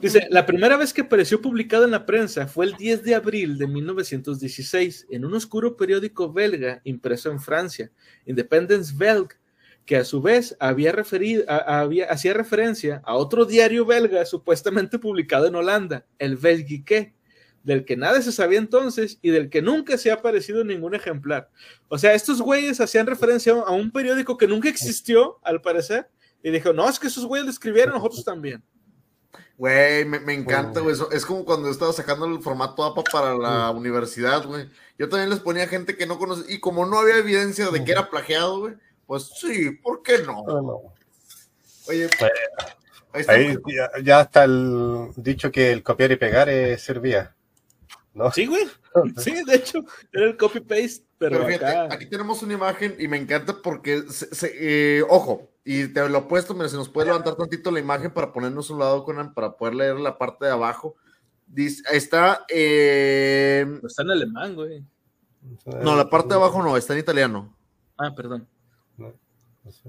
[0.00, 3.58] Dice, la primera vez que apareció publicado en la prensa fue el 10 de abril
[3.58, 7.90] de 1916 en un oscuro periódico belga impreso en Francia,
[8.24, 9.36] Independence Belge,
[9.84, 15.46] que a su vez había referido, había, hacía referencia a otro diario belga supuestamente publicado
[15.46, 17.14] en Holanda, el Belgique,
[17.64, 21.50] del que nada se sabía entonces y del que nunca se ha aparecido ningún ejemplar.
[21.88, 26.08] O sea, estos güeyes hacían referencia a un periódico que nunca existió, al parecer,
[26.42, 28.62] y dijo, no, es que esos güeyes lo escribieron, nosotros también.
[29.56, 30.96] Güey, me, encanta, güey.
[31.12, 34.68] Es como cuando estaba sacando el formato APA para la universidad, güey.
[34.98, 37.92] Yo también les ponía gente que no conoce, y como no había evidencia de que
[37.92, 38.74] era plagiado, güey,
[39.06, 40.44] pues sí, ¿por qué no?
[41.88, 42.08] Oye,
[43.28, 43.56] ahí,
[44.04, 47.34] ya, está el dicho que el copiar y pegar es servía.
[48.14, 48.30] ¿no?
[48.30, 48.66] Sí, güey.
[49.16, 49.78] Sí, de hecho,
[50.12, 54.04] era el copy-paste, pero, fíjate, aquí tenemos una imagen y me encanta porque,
[54.42, 58.12] eh, ojo, y te lo he puesto, mira, si nos puede levantar tantito la imagen
[58.12, 60.96] para ponernos un lado con para poder leer la parte de abajo.
[61.46, 62.44] Dice, está.
[62.48, 64.84] Eh, está en alemán, güey.
[65.82, 67.56] No, la parte de abajo no, está en italiano.
[67.96, 68.46] Ah, perdón.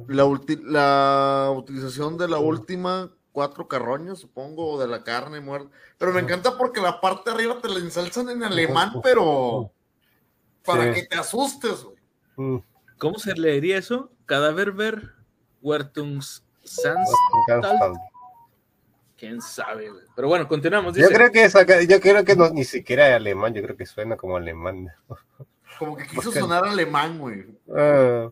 [0.08, 0.24] La,
[0.64, 5.70] la utilización de la última cuatro carroñas, supongo, de la carne muerta.
[5.98, 9.72] Pero me encanta porque la parte de arriba te la ensalzan en alemán, pero
[10.64, 11.98] para que te asustes, güey.
[12.38, 12.64] Mm.
[13.00, 14.12] ¿Cómo se leería eso?
[14.26, 15.12] Cadaverber
[15.62, 16.46] Wertungs
[19.18, 20.04] Quién sabe, güey.
[20.16, 20.96] Pero bueno, continuamos.
[20.96, 21.50] Yo creo que
[21.88, 24.90] yo creo que no, ni siquiera es alemán, yo creo que suena como alemán.
[25.80, 27.46] Como que quiso sonar alemán, güey.
[27.76, 28.30] Ah.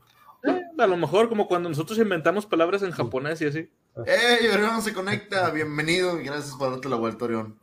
[0.77, 3.69] A lo mejor como cuando nosotros inventamos palabras en japonés y así.
[4.05, 5.49] ¡Ey, Orión se conecta!
[5.51, 7.59] Bienvenido y gracias por darte la vuelta, Orión.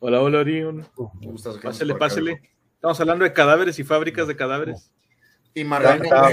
[0.00, 0.86] Hola, hola, Orión.
[1.62, 2.42] Pásale, pásale.
[2.74, 4.92] Estamos hablando de cadáveres y fábricas de cadáveres.
[5.54, 6.28] Y Margarita,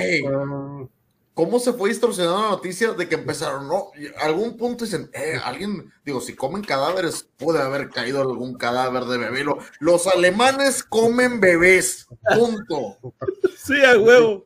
[1.33, 3.91] cómo se fue distorsionando la noticia de que empezaron, ¿no?
[4.21, 9.17] algún punto dicen, eh, alguien, digo, si comen cadáveres, puede haber caído algún cadáver de
[9.17, 9.45] bebé.
[9.79, 12.97] Los alemanes comen bebés, punto.
[13.57, 14.45] sí, a huevo.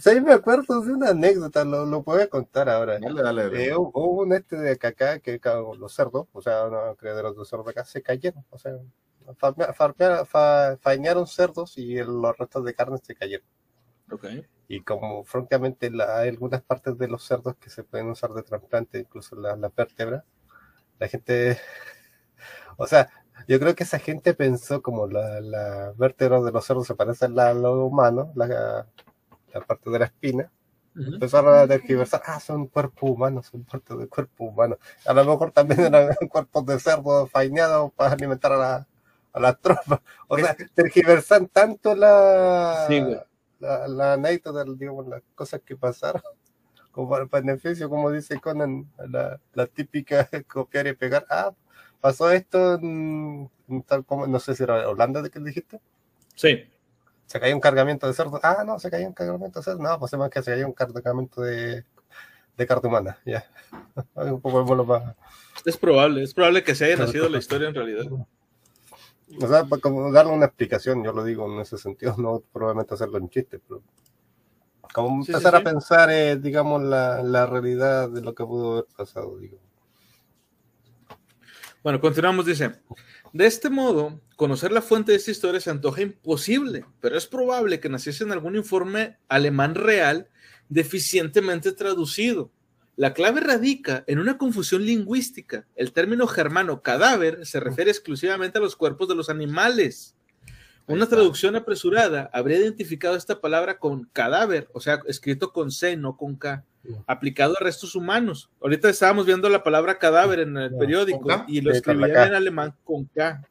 [0.00, 2.98] sí, me acuerdo de una anécdota, lo, lo puedo contar ahora.
[2.98, 3.64] Dale, dale.
[3.64, 5.40] Eh, hubo un este de acá que
[5.78, 8.72] los cerdos, o sea, no, criaderos de cerdos acá, se cayeron, o sea,
[10.80, 13.46] fañaron cerdos y los restos de carne se cayeron.
[14.10, 14.44] Okay.
[14.70, 19.00] Y como francamente hay algunas partes de los cerdos que se pueden usar de trasplante,
[19.00, 20.22] incluso las la vértebras,
[21.00, 21.58] la gente,
[22.76, 23.10] o sea,
[23.48, 27.36] yo creo que esa gente pensó como la, la vértebra de los cerdos se parecen
[27.40, 28.86] a lo humano, la,
[29.52, 30.52] la parte de la espina,
[30.94, 34.78] empezaron a tergiversar, ah, son cuerpos humanos, son parte del cuerpo humano.
[35.04, 38.88] A lo mejor también eran cuerpos de cerdo fainados para alimentar a la,
[39.32, 40.00] a la tropa.
[40.28, 42.86] O sea, tergiversan tanto la,
[43.60, 46.22] la, la anécdota, digamos, las cosas que pasaron,
[46.90, 51.26] como para el beneficio, como dice Conan, la, la típica copiar y pegar.
[51.30, 51.52] Ah,
[52.00, 52.78] pasó esto
[53.86, 55.80] tal como, no sé si era Holanda de que dijiste.
[56.34, 56.64] Sí.
[57.26, 58.40] se cayó un cargamento de cerdo.
[58.42, 59.82] Ah, no, se cayó un cargamento de cerdo.
[59.82, 61.84] No, pues es más que se cayó un cargamento de,
[62.56, 63.18] de carta humana.
[63.24, 63.44] Ya.
[64.14, 65.14] un poco más.
[65.64, 68.04] Es probable, es probable que se haya nacido la historia en realidad.
[69.38, 72.94] O sea, para como darle una explicación, yo lo digo en ese sentido, no probablemente
[72.94, 73.82] hacerlo en chiste, pero
[74.92, 79.38] como empezar a pensar, eh, digamos, la, la, realidad de lo que pudo haber pasado,
[79.38, 79.58] digo.
[81.82, 82.72] Bueno, continuamos, dice.
[83.32, 87.78] De este modo, conocer la fuente de esta historia se antoja imposible, pero es probable
[87.78, 90.28] que naciese en algún informe alemán real
[90.68, 92.50] deficientemente traducido.
[92.96, 95.66] La clave radica en una confusión lingüística.
[95.74, 100.16] El término germano cadáver se refiere exclusivamente a los cuerpos de los animales.
[100.86, 106.16] Una traducción apresurada habría identificado esta palabra con cadáver, o sea, escrito con C, no
[106.16, 106.64] con K,
[107.06, 108.50] aplicado a restos humanos.
[108.60, 113.04] Ahorita estábamos viendo la palabra cadáver en el periódico y lo escribían en alemán con
[113.04, 113.46] K.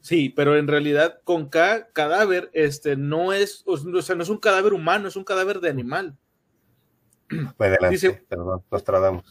[0.00, 4.38] Sí, pero en realidad con K, cadáver, este, no es, o sea, no es un
[4.38, 6.16] cadáver humano, es un cadáver de animal.
[7.90, 9.24] Dice, perdón, nos tratamos.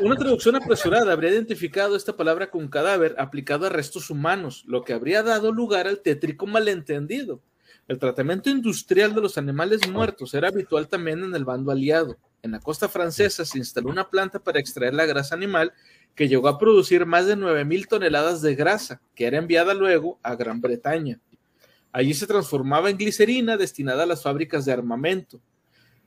[0.00, 4.92] Una traducción apresurada habría identificado esta palabra con cadáver aplicado a restos humanos, lo que
[4.92, 7.42] habría dado lugar al tétrico malentendido.
[7.88, 12.16] El tratamiento industrial de los animales muertos era habitual también en el bando aliado.
[12.42, 15.72] En la costa francesa se instaló una planta para extraer la grasa animal
[16.14, 20.34] que llegó a producir más de 9.000 toneladas de grasa, que era enviada luego a
[20.36, 21.20] Gran Bretaña.
[21.92, 25.40] Allí se transformaba en glicerina destinada a las fábricas de armamento.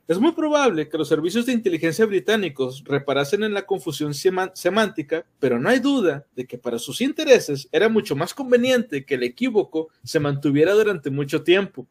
[0.08, 5.58] Es muy probable que los servicios de inteligencia británicos reparasen en la confusión semántica, pero
[5.58, 9.88] no hay duda de que para sus intereses era mucho más conveniente que el equívoco
[10.04, 11.88] se mantuviera durante mucho tiempo.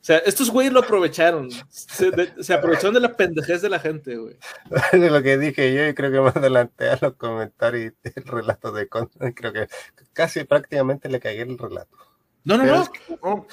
[0.00, 1.50] O sea, estos güeyes lo aprovecharon.
[1.70, 4.36] Se, aprovecharon de la pendejez de la gente, güey.
[4.92, 8.70] De lo que dije yo, y creo que más adelante a los comentarios el relato
[8.70, 9.68] de creo que
[10.12, 12.07] casi prácticamente le caí el relato.
[12.44, 13.46] No, no, no.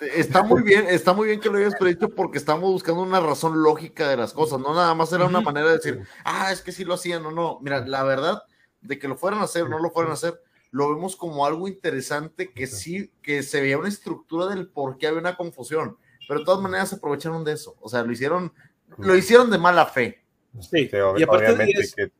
[0.00, 3.62] Está muy bien, está muy bien que lo hayas predicho porque estamos buscando una razón
[3.62, 6.72] lógica de las cosas, no nada más era una manera de decir, ah, es que
[6.72, 7.58] sí lo hacían o no.
[7.60, 8.42] Mira, la verdad,
[8.80, 10.40] de que lo fueran a hacer o no lo fueran a hacer,
[10.70, 15.06] lo vemos como algo interesante que sí, que se veía una estructura del por qué
[15.06, 15.96] había una confusión,
[16.26, 18.52] pero de todas maneras se aprovecharon de eso, o sea, lo hicieron,
[18.98, 20.24] lo hicieron de mala fe.
[20.60, 22.12] Sí, y aparte que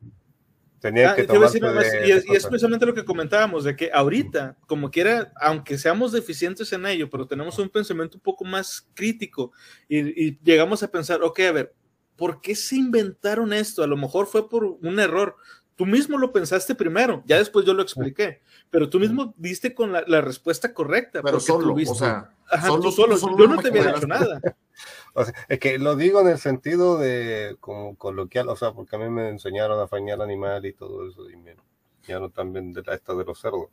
[0.80, 4.56] Tenía ah, que tomar y, es, y, es, precisamente lo que comentábamos, de que ahorita,
[4.66, 9.52] como quiera, aunque seamos deficientes en ello, pero tenemos un pensamiento un poco más crítico
[9.88, 11.74] y, y, llegamos a pensar, ok, a ver,
[12.16, 13.82] ¿por qué se inventaron esto?
[13.82, 15.36] A lo mejor fue por un error.
[15.76, 18.40] Tú mismo lo pensaste primero, ya después yo lo expliqué,
[18.70, 21.20] pero tú mismo diste con la, la respuesta correcta.
[21.22, 22.30] Pero solo, o sea,
[22.66, 24.40] solo, solo, yo no te había dicho nada.
[25.14, 28.96] O sea, es que lo digo en el sentido de como coloquial, o sea, porque
[28.96, 31.56] a mí me enseñaron a fañar animal y todo eso, y me
[32.00, 33.68] enseñaron también de la esta de los cerdos.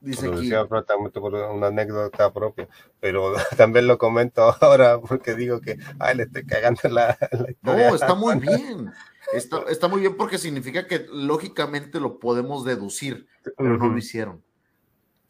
[0.00, 0.42] Dice aquí.
[0.42, 2.68] Decía por una anécdota propia,
[3.00, 7.88] pero también lo comento ahora porque digo que, ay, le estoy cagando la, la historia.
[7.90, 8.92] No, está muy bien.
[9.32, 14.42] Está, está, muy bien porque significa que lógicamente lo podemos deducir, pero no lo hicieron.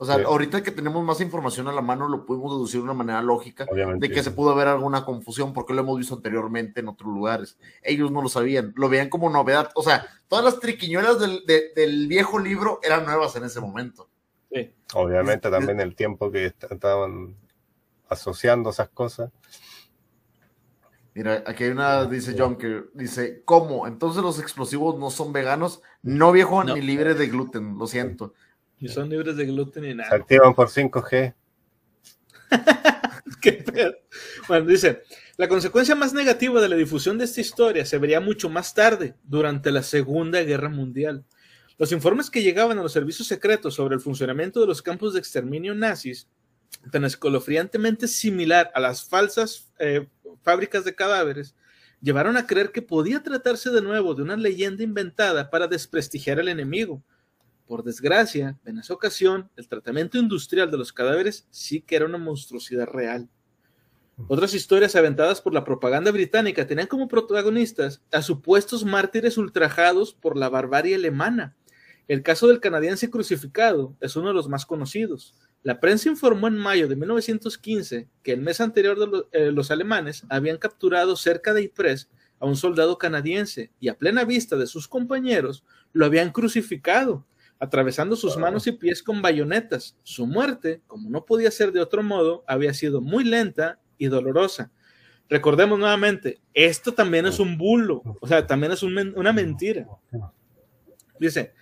[0.01, 2.95] O sea, ahorita que tenemos más información a la mano, lo pudimos deducir de una
[2.95, 6.89] manera lógica de que se pudo haber alguna confusión, porque lo hemos visto anteriormente en
[6.89, 7.59] otros lugares.
[7.83, 9.73] Ellos no lo sabían, lo veían como novedad.
[9.75, 11.45] O sea, todas las triquiñuelas del,
[11.75, 14.09] del viejo libro eran nuevas en ese momento.
[14.53, 14.73] Sí.
[14.95, 17.35] Obviamente también el tiempo que estaban
[18.09, 19.33] asociando esas cosas.
[21.12, 23.89] Mira, aquí hay una, dice John, que dice, ¿cómo?
[23.89, 28.35] Entonces los explosivos no son veganos, no viejo ni libres de gluten, lo siento.
[28.81, 30.11] Y son libres de gluten y nada.
[30.11, 31.35] Se activan por 5G.
[34.49, 35.03] Bueno, dice,
[35.37, 39.15] la consecuencia más negativa de la difusión de esta historia se vería mucho más tarde,
[39.23, 41.25] durante la Segunda Guerra Mundial.
[41.79, 45.21] Los informes que llegaban a los servicios secretos sobre el funcionamiento de los campos de
[45.21, 46.29] exterminio nazis,
[46.91, 50.09] tan escalofriantemente similar a las falsas eh,
[50.43, 51.55] fábricas de cadáveres,
[52.01, 56.49] llevaron a creer que podía tratarse de nuevo de una leyenda inventada para desprestigiar al
[56.49, 57.03] enemigo,
[57.69, 62.19] por desgracia, en esa ocasión, el tratamiento industrial de los cadáveres sí que era una
[62.19, 63.28] monstruosidad real.
[64.27, 70.36] Otras historias aventadas por la propaganda británica tenían como protagonistas a supuestos mártires ultrajados por
[70.36, 71.55] la barbarie alemana.
[72.09, 75.36] El caso del canadiense crucificado es uno de los más conocidos.
[75.62, 80.57] La prensa informó en mayo de 1915 que el mes anterior eh, los alemanes habían
[80.57, 82.09] capturado cerca de Ypres
[82.40, 87.27] a un soldado canadiense y a plena vista de sus compañeros lo habían crucificado
[87.59, 89.97] atravesando sus manos y pies con bayonetas.
[90.03, 94.71] Su muerte, como no podía ser de otro modo, había sido muy lenta y dolorosa.
[95.29, 99.87] Recordemos nuevamente, esto también es un bulo, o sea, también es una mentira.
[101.21, 101.53] Dice,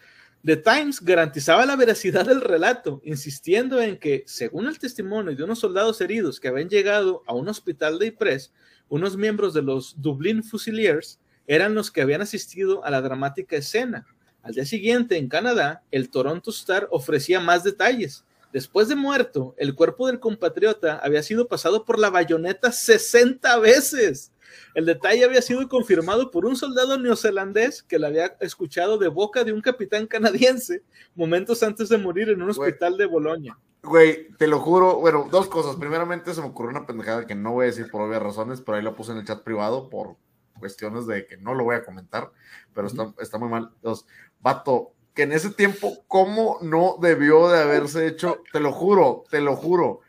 [0.45, 5.59] The Times garantizaba la veracidad del relato, insistiendo en que, según el testimonio de unos
[5.59, 8.53] soldados heridos que habían llegado a un hospital de Ypres,
[8.89, 11.19] unos miembros de los Dublin Fusiliers
[11.49, 14.07] eran los que habían asistido a la dramática escena.
[14.47, 18.25] Al día siguiente, en Canadá, el Toronto Star ofrecía más detalles.
[18.53, 24.31] Después de muerto, el cuerpo del compatriota había sido pasado por la bayoneta 60 veces.
[24.73, 29.43] El detalle había sido confirmado por un soldado neozelandés que lo había escuchado de boca
[29.43, 30.83] de un capitán canadiense
[31.17, 33.59] momentos antes de morir en un hospital de Bolonia.
[33.83, 35.75] Güey, te lo juro, bueno, dos cosas.
[35.75, 38.77] Primeramente se me ocurrió una pendejada que no voy a decir por obvias razones, pero
[38.77, 40.15] ahí lo puse en el chat privado por
[40.59, 42.31] cuestiones de que no lo voy a comentar,
[42.75, 43.71] pero está, está muy mal.
[43.83, 44.07] Dos,
[44.41, 48.43] vato, que en ese tiempo, ¿cómo no debió de haberse hecho?
[48.53, 50.01] Te lo juro, te lo juro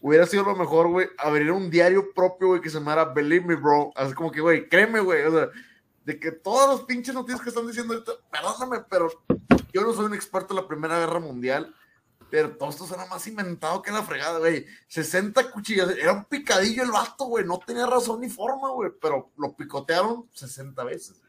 [0.00, 3.54] hubiera sido lo mejor, güey, abrir un diario propio, güey, que se llamara Believe Me,
[3.56, 3.92] Bro.
[3.94, 5.48] Así como que, güey, créeme, güey, o sea,
[6.04, 9.08] de que todos los pinches noticias que están diciendo ahorita, perdóname, pero
[9.72, 11.74] yo no soy un experto en la Primera Guerra Mundial,
[12.30, 14.66] pero todo esto será más inventado que la fregada, güey.
[14.88, 19.32] 60 cuchillas, era un picadillo el vato, güey, no tenía razón ni forma, güey, pero
[19.36, 21.20] lo picotearon 60 veces.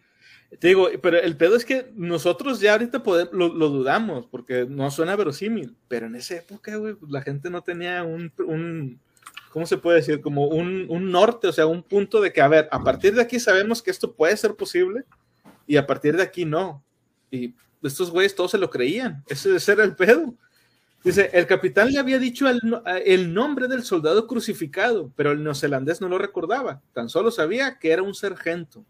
[0.60, 4.90] Te digo, pero el pedo es que nosotros ya ahorita podemos, lo, dudamos, porque no
[4.92, 9.00] suena verosímil, pero en esa época, güey, pues, la gente no tenía un, un
[9.50, 10.22] ¿cómo se puede decir?
[10.22, 13.22] Como un, un, norte, o sea, un punto de que, a ver, a partir de
[13.22, 15.06] aquí sabemos que esto puede ser posible
[15.68, 16.84] y a partir de aquí no.
[17.32, 20.36] Y estos güeyes todos se lo creían, ese, ese era el pedo.
[21.04, 22.62] Dice, el capitán le había dicho el,
[23.06, 27.92] el, nombre del soldado crucificado, pero el neozelandés no lo recordaba, tan solo sabía que
[27.92, 28.86] era un sargento.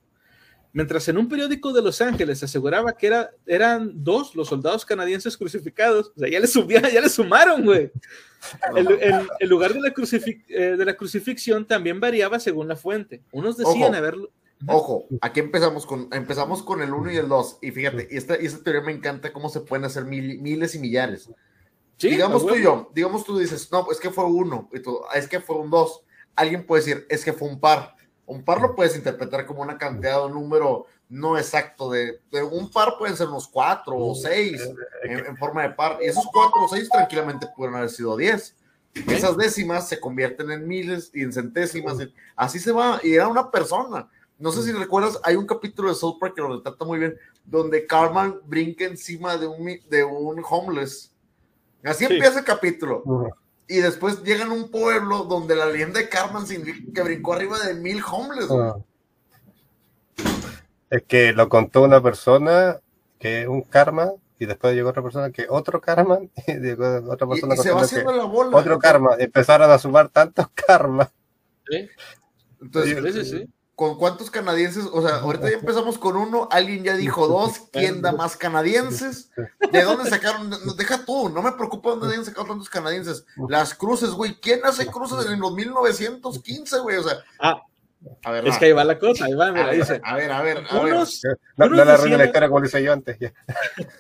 [0.74, 4.84] Mientras en un periódico de Los Ángeles se aseguraba que era, eran dos los soldados
[4.84, 6.48] canadienses crucificados, o sea, ya le
[6.92, 7.92] ya le sumaron, güey.
[9.40, 9.94] El, lugar de la,
[10.50, 13.22] eh, de la crucifixión también variaba según la fuente.
[13.32, 14.32] Unos decían haberlo.
[14.68, 17.60] Ojo, aquí empezamos con, empezamos con el 1 y el 2.
[17.62, 21.30] Y fíjate, y esta, esta teoría me encanta cómo se pueden hacer miles y millares.
[22.00, 25.28] digamos tú y yo, digamos tú dices, no, es que fue uno, y tú, es
[25.28, 26.02] que fue un 2.
[26.36, 27.96] Alguien puede decir, es que fue un par
[28.26, 32.20] un par lo puedes interpretar como una cantidad o un número no exacto de,
[32.52, 34.62] un par pueden ser unos cuatro o seis
[35.04, 36.00] en, forma de par.
[36.02, 38.56] Y esos cuatro o seis tranquilamente pueden haber sido diez.
[39.08, 41.98] Esas décimas se convierten en miles y en centésimas
[42.36, 44.10] así se va y era una persona.
[44.40, 47.18] No sé si recuerdas hay un capítulo de South Park que lo retrata muy bien
[47.44, 51.12] donde Carmen brinca encima de un, de un homeless.
[51.84, 53.04] Así empieza el capítulo
[53.68, 56.44] y después llegan a un pueblo donde la leyenda de Carmen
[56.94, 58.50] que brincó arriba de mil homeless.
[58.52, 58.78] Ah.
[60.90, 62.80] Es que lo contó una persona
[63.20, 67.56] que un karma y después llegó otra persona que otro karma y llegó otra persona
[67.56, 68.58] y, se va haciendo la bola.
[68.58, 71.10] otro karma empezaron a sumar tantos karmas
[71.70, 71.90] ¿Sí?
[72.62, 74.86] entonces sí, sí, ¿Con cuántos canadienses?
[74.92, 79.32] O sea, ahorita ya empezamos con uno, alguien ya dijo dos, ¿quién da más canadienses?
[79.72, 80.52] ¿De dónde sacaron?
[80.78, 83.26] Deja tú, no me preocupa dónde hayan sacado tantos canadienses.
[83.50, 86.98] Las cruces, güey, ¿quién hace cruces en los 1915, güey?
[86.98, 87.64] O sea, ah,
[88.24, 90.02] a ver, es que ahí va la cosa, ahí va, mira, dice.
[90.04, 91.40] A ver, a ver, a unos, ver.
[91.58, 93.18] No, no la la historia como lo hice yo antes.
[93.20, 93.34] Ya.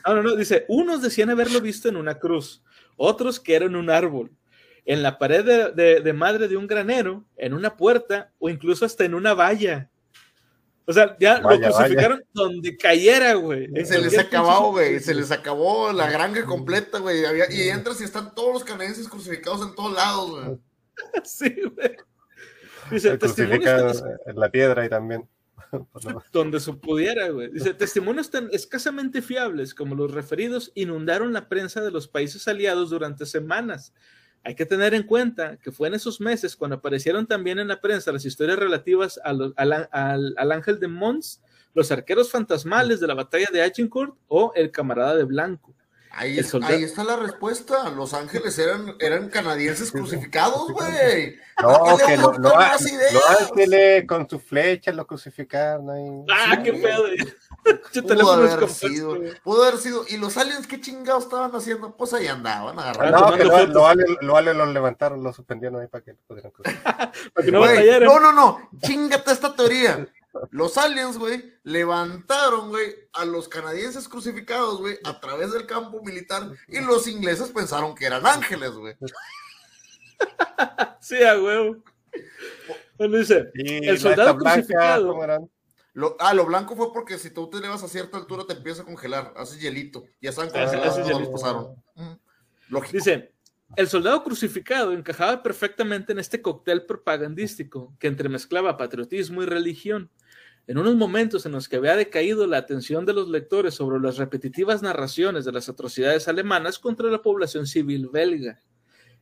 [0.05, 2.61] No, no, no, dice, unos decían haberlo visto en una cruz,
[2.97, 4.31] otros que era en un árbol,
[4.85, 9.13] en la pared de, madre de un granero, en una puerta o incluso hasta en
[9.13, 9.89] una valla.
[10.85, 13.69] O sea, ya lo crucificaron donde cayera, güey.
[13.85, 14.99] Se les acabó, güey.
[14.99, 17.23] Se les acabó la granja completa, güey.
[17.51, 20.57] Y entras y están todos los canadienses crucificados en todos lados, güey.
[21.23, 21.95] sí, güey.
[22.91, 23.17] Dice,
[24.25, 25.27] en la piedra y también.
[26.33, 27.49] donde se pudiera, güey.
[27.51, 32.89] Dice, testimonios tan escasamente fiables como los referidos inundaron la prensa de los países aliados
[32.89, 33.93] durante semanas
[34.43, 37.79] hay que tener en cuenta que fue en esos meses cuando aparecieron también en la
[37.79, 39.53] prensa las historias relativas al,
[40.51, 41.41] ángel de Mons,
[41.73, 45.73] los arqueros fantasmales de la batalla de Agincourt o el camarada de Blanco.
[46.15, 47.89] Ahí, está la respuesta.
[47.89, 51.39] Los ángeles eran, eran canadienses crucificados, güey.
[51.59, 56.25] No, que los ángeles con su flecha lo crucificaron.
[56.31, 57.05] Ah, qué pedo.
[57.63, 60.05] Pudo haber sido, pudo haber sido.
[60.09, 61.95] ¿Y los aliens qué chingados estaban haciendo?
[61.95, 63.19] Pues ahí andaban agarrando.
[63.19, 66.51] No, que los aliens lo los levantaron, los suspendieron ahí para que pudieran
[68.01, 70.07] no, no, no, chingate esta teoría.
[70.49, 76.49] Los aliens, güey, levantaron, güey, a los canadienses crucificados, güey, a través del campo militar
[76.67, 78.95] y los ingleses pensaron que eran ángeles, güey.
[80.99, 81.77] sí, a huevo.
[82.95, 85.49] Bueno, dice, el soldado crucificado.
[85.93, 88.81] Lo, ah, lo blanco fue porque si tú te elevas a cierta altura te empieza
[88.81, 90.03] a congelar, hace hielito.
[90.19, 91.75] Ya saben cómo pasaron.
[92.91, 93.31] Dice,
[93.75, 100.09] el soldado crucificado encajaba perfectamente en este cóctel propagandístico que entremezclaba patriotismo y religión.
[100.65, 104.17] En unos momentos en los que había decaído la atención de los lectores sobre las
[104.17, 108.61] repetitivas narraciones de las atrocidades alemanas contra la población civil belga.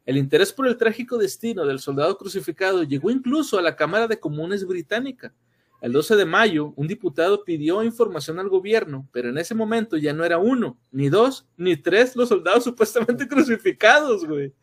[0.05, 4.19] El interés por el trágico destino del soldado crucificado llegó incluso a la Cámara de
[4.19, 5.33] Comunes británica.
[5.81, 10.13] El 12 de mayo, un diputado pidió información al gobierno, pero en ese momento ya
[10.13, 14.53] no era uno, ni dos, ni tres los soldados supuestamente crucificados, güey.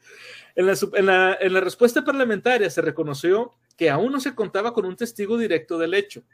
[0.54, 0.66] En
[1.06, 5.36] la, en la respuesta parlamentaria se reconoció que aún no se contaba con un testigo
[5.38, 6.24] directo del hecho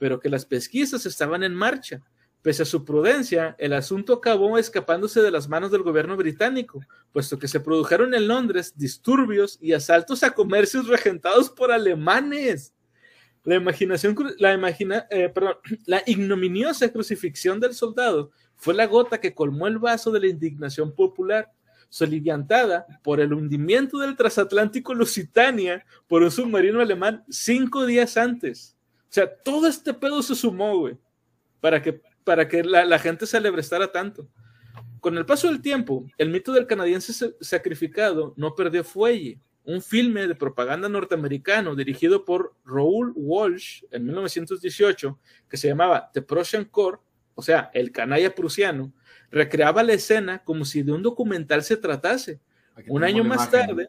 [0.00, 2.00] pero que las pesquisas estaban en marcha.
[2.40, 6.80] Pese a su prudencia, el asunto acabó escapándose de las manos del gobierno británico,
[7.12, 12.72] puesto que se produjeron en Londres disturbios y asaltos a comercios regentados por alemanes.
[13.44, 14.16] La imaginación,
[15.10, 15.32] eh,
[15.86, 20.94] la ignominiosa crucifixión del soldado fue la gota que colmó el vaso de la indignación
[20.94, 21.50] popular,
[21.88, 28.76] soliviantada por el hundimiento del transatlántico Lusitania por un submarino alemán cinco días antes.
[29.04, 30.96] O sea, todo este pedo se sumó, güey,
[31.60, 34.28] para que, para que la, gente se alebrestara tanto.
[35.00, 39.40] Con el paso del tiempo, el mito del canadiense sacrificado no perdió fuelle.
[39.64, 45.18] Un filme de propaganda norteamericano dirigido por Raoul Walsh en 1918,
[45.48, 46.98] que se llamaba The Prussian Core,
[47.34, 48.92] o sea, el canalla prusiano,
[49.30, 52.40] recreaba la escena como si de un documental se tratase.
[52.88, 53.88] un año más tarde,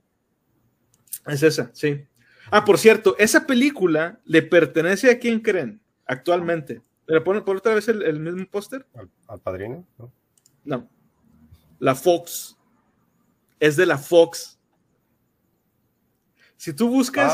[1.27, 2.05] es esa, sí.
[2.49, 6.81] Ah, por cierto, esa película le pertenece a quién creen actualmente.
[7.05, 8.85] ¿Pero pon, otra vez el, mismo póster?
[9.27, 9.85] ¿Al, padrino?
[10.63, 10.89] ¿no?
[11.79, 12.57] La Fox.
[13.59, 14.59] Es de la Fox.
[16.61, 17.33] Si tú buscas.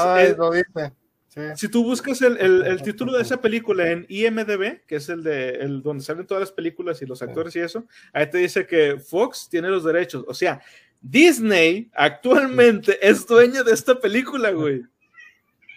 [1.55, 5.83] Si tú buscas el, título de esa película en IMDB, que es el de el,
[5.83, 7.83] donde salen todas las películas y los actores y eso,
[8.13, 10.23] ahí te dice que Fox tiene los derechos.
[10.29, 10.61] O sea,
[11.01, 14.83] Disney actualmente es dueña de esta película, güey.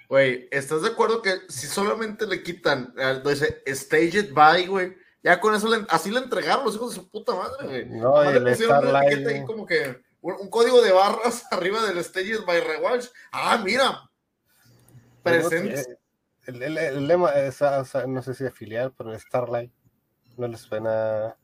[0.08, 2.94] Güey, ¿estás de acuerdo que si solamente le quitan,
[3.24, 4.94] dice, staged by, güey,
[5.24, 7.86] ya con eso así le entregaron los hijos de su puta madre, güey.
[8.00, 12.60] No, y le pusieron ahí como que un, código de barras arriba del staged by
[12.60, 13.06] Rewatch.
[13.32, 14.10] Ah, mira.
[15.22, 15.98] Presente.
[16.46, 17.60] El, el, lema es,
[18.06, 19.72] no sé si es filial, pero Starlight.
[20.36, 21.36] No le suena.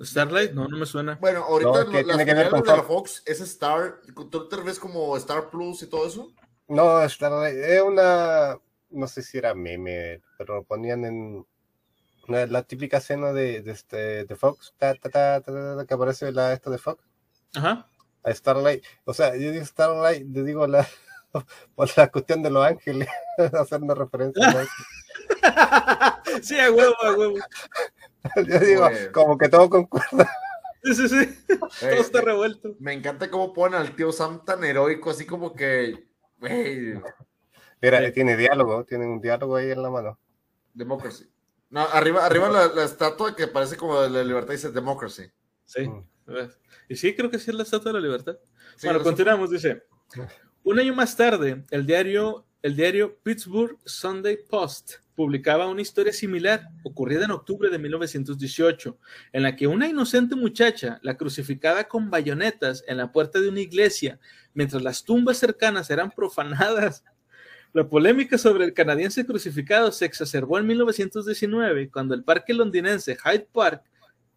[0.00, 1.16] Starlight, no, no me suena.
[1.20, 4.00] Bueno, ahorita no, la, tiene de la Fox es Star.
[4.30, 6.32] ¿Tú te ves como Star Plus y todo eso?
[6.68, 8.58] No, es una,
[8.90, 11.46] no sé si era meme, pero lo ponían en
[12.28, 16.70] la típica escena de, de, este, de Fox, ta, ta, ta, que aparece la esta
[16.70, 17.02] de Fox.
[17.54, 17.88] Ajá.
[18.22, 18.84] A Starlight.
[19.04, 20.86] O sea, yo digo Starlight, yo digo la,
[21.74, 23.08] por la cuestión de los ángeles,
[23.58, 24.66] hacer una referencia.
[26.42, 27.36] sí, a huevo, a huevo.
[28.46, 30.30] yo digo, como que todo concuerda.
[30.84, 31.38] Sí, sí, sí.
[31.80, 32.74] todo está revuelto.
[32.80, 36.12] Me encanta cómo ponen al tío Sam tan heroico, así como que
[37.80, 40.18] Mira, tiene diálogo, tiene un diálogo ahí en la mano.
[40.74, 41.31] Democracy.
[41.72, 45.24] No, arriba, arriba la, estatua que parece como de la libertad dice Democracy.
[45.64, 45.88] Sí.
[45.88, 46.04] Mm.
[46.86, 48.36] Y sí, creo que sí es la estatua de la libertad.
[48.82, 49.82] bueno, continuamos, dice.
[50.62, 56.68] Un año más tarde, el diario, el diario Pittsburgh Sunday Post publicaba una historia similar,
[56.84, 58.98] ocurrida en octubre de 1918,
[59.32, 63.60] en la que una inocente muchacha, la crucificada con bayonetas en la puerta de una
[63.60, 64.20] iglesia,
[64.52, 67.02] mientras las tumbas cercanas eran profanadas.
[67.74, 73.48] La polémica sobre el canadiense crucificado se exacerbó en 1919, cuando el parque londinense Hyde
[73.50, 73.82] Park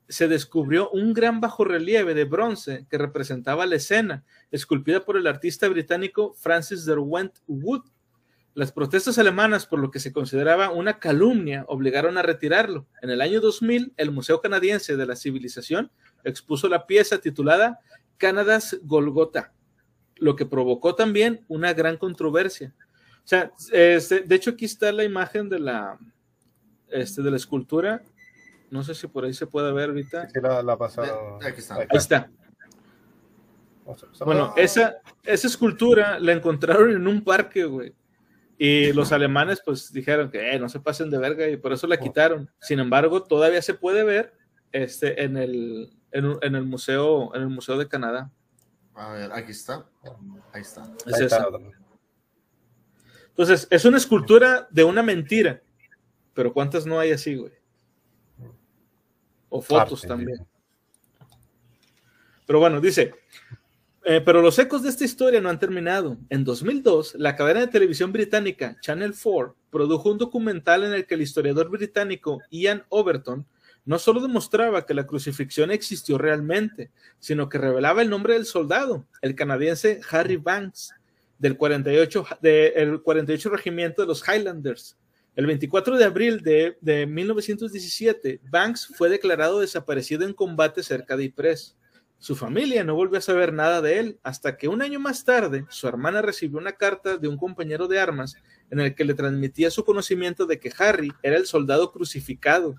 [0.07, 5.67] se descubrió un gran bajorrelieve de bronce que representaba la escena, esculpida por el artista
[5.67, 7.83] británico Francis Derwent Wood,
[8.53, 12.87] las protestas alemanas, por lo que se consideraba una calumnia, obligaron a retirarlo.
[13.01, 15.91] En el año 2000, el Museo Canadiense de la Civilización
[16.23, 17.81] expuso la pieza titulada
[18.15, 19.51] Canada's Golgotha,
[20.15, 22.73] lo que provocó también una gran controversia.
[23.25, 25.97] O sea, este, de hecho aquí está la imagen de la,
[26.89, 28.03] este, de la escultura.
[28.69, 30.29] No sé si por ahí se puede ver ahorita.
[30.29, 31.39] Sí, la, la pasado.
[31.41, 31.75] Ahí está.
[31.75, 32.29] Ahí está.
[34.23, 37.95] Bueno, esa, esa escultura la encontraron en un parque, güey.
[38.59, 41.87] Y los alemanes pues dijeron que eh, no se pasen de verga y por eso
[41.87, 42.49] la quitaron.
[42.61, 44.33] Sin embargo, todavía se puede ver
[44.71, 48.31] este, en, el, en, el museo, en el Museo de Canadá.
[48.93, 49.83] A ver, aquí está.
[50.53, 50.87] Ahí está.
[53.37, 55.61] Entonces, es una escultura de una mentira.
[56.33, 57.51] Pero ¿cuántas no hay así, güey?
[59.49, 60.47] O fotos también.
[62.47, 63.13] Pero bueno, dice,
[64.05, 66.17] eh, pero los ecos de esta historia no han terminado.
[66.29, 71.15] En 2002, la cadena de televisión británica Channel 4 produjo un documental en el que
[71.15, 73.45] el historiador británico Ian Overton
[73.83, 79.05] no solo demostraba que la crucifixión existió realmente, sino que revelaba el nombre del soldado,
[79.21, 80.93] el canadiense Harry Banks,
[81.37, 84.97] del 48, del 48 Regimiento de los Highlanders.
[85.35, 91.25] El 24 de abril de, de 1917, Banks fue declarado desaparecido en combate cerca de
[91.25, 91.75] Ypres.
[92.19, 95.65] Su familia no volvió a saber nada de él hasta que un año más tarde
[95.69, 98.37] su hermana recibió una carta de un compañero de armas
[98.71, 102.75] en el que le transmitía su conocimiento de que Harry era el soldado crucificado.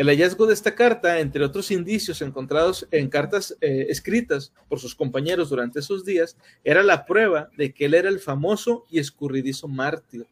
[0.00, 4.94] El hallazgo de esta carta, entre otros indicios encontrados en cartas eh, escritas por sus
[4.94, 9.68] compañeros durante esos días, era la prueba de que él era el famoso y escurridizo
[9.68, 10.26] mártir.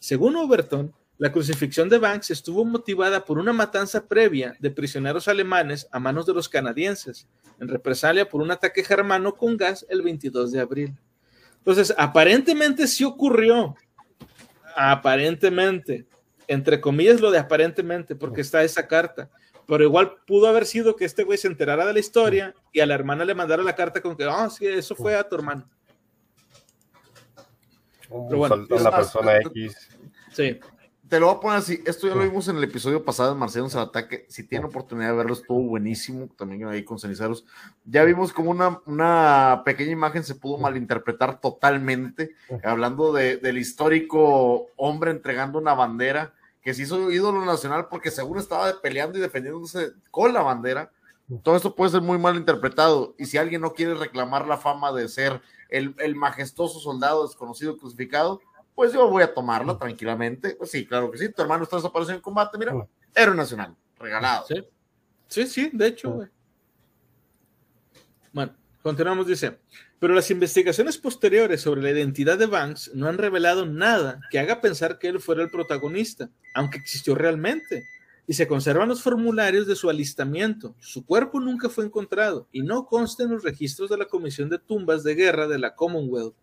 [0.00, 5.86] Según Overton, la crucifixión de Banks estuvo motivada por una matanza previa de prisioneros alemanes
[5.92, 7.28] a manos de los canadienses,
[7.60, 10.94] en represalia por un ataque germano con gas el 22 de abril.
[11.58, 13.76] Entonces, aparentemente sí ocurrió.
[14.74, 16.06] Aparentemente.
[16.48, 19.30] Entre comillas lo de aparentemente, porque está esa carta.
[19.66, 22.86] Pero igual pudo haber sido que este güey se enterara de la historia y a
[22.86, 25.68] la hermana le mandara la carta con que, ah, sí, eso fue a tu hermano.
[28.08, 29.88] Pero bueno, la persona X.
[30.32, 30.60] Sí
[31.08, 31.82] te lo voy a poner así.
[31.86, 34.26] Esto ya lo vimos en el episodio pasado de Marcelo se ataque.
[34.28, 36.28] Si tienen oportunidad de verlo, estuvo buenísimo.
[36.36, 37.44] También ahí con Ceniceros.
[37.84, 42.34] Ya vimos como una, una pequeña imagen se pudo malinterpretar totalmente.
[42.64, 48.38] Hablando de, del histórico hombre entregando una bandera que se hizo ídolo nacional porque según
[48.38, 50.90] estaba peleando y defendiéndose con la bandera.
[51.42, 53.14] Todo esto puede ser muy mal interpretado.
[53.18, 57.76] Y si alguien no quiere reclamar la fama de ser el, el majestuoso soldado desconocido
[57.76, 58.40] crucificado,
[58.76, 60.54] pues yo voy a tomarlo tranquilamente.
[60.54, 64.46] Pues sí, claro que sí, tu hermano está desaparecido en combate, mira, héroe nacional, regalado.
[64.46, 64.62] Sí,
[65.26, 66.20] sí, sí de hecho,
[68.32, 69.58] Bueno, continuamos, dice,
[69.98, 74.60] pero las investigaciones posteriores sobre la identidad de Banks no han revelado nada que haga
[74.60, 77.82] pensar que él fuera el protagonista, aunque existió realmente.
[78.28, 80.74] Y se conservan los formularios de su alistamiento.
[80.80, 84.58] Su cuerpo nunca fue encontrado y no consta en los registros de la Comisión de
[84.58, 86.34] Tumbas de Guerra de la Commonwealth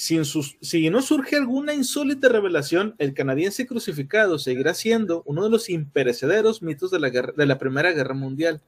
[0.00, 6.62] si no surge alguna insólita revelación, el canadiense crucificado seguirá siendo uno de los imperecederos
[6.62, 8.62] mitos de la, de la Primera Guerra Mundial.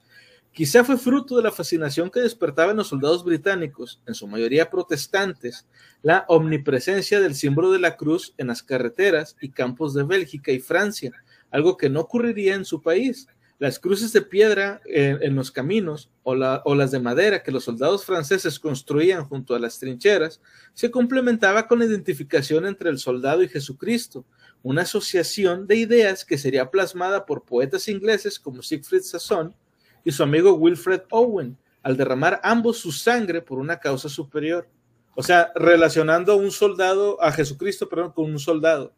[0.51, 4.71] Quizá fue fruto de la fascinación que despertaba en los soldados británicos, en su mayoría
[4.71, 5.69] protestantes,
[6.03, 10.59] la omnipresencia del símbolo de la cruz en las carreteras y campos de Bélgica y
[10.59, 11.13] Francia,
[11.53, 13.29] algo que no ocurriría en su país.
[13.61, 18.59] Las cruces de piedra en, los caminos o, las de madera que los soldados franceses
[18.59, 20.41] construían junto a las trincheras
[20.73, 24.25] se complementaba con la identificación entre el soldado y Jesucristo,
[24.63, 29.55] una asociación de ideas que sería plasmada por poetas ingleses como Siegfried Sasson
[30.07, 34.71] y su amigo Wilfred Owen, al derramar ambos su sangre por una causa superior.
[35.15, 38.95] O sea, relacionando a un soldado, a Jesucristo, perdón, con un soldado.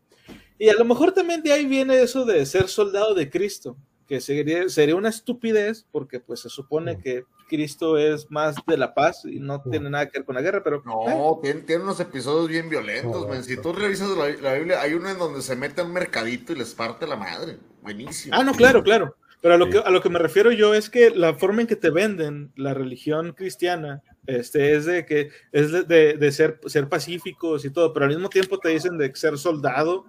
[0.56, 3.76] Y a lo mejor también de ahí viene eso de ser soldado de Cristo,
[4.06, 8.94] que sería, sería una estupidez porque pues se supone que Cristo es más de la
[8.94, 10.82] paz y no tiene nada que ver con la guerra, pero...
[10.86, 15.18] No, tiene, tiene, unos episodios bien violentos, Si tú revisas la, Biblia, hay uno en
[15.18, 17.58] donde se mete a un mercadito y les parte la madre.
[17.82, 18.34] Buenísimo.
[18.34, 19.16] Ah, no, claro, claro.
[19.42, 21.66] Pero a lo, que, a lo que me refiero yo es que la forma en
[21.66, 26.88] que te venden la religión cristiana este, es de que es de, de, ser, ser
[26.88, 30.06] pacíficos y todo, pero al mismo tiempo te dicen de ser soldado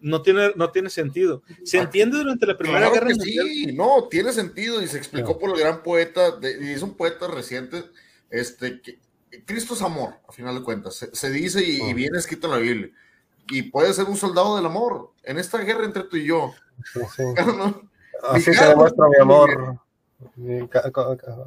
[0.00, 1.42] no tiene, no tiene sentido.
[1.64, 3.46] Se ah, entiende durante la Primera Guerra Mundial.
[3.46, 7.26] Sí, no, tiene sentido y se explicó por el gran poeta, y es un poeta
[7.28, 7.84] reciente,
[8.30, 8.98] este, que
[9.44, 11.94] Cristo es amor, a final de cuentas, se, dice y, ah.
[11.94, 12.90] viene escrito en la Biblia.
[13.48, 16.52] Y puede ser un soldado del amor en esta guerra entre tú y yo.
[18.22, 19.80] Así se demuestra mi amor,
[20.36, 20.68] mi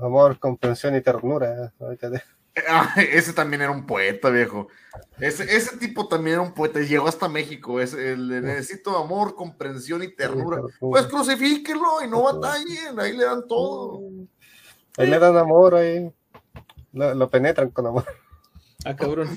[0.01, 1.71] amor, comprensión y ternura.
[2.95, 4.67] Ese también era un poeta, viejo.
[5.19, 6.80] Ese, ese tipo también era un poeta.
[6.80, 7.80] Llegó hasta México.
[7.80, 10.61] Es el necesito amor, comprensión y ternura.
[10.80, 12.99] Pues crucifíquelo y no batallen.
[12.99, 14.01] Ahí le dan todo.
[14.97, 16.13] Ahí le dan amor, ahí
[16.91, 18.05] lo, penetran con amor.
[18.85, 19.30] Ah, cabrón.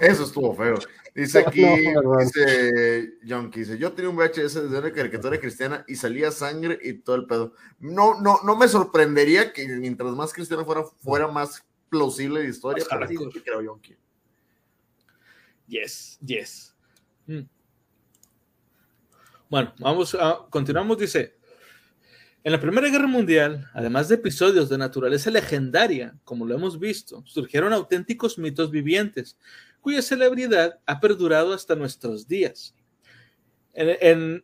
[0.00, 0.76] Eso estuvo feo.
[1.14, 6.32] Dice aquí, dice Junkie, dice, yo tenía un VHS de una caricatura cristiana y salía
[6.32, 7.52] sangre y todo el pedo.
[7.78, 12.84] No, no, no me sorprendería que mientras más cristiano fuera, fuera más plausible de historia,
[13.44, 13.62] creo
[15.66, 16.74] Yes, yes.
[17.26, 17.42] Mm.
[19.50, 21.36] Bueno, vamos a continuamos, dice.
[22.44, 27.22] En la Primera Guerra Mundial, además de episodios de naturaleza legendaria, como lo hemos visto,
[27.26, 29.36] surgieron auténticos mitos vivientes,
[29.80, 32.74] cuya celebridad ha perdurado hasta nuestros días.
[33.74, 34.42] en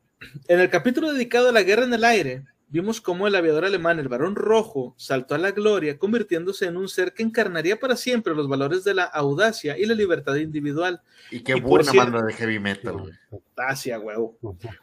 [0.48, 2.44] el capítulo dedicado a la guerra en el aire,
[2.74, 6.88] vimos cómo el aviador alemán, el Barón Rojo, saltó a la gloria, convirtiéndose en un
[6.88, 11.00] ser que encarnaría para siempre los valores de la audacia y la libertad individual.
[11.30, 13.16] Y qué buena banda de heavy metal.
[13.56, 14.36] Hacia huevo.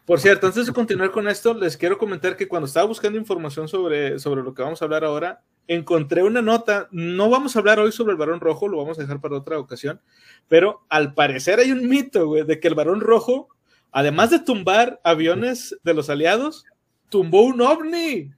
[0.06, 3.68] Por cierto, antes de continuar con esto, les quiero comentar que cuando estaba buscando información
[3.68, 6.88] sobre, sobre lo que vamos a hablar ahora, encontré una nota.
[6.92, 9.60] No vamos a hablar hoy sobre el Barón Rojo, lo vamos a dejar para otra
[9.60, 10.00] ocasión,
[10.48, 13.50] pero al parecer hay un mito, güey, de que el Barón Rojo
[13.92, 16.66] además de tumbar aviones de los aliados,
[17.12, 18.34] tumbó un ovni.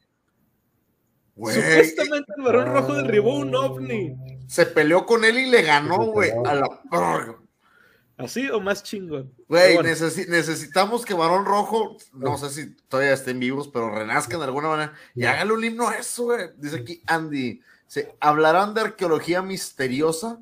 [1.35, 4.17] Supuestamente el varón rojo derribó un ovni.
[4.47, 6.31] Se peleó con él y le ganó, güey.
[6.45, 6.67] A la
[8.17, 9.33] ¿Así o más chingón?
[9.47, 14.69] Güey, necesitamos que Varón Rojo, no sé si todavía estén vivos, pero renazcan de alguna
[14.69, 16.51] manera y háganle un himno a eso, güey.
[16.57, 20.39] Dice aquí Andy, se hablarán de arqueología misteriosa.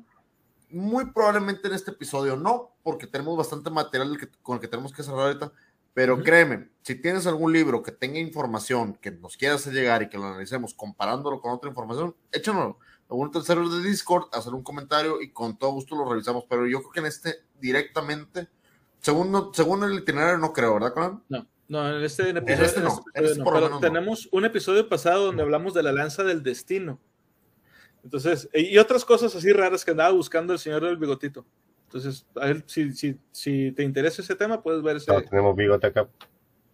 [0.68, 5.02] Muy probablemente en este episodio no, porque tenemos bastante material con el que tenemos que
[5.02, 5.52] cerrar ahorita.
[5.94, 10.08] Pero créeme, si tienes algún libro que tenga información que nos quieras hacer llegar y
[10.08, 12.78] que lo analicemos comparándolo con otra información, échanoslo
[13.12, 16.44] algún tercero de Discord, hacer un comentario y con todo gusto lo revisamos.
[16.48, 18.48] Pero yo creo que en este directamente,
[19.00, 21.22] según, según el itinerario, no creo, ¿verdad, Conan?
[21.28, 21.46] No.
[21.68, 25.82] No, en este, episodio, este no, este pero tenemos un episodio pasado donde hablamos de
[25.82, 27.00] la lanza del destino.
[28.04, 31.46] Entonces, y otras cosas así raras que andaba buscando el señor del bigotito.
[31.92, 35.12] Entonces, a ver, si, si, si te interesa ese tema, puedes ver ese.
[35.28, 36.08] tenemos bigote acá.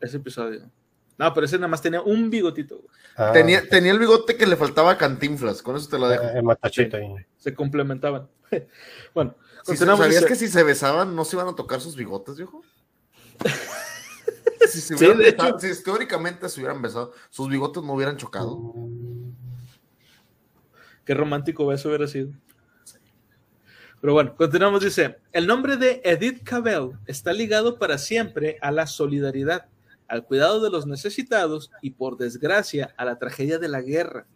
[0.01, 0.70] Ese episodio.
[1.19, 2.85] No, pero ese nada más tenía un bigotito.
[3.16, 6.23] Ah, tenía, tenía el bigote que le faltaba cantinflas, con eso te lo dejo.
[6.23, 7.12] El matachito ahí.
[7.36, 8.28] Se complementaban.
[9.15, 9.35] bueno,
[9.65, 12.62] ¿sabías que si se besaban no se iban a tocar sus bigotes, viejo?
[14.69, 15.59] si, se sí, hecho...
[15.59, 18.73] si teóricamente se hubieran besado, sus bigotes no hubieran chocado.
[21.05, 22.31] Qué romántico beso hubiera sido.
[24.01, 28.87] Pero bueno, continuamos, dice, el nombre de Edith Cavell está ligado para siempre a la
[28.87, 29.66] solidaridad
[30.09, 34.27] al cuidado de los necesitados y, por desgracia, a la tragedia de la guerra.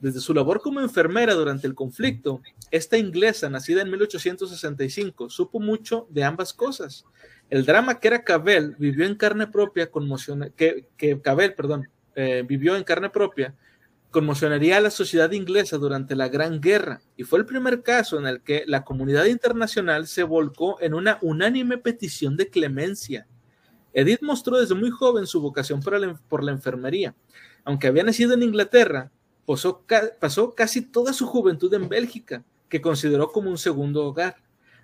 [0.00, 2.40] Desde su labor como enfermera durante el conflicto,
[2.70, 7.04] esta inglesa, nacida en 1865, supo mucho de ambas cosas.
[7.50, 9.90] El drama que era Cabell vivió en carne propia,
[10.56, 13.56] que, que Cabell, perdón, eh, vivió en carne propia,
[14.10, 18.26] conmocionaría a la sociedad inglesa durante la Gran Guerra y fue el primer caso en
[18.26, 23.26] el que la comunidad internacional se volcó en una unánime petición de clemencia.
[23.92, 27.14] Edith mostró desde muy joven su vocación por la, enfermería.
[27.64, 29.10] Aunque había nacido en Inglaterra,
[29.46, 29.84] pasó,
[30.20, 34.36] pasó casi toda su juventud en Bélgica, que consideró como un segundo hogar.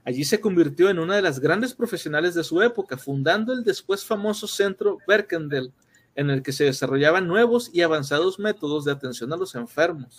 [0.04, 4.04] Allí se convirtió en una de las grandes profesionales de su época, fundando el después
[4.04, 5.72] famoso centro Berkendel,
[6.16, 10.18] en el que se desarrollaban nuevos y avanzados métodos de atención a los enfermos.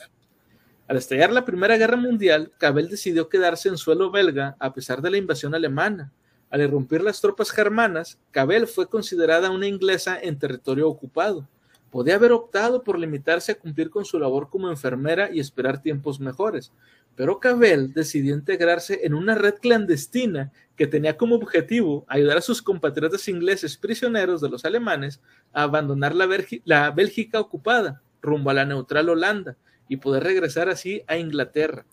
[0.87, 5.09] Al estallar la Primera Guerra Mundial, Cabell decidió quedarse en suelo belga a pesar de
[5.09, 6.13] la invasión alemana,
[6.49, 11.47] al irrumpir las tropas germanas, Cabell fue considerada una inglesa en territorio ocupado.
[11.95, 16.19] Podía haber optado por limitarse a cumplir con su labor como enfermera y esperar tiempos
[16.19, 16.73] mejores,
[17.15, 22.61] pero Cabell decidió integrarse en una red clandestina que tenía como objetivo ayudar a sus
[22.61, 25.21] compatriotas ingleses prisioneros de los alemanes
[25.53, 26.27] a abandonar la,
[26.65, 29.55] la Bélgica ocupada rumbo a la neutral Holanda
[29.87, 31.85] y poder regresar así a Inglaterra.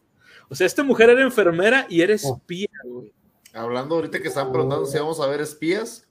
[0.48, 2.16] O sea, esta mujer era enfermera y era oh.
[2.16, 3.12] espía, güey.
[3.52, 6.08] Hablando ahorita que están preguntando si vamos a ver espías.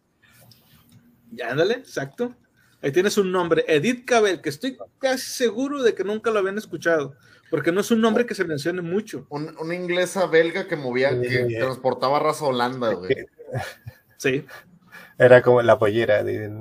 [1.33, 2.33] Ya, ándale, exacto.
[2.81, 6.57] Ahí tienes un nombre, Edith Cabell, que estoy casi seguro de que nunca lo habían
[6.57, 7.15] escuchado,
[7.49, 9.27] porque no es un nombre que se mencione mucho.
[9.29, 13.15] una inglesa belga que movía, que transportaba raza Holanda, güey.
[14.17, 14.45] Sí.
[15.17, 16.51] Era como la pollera de,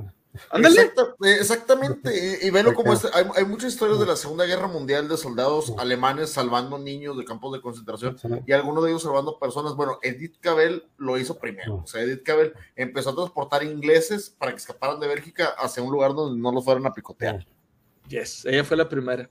[1.23, 2.93] exactamente, y, y como
[3.37, 7.53] hay, muchas historias de la Segunda Guerra Mundial de soldados alemanes salvando niños de campos
[7.53, 8.17] de concentración
[8.47, 9.75] y algunos de ellos salvando personas.
[9.75, 11.83] Bueno, Edith Cavell lo hizo primero.
[11.83, 15.91] O sea, Edith Cavell empezó a transportar ingleses para que escaparan de Bélgica hacia un
[15.91, 17.45] lugar donde no los fueran a picotear.
[18.09, 19.29] Yes, ella fue la primera.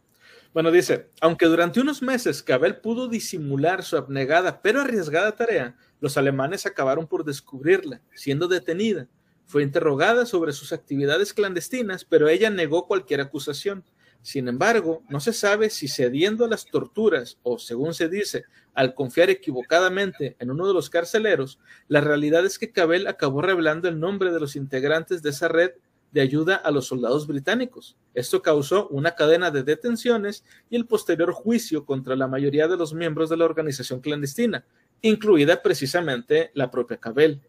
[0.53, 6.17] Bueno, dice, aunque durante unos meses Cabell pudo disimular su abnegada pero arriesgada tarea, los
[6.17, 9.07] alemanes acabaron por descubrirla, siendo detenida
[9.49, 13.83] fue interrogada sobre sus actividades clandestinas, pero ella negó cualquier acusación.
[14.21, 18.43] Sin embargo, no se sabe si cediendo a las torturas o, según se dice,
[18.75, 21.57] al confiar equivocadamente en uno de los carceleros,
[21.87, 25.71] la realidad es que Cabell acabó revelando el nombre de los integrantes de esa red
[26.11, 27.97] de ayuda a los soldados británicos.
[28.13, 32.93] Esto causó una cadena de detenciones y el posterior juicio contra la mayoría de los
[32.93, 34.63] miembros de la organización clandestina,
[35.01, 37.41] incluida precisamente la propia Cabell.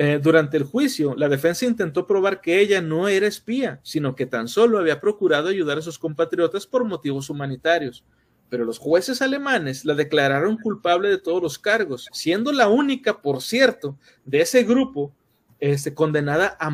[0.00, 4.26] Eh, durante el juicio, la defensa intentó probar que ella no era espía, sino que
[4.26, 8.04] tan solo había procurado ayudar a sus compatriotas por motivos humanitarios.
[8.48, 13.42] Pero los jueces alemanes la declararon culpable de todos los cargos, siendo la única, por
[13.42, 15.12] cierto, de ese grupo
[15.58, 16.70] este, condenada a,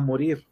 [0.00, 0.44] morir.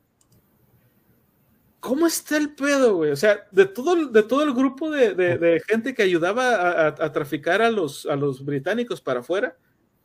[1.81, 3.11] ¿Cómo está el pedo, güey?
[3.11, 7.73] O sea, de todo, de todo el grupo de, gente que ayudaba a, traficar a
[7.73, 9.57] los, a los británicos para afuera,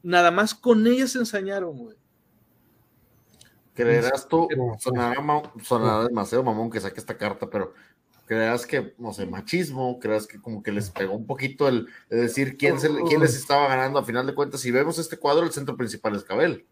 [0.03, 1.97] nada más con ella se ensañaron, güey.
[3.73, 4.47] ¿Creerás tú?
[4.77, 7.73] Sonará, demasiado mamón que saque esta carta, pero
[8.27, 12.17] creas que, no sé, machismo, creas que como que les pegó un poquito el de
[12.17, 14.61] decir quién, se, quién les estaba ganando a final de cuentas.
[14.61, 16.67] Si vemos este cuadro, el centro principal es Cabel.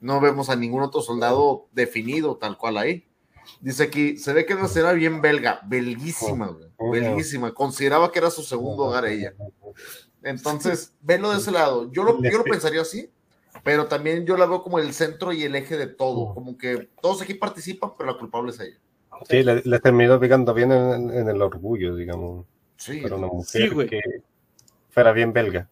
[0.00, 3.04] No vemos a ningún otro soldado definido tal cual ahí.
[3.60, 7.52] Dice aquí, se ve que una señora bien belga, belguísima, güey, belguísima.
[7.52, 9.34] Consideraba que era su segundo hogar ella.
[10.24, 11.90] Entonces, velo de ese lado.
[11.92, 13.10] Yo lo, yo lo pensaría así,
[13.62, 16.34] pero también yo la veo como el centro y el eje de todo.
[16.34, 18.78] Como que todos aquí participan, pero la culpable es ella.
[19.28, 22.46] Sí, le, terminó pegando bien en, el orgullo, digamos.
[22.76, 24.00] Sí, para una mujer que
[24.90, 25.68] fuera bien belga.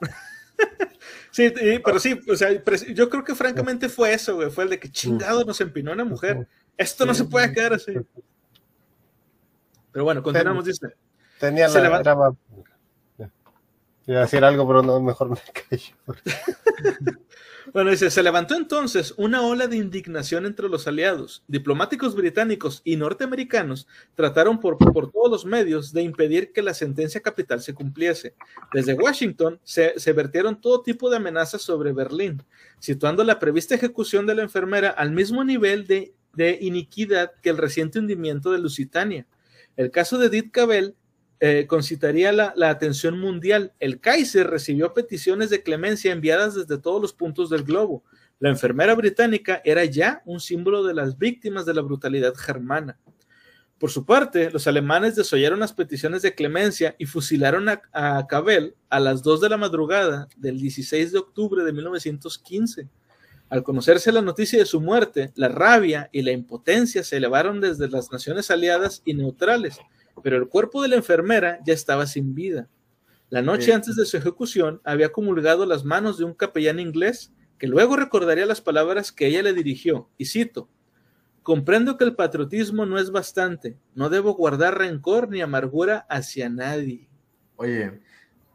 [1.30, 1.52] sí,
[1.84, 2.50] pero sí, o sea,
[2.92, 4.50] yo creo que francamente fue eso, güey.
[4.50, 6.48] Fue el de que chingado nos empinó una mujer.
[6.76, 7.92] Esto no se puede quedar así.
[9.92, 10.88] Pero bueno, continuamos, dice.
[11.38, 12.34] Tenía la.
[14.06, 15.36] Iba decir algo, pero no, mejor me
[15.68, 15.94] callo.
[17.72, 21.44] bueno, dice, se levantó entonces una ola de indignación entre los aliados.
[21.46, 27.20] Diplomáticos británicos y norteamericanos trataron por, por todos los medios de impedir que la sentencia
[27.20, 28.34] capital se cumpliese.
[28.72, 32.42] Desde Washington se, se vertieron todo tipo de amenazas sobre Berlín,
[32.80, 37.58] situando la prevista ejecución de la enfermera al mismo nivel de, de iniquidad que el
[37.58, 39.26] reciente hundimiento de Lusitania.
[39.76, 40.96] El caso de Edith Cavell
[41.44, 43.72] eh, concitaría la, atención mundial.
[43.80, 48.04] El Kaiser recibió peticiones de clemencia enviadas desde todos los puntos del globo.
[48.38, 52.96] La enfermera británica era ya un símbolo de las víctimas de la brutalidad germana.
[53.78, 58.76] Por su parte, los alemanes desollaron las peticiones de clemencia y fusilaron a, a Cabell
[58.88, 62.88] a las 2 de la madrugada del 16 de octubre de 1915.
[63.48, 67.88] Al conocerse la noticia de su muerte, la rabia y la impotencia se elevaron desde
[67.88, 69.80] las naciones aliadas y neutrales,
[70.22, 72.68] pero el cuerpo de la enfermera ya estaba sin vida.
[73.30, 77.66] La noche antes de su ejecución había comulgado las manos de un capellán inglés que
[77.66, 80.68] luego recordaría las palabras que ella le dirigió, y cito,
[81.42, 87.08] Comprendo que el patriotismo no es bastante, no debo guardar rencor ni amargura hacia nadie.
[87.56, 88.00] Oye,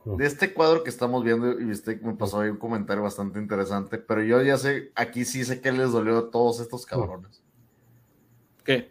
[0.06, 3.98] de este cuadro que estamos viendo, y este me pasó ahí un comentario bastante interesante,
[3.98, 7.44] pero yo ya sé, aquí sí sé que les dolió a todos estos cabrones.
[8.64, 8.90] ¿Qué?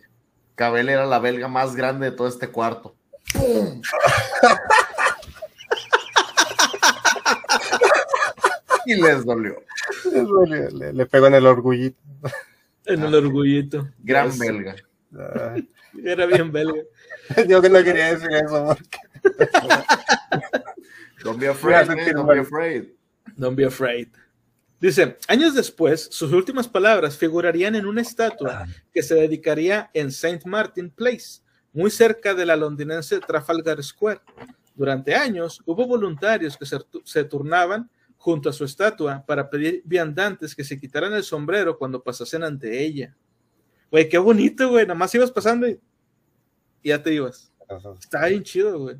[0.56, 2.96] Cabel era la belga más grande de todo este cuarto.
[8.86, 9.62] y les dolió.
[10.92, 12.00] Le, pegó en el orgullito.
[12.86, 13.88] En el orgullito.
[13.98, 14.76] Gran belga.
[16.02, 16.82] Era bien belga.
[17.48, 18.76] Yo que no quería decir eso,
[21.24, 22.84] Don't be afraid, Don't be afraid.
[23.36, 24.08] Don't be afraid.
[24.80, 28.66] Dice, años después, sus últimas palabras figurarían en una estatua ah.
[28.92, 30.40] que se dedicaría en St.
[30.44, 31.40] Martin Place,
[31.72, 34.20] muy cerca de la londinense Trafalgar Square.
[34.74, 40.64] Durante años hubo voluntarios que se, turnaban junto a su estatua para pedir viandantes que
[40.64, 43.16] se quitaran el sombrero cuando pasasen ante ella.
[43.90, 44.86] Güey, qué bonito, güey.
[44.86, 45.80] Nada más ibas pasando y,
[46.84, 47.50] ya te ibas.
[47.98, 48.96] Está bien chido, güey.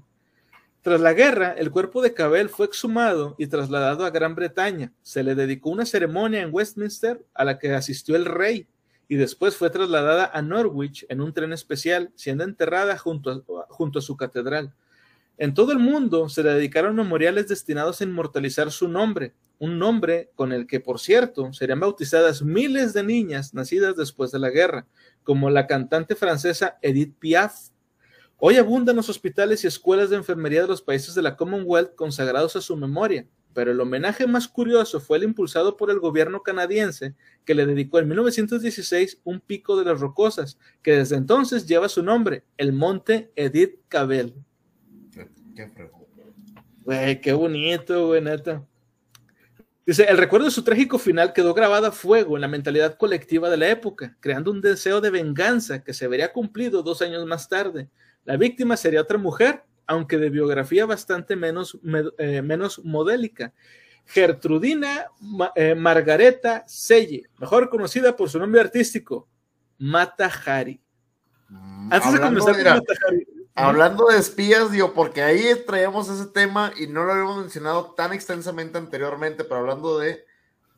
[0.87, 4.93] Tras la guerra, el cuerpo de Cabell fue exhumado y trasladado a Gran Bretaña.
[5.03, 8.69] Se le dedicó una ceremonia en Westminster a la que asistió el rey
[9.09, 13.99] y después fue trasladada a Norwich en un tren especial, siendo enterrada junto a, junto
[13.99, 14.75] a su catedral.
[15.39, 20.31] En todo el mundo se le dedicaron memoriales destinados a inmortalizar su nombre, un nombre
[20.37, 24.87] con el que, por cierto, serían bautizadas miles de niñas nacidas después de la guerra,
[25.25, 27.71] como la cantante francesa Edith Piaf,
[28.39, 32.55] Hoy abundan los hospitales y escuelas de enfermería de los países de la Commonwealth consagrados
[32.55, 37.15] a su memoria, pero el homenaje más curioso fue el impulsado por el gobierno canadiense,
[37.47, 42.03] que le dedicó en 1916 un pico de las rocosas, que desde entonces lleva su
[42.03, 44.35] nombre, el Monte Edith Cavell.
[45.11, 45.73] Qué,
[46.85, 48.63] Güey, qué bonito, güey, neta.
[49.87, 53.49] Dice, el recuerdo de su trágico final quedó grabado a fuego en la mentalidad colectiva
[53.49, 57.49] de la época, creando un deseo de venganza que se vería cumplido dos años más
[57.49, 57.89] tarde.
[58.27, 61.79] La víctima sería otra mujer, aunque de biografía bastante menos,
[62.19, 63.55] eh, menos modélica.
[64.05, 65.07] Gertrudina
[65.55, 69.27] eh, Margareta Selle, mejor conocida por su nombre artístico,
[69.79, 70.81] Mata Hari.
[71.49, 73.27] Mm, Antes de comenzar Mata Hari.
[73.55, 78.13] Hablando de espías, digo, porque ahí traíamos ese tema y no lo habíamos mencionado tan
[78.13, 80.27] extensamente anteriormente, pero hablando de.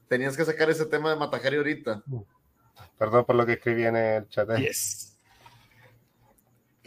[0.07, 2.03] Tenías que sacar ese tema de Matajari ahorita.
[2.97, 4.49] Perdón por lo que escribí en el chat.
[4.51, 4.61] ¿eh?
[4.69, 5.18] Yes.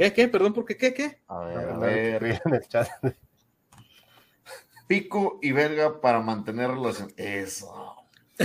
[0.01, 0.27] ¿Qué, qué?
[0.27, 0.75] Perdón, ¿por qué?
[0.75, 1.21] ¿Qué, qué?
[1.27, 2.41] A ver, a ver.
[4.87, 7.13] Pico y belga para mantener relación.
[7.17, 7.97] Eso.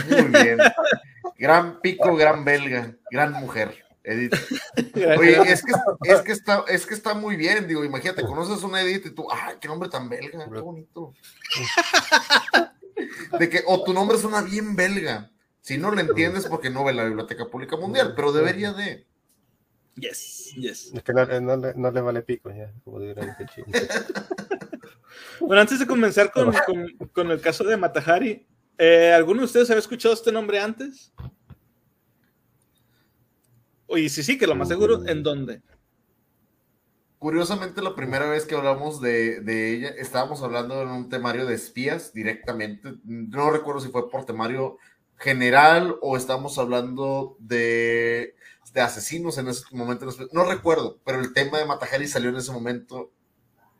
[0.07, 0.59] Muy bien.
[1.39, 3.87] gran pico, gran belga, gran mujer.
[4.05, 4.35] Edith.
[5.19, 5.73] Oye, es que,
[6.03, 9.27] es, que está, es que está muy bien, digo, imagínate, conoces una Edith y tú,
[9.33, 10.45] ¡ay, qué nombre tan belga!
[10.53, 11.15] ¡Qué bonito!
[13.39, 15.31] De que, o tu nombre suena bien belga.
[15.63, 19.07] Si no lo entiendes porque no ve la Biblioteca Pública Mundial, pero debería de.
[19.97, 20.93] Yes, yes.
[20.95, 22.99] Es que no, no, no le vale pico ya, como
[25.41, 28.47] Bueno, antes de comenzar con, con, con, el caso de Matahari,
[28.79, 31.15] Eh, ¿Alguno de ustedes había escuchado este nombre antes?
[33.87, 35.63] Oye, sí, sí, que lo más seguro, ¿en dónde?
[37.19, 41.55] Curiosamente, la primera vez que hablamos de, de, ella, estábamos hablando en un temario de
[41.55, 42.97] espías directamente.
[43.05, 44.77] No recuerdo si fue por temario
[45.17, 48.36] general o estamos hablando de,
[48.77, 50.07] de asesinos en ese momento.
[50.33, 53.11] No recuerdo, pero el tema de Matajari salió en ese momento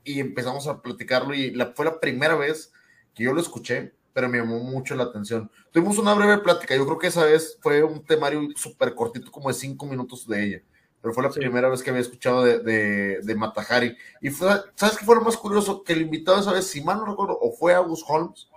[0.05, 2.73] y empezamos a platicarlo y la, fue la primera vez
[3.15, 5.51] que yo lo escuché, pero me llamó mucho la atención.
[5.71, 9.49] Tuvimos una breve plática, yo creo que esa vez fue un temario súper cortito, como
[9.49, 10.63] de cinco minutos de ella
[11.03, 13.97] pero fue la primera vez que había escuchado de, de, de Matajari.
[14.21, 15.85] Y fue, ¿sabes qué fue lo más curioso?
[15.85, 18.49] Que el invitado esa vez, si mal no recuerdo, o fue August Holmes,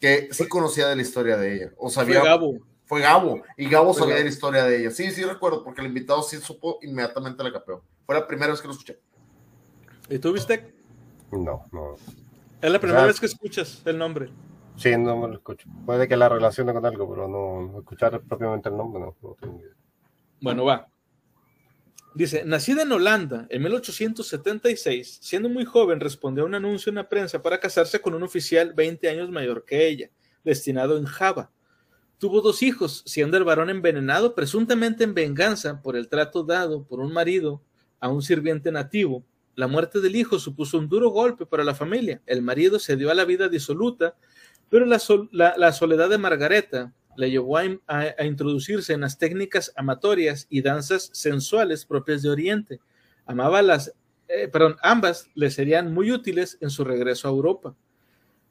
[0.00, 1.72] que sí conocía de la historia de ella.
[1.76, 2.71] O sabía, fue Gabo.
[2.84, 4.90] Fue Gabo, y Gabo sabía de la historia de ella.
[4.90, 7.82] Sí, sí recuerdo, porque el invitado sí supo, inmediatamente la capeó.
[8.04, 9.00] Fue la primera vez que lo escuché.
[10.10, 10.74] ¿Y tú viste?
[11.30, 11.96] No, no.
[12.60, 14.30] Es la primera vez que escuchas el nombre.
[14.76, 15.68] Sí, no me lo escucho.
[15.86, 19.60] Puede que la relacione con algo, pero no escuchar propiamente el nombre, no, no tengo
[19.60, 19.74] idea.
[20.40, 20.88] Bueno, va.
[22.14, 27.08] Dice, nacida en Holanda en 1876, siendo muy joven, respondió a un anuncio en la
[27.08, 30.10] prensa para casarse con un oficial 20 años mayor que ella,
[30.44, 31.51] destinado en Java.
[32.22, 37.00] Tuvo dos hijos, siendo el varón envenenado presuntamente en venganza por el trato dado por
[37.00, 37.60] un marido
[37.98, 39.24] a un sirviente nativo.
[39.56, 42.22] La muerte del hijo supuso un duro golpe para la familia.
[42.26, 44.14] El marido se dio a la vida disoluta,
[44.70, 47.64] pero la, soledad de Margareta, le llevó a,
[48.24, 52.80] introducirse en las técnicas amatorias y danzas sensuales propias de Oriente.
[53.26, 53.94] Amaba las,
[54.28, 57.74] eh, perdón, ambas le serían muy útiles en su regreso a Europa.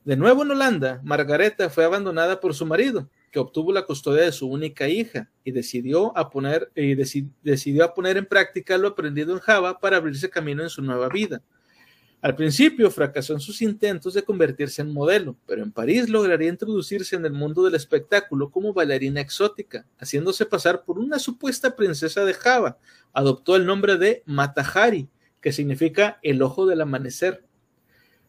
[0.04, 4.32] De nuevo en Holanda, Margareta fue abandonada por su marido, que obtuvo la custodia de
[4.32, 9.34] su única hija y decidió a poner, y decidió a poner en práctica lo aprendido
[9.34, 11.42] en Java para abrirse camino en su nueva vida.
[12.22, 17.16] Al principio fracasó en sus intentos de convertirse en modelo, pero en París lograría introducirse
[17.16, 22.36] en el mundo del espectáculo como bailarina exótica, haciéndose pasar por una supuesta princesa de
[22.36, 22.78] Java.
[23.12, 25.10] Adoptó el nombre de Matahari,
[25.42, 27.44] que significa el ojo del amanecer.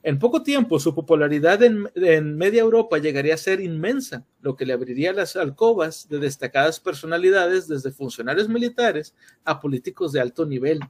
[0.04, 4.72] En poco tiempo su popularidad en, media Europa llegaría a ser inmensa, lo que le
[4.72, 9.14] abriría las alcobas de destacadas personalidades desde funcionarios militares
[9.44, 10.80] a políticos de alto nivel.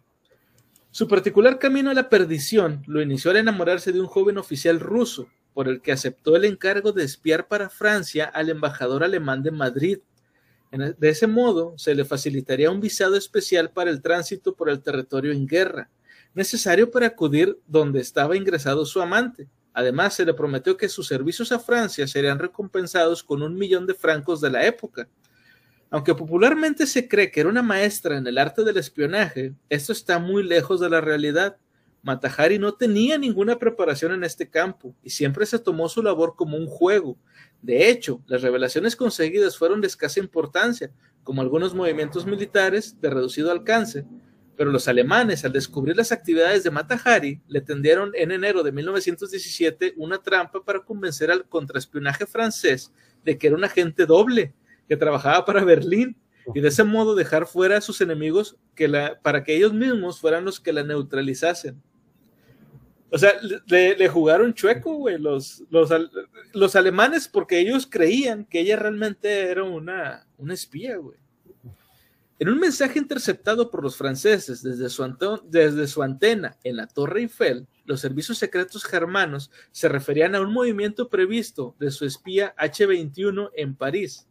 [0.90, 5.28] Su particular camino a la perdición lo inició al enamorarse de un joven oficial ruso,
[5.52, 9.98] por el que aceptó el encargo de espiar para Francia al embajador alemán de Madrid.
[10.70, 14.82] E, de ese modo, se le facilitaría un visado especial para el tránsito por el
[14.82, 15.90] territorio en guerra,
[16.34, 19.48] necesario para acudir donde estaba ingresado su amante.
[19.72, 23.94] Además, se le prometió que sus servicios a Francia serían recompensados con un millón de
[23.94, 25.08] francos de la época,
[25.92, 30.18] aunque popularmente se cree que era una maestra en el arte del espionaje, esto está
[30.18, 31.58] muy lejos de la realidad.
[32.02, 36.56] Matahari no tenía ninguna preparación en este campo y siempre se tomó su labor como
[36.56, 37.18] un juego.
[37.60, 40.90] De hecho, las revelaciones conseguidas fueron de escasa importancia,
[41.24, 44.06] como algunos movimientos militares de reducido alcance,
[44.56, 49.94] pero los alemanes, al descubrir las actividades de Matahari, le tendieron en enero de 1917
[49.96, 52.92] una trampa para convencer al contraespionaje francés
[53.24, 54.54] de que era un agente doble
[54.88, 56.16] que trabajaba para Berlín
[56.54, 58.56] y de ese modo dejar fuera a sus enemigos
[59.22, 61.80] para que ellos mismos fueran los que la neutralizasen.
[63.10, 63.32] O sea,
[63.66, 65.90] le, jugaron chueco, güey, los, los,
[66.54, 71.18] los, alemanes, porque ellos creían que ella realmente era una, una espía, güey.
[72.38, 74.88] En un mensaje interceptado por los franceses desde
[75.86, 81.08] su, antena en la Torre Eiffel, los servicios secretos germanos se referían a un movimiento
[81.08, 84.26] previsto de su espía H-21 en París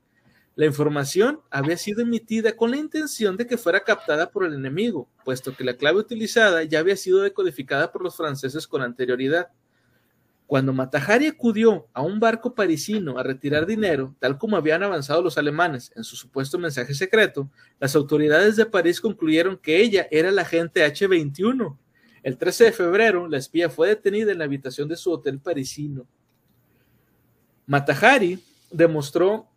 [0.55, 5.07] la información había sido emitida con la intención de que fuera captada por el enemigo,
[5.23, 9.47] puesto que la clave utilizada ya había sido decodificada por los franceses con anterioridad.
[10.51, 15.37] Cuando Matahari acudió a un barco parisino a retirar dinero, tal como habían avanzado los
[15.37, 17.49] alemanes en su supuesto mensaje secreto,
[17.79, 21.77] las autoridades de París concluyeron que ella era la agente H-21.
[22.21, 26.05] El 13 de febrero, la espía fue detenida en la habitación de su hotel parisino.
[27.65, 29.47] Matahari demostró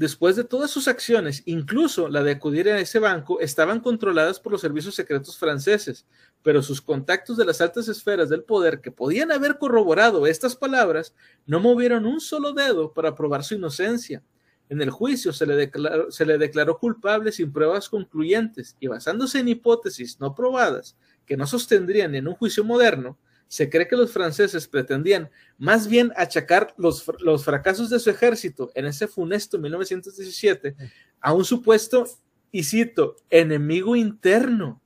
[0.00, 4.50] después de todas sus acciones, incluso la de acudir a ese banco, estaban controladas por
[4.50, 6.06] los servicios secretos franceses,
[6.42, 11.14] pero sus contactos de las altas esferas del poder que podían haber corroborado estas palabras
[11.44, 14.22] no movieron un solo dedo para probar su inocencia.
[14.70, 19.40] En el juicio se le, declaró, se le declaró culpable sin pruebas concluyentes y basándose
[19.40, 20.96] en hipótesis no probadas
[21.26, 23.18] que no sostendrían en un juicio moderno,
[23.50, 25.28] se cree que los franceses pretendían
[25.58, 30.76] más bien achacar los, los, fracasos de su ejército en ese funesto 1917
[31.20, 32.06] a un supuesto,
[32.52, 34.80] y cito, enemigo interno,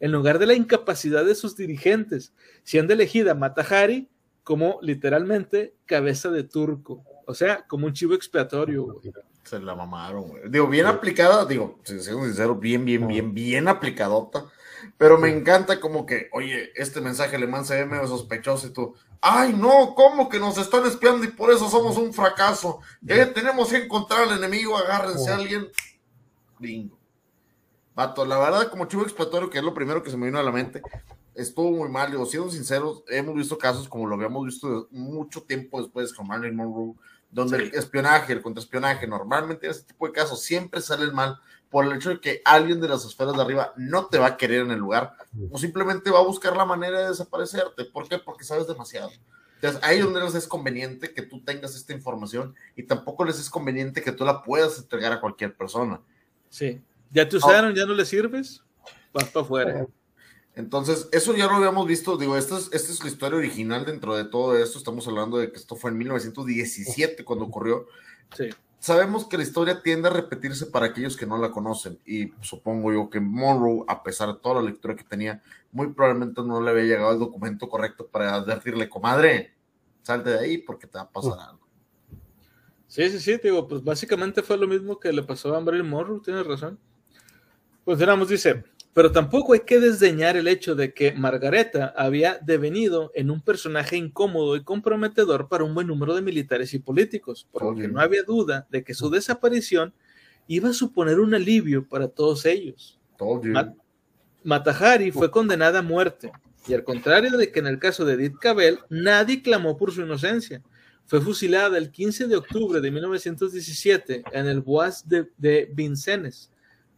[0.00, 2.32] en lugar de la incapacidad de sus dirigentes,
[2.64, 4.08] siendo elegida Matahari
[4.42, 7.04] como literalmente cabeza de turco.
[7.24, 9.00] O sea, como un chivo expiatorio,
[9.44, 10.42] Se la mamaron, güey.
[10.50, 14.44] Digo, bien aplicada, digo, si siendo sincero, bien, bien, bien, bien aplicadota.
[14.96, 18.94] Pero me encanta como que, oye, este mensaje le se ve medio sospechoso y tú,
[19.20, 22.80] ay, no, ¿cómo que nos están espiando y por eso somos un fracaso?
[23.06, 25.68] Eh, tenemos que encontrar al enemigo, agárrense a alguien.
[26.58, 26.98] Bingo.
[27.94, 30.42] Vato, la verdad, como chivo expiatorio, que es lo primero que se me vino a
[30.44, 30.82] la mente,
[31.34, 32.10] estuvo muy mal.
[32.10, 36.54] Digo, siendo sinceros, hemos visto casos como lo habíamos visto mucho tiempo después con Marilyn
[36.54, 36.94] Monroe,
[37.30, 41.84] donde el espionaje, el contraespionaje, normalmente en ese tipo de casos siempre salen mal por
[41.84, 44.62] el hecho de que alguien de las esferas de arriba no te va a querer
[44.62, 45.14] en el lugar
[45.50, 47.84] o simplemente va a buscar la manera de desaparecerte.
[47.84, 48.18] ¿Por qué?
[48.18, 49.10] Porque sabes demasiado.
[49.56, 53.50] Entonces, ahí donde les es conveniente que tú tengas esta información y tampoco les es
[53.50, 56.00] conveniente que tú la puedas entregar a cualquier persona.
[56.48, 56.80] Sí.
[57.10, 57.74] ¿Ya te usaron?
[57.74, 58.62] ¿Ya no le sirves?
[59.12, 59.86] Vas para afuera.
[60.54, 62.16] Entonces, eso ya lo habíamos visto.
[62.16, 64.78] Digo, esta es, esta es la historia original dentro de todo esto.
[64.78, 67.86] Estamos hablando de que esto fue en 1917 cuando ocurrió.
[68.36, 68.50] Sí.
[68.80, 71.98] Sabemos que la historia tiende a repetirse para aquellos que no la conocen.
[72.06, 75.42] Y supongo yo que Monroe, a pesar de toda la lectura que tenía,
[75.72, 79.52] muy probablemente no le había llegado el documento correcto para advertirle, comadre,
[80.02, 81.66] salte de ahí porque te va a pasar algo.
[82.86, 86.20] Sí, sí, sí, digo, pues básicamente fue lo mismo que le pasó a Marilyn Monroe,
[86.24, 86.78] tienes razón.
[87.84, 88.64] Pues digamos, dice,
[88.98, 93.96] pero tampoco hay que desdeñar el hecho de que Margareta había devenido en un personaje
[93.96, 98.00] incómodo y comprometedor para un buen número de militares y políticos, por lo que no
[98.00, 99.94] había duda de que su desaparición
[100.48, 102.98] iba a suponer un alivio para todos ellos.
[104.42, 106.32] Matahari fue condenada a muerte,
[106.66, 110.00] y al contrario de que en el caso de Edith Cavell, nadie clamó por su
[110.00, 110.60] inocencia.
[111.06, 116.50] Fue fusilada el 15 de octubre de 1917 en el Bois de, de Vincennes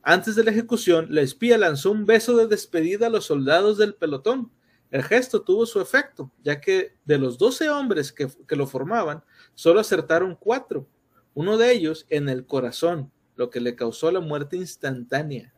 [0.02, 3.94] antes de la ejecución, la espía lanzó un beso de despedida a los soldados del
[3.94, 4.50] pelotón.
[4.90, 9.22] El gesto tuvo su efecto, ya que de los doce hombres que, lo formaban,
[9.54, 10.88] solo acertaron cuatro,
[11.34, 15.54] uno de ellos en el corazón, lo que le causó la muerte instantánea.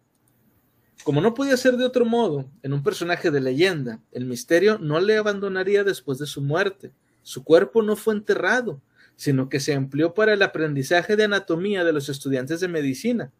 [1.05, 5.01] Como no podía ser de otro modo, en un personaje de leyenda, el misterio no
[5.01, 6.93] le abandonaría después de su muerte.
[7.23, 8.81] Su cuerpo no fue enterrado,
[9.17, 13.33] sino que se empleó para el aprendizaje de anatomía de los estudiantes de medicina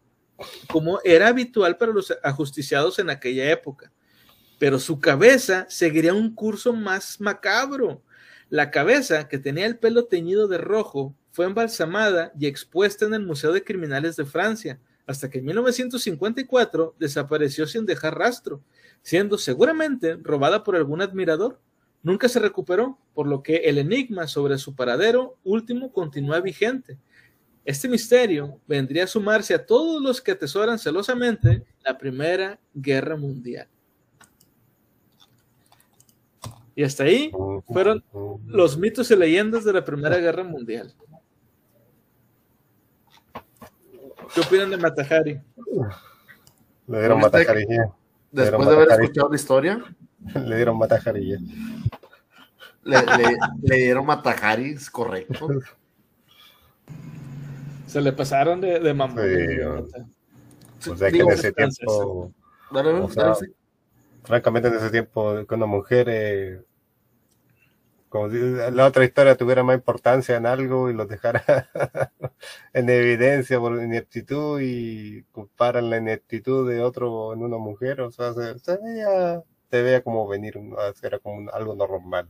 [0.67, 3.91] como era habitual para los ajusticiados en aquella época.
[4.59, 8.01] Pero su cabeza seguiría un curso más macabro.
[8.49, 13.25] La cabeza, que tenía el pelo teñido de rojo, fue embalsamada y expuesta en el
[13.25, 18.61] Museo de Criminales de Francia, hasta que en 1954 desapareció sin dejar rastro,
[19.01, 21.59] siendo seguramente robada por algún admirador.
[22.03, 26.97] Nunca se recuperó, por lo que el enigma sobre su paradero último continúa vigente
[27.65, 33.67] este misterio vendría a sumarse a todos los que atesoran celosamente la Primera Guerra Mundial.
[36.75, 37.31] Y hasta ahí
[37.67, 38.03] fueron
[38.47, 40.93] los mitos y leyendas de la Primera Guerra Mundial.
[44.33, 45.39] ¿Qué opinan de Matahari?
[46.87, 47.65] Le dieron Matahari.
[48.31, 49.83] Después de haber escuchado la historia,
[50.35, 51.37] le dieron Matahari.
[52.83, 52.97] Le,
[53.61, 55.47] le dieron Matahari, es correcto.
[57.93, 59.21] Se le pasaron de, de mamá.
[59.21, 62.33] o sea que en ese tiempo.
[64.23, 66.61] francamente, en ese tiempo, que una mujer, eh,
[68.09, 71.43] como si la otra historia tuviera más importancia en algo y los dejara
[72.73, 78.33] en evidencia por ineptitud y comparan la ineptitud de otro en una mujer, o sea,
[78.33, 80.59] se, veía, se veía como venir,
[81.03, 82.27] era como algo normal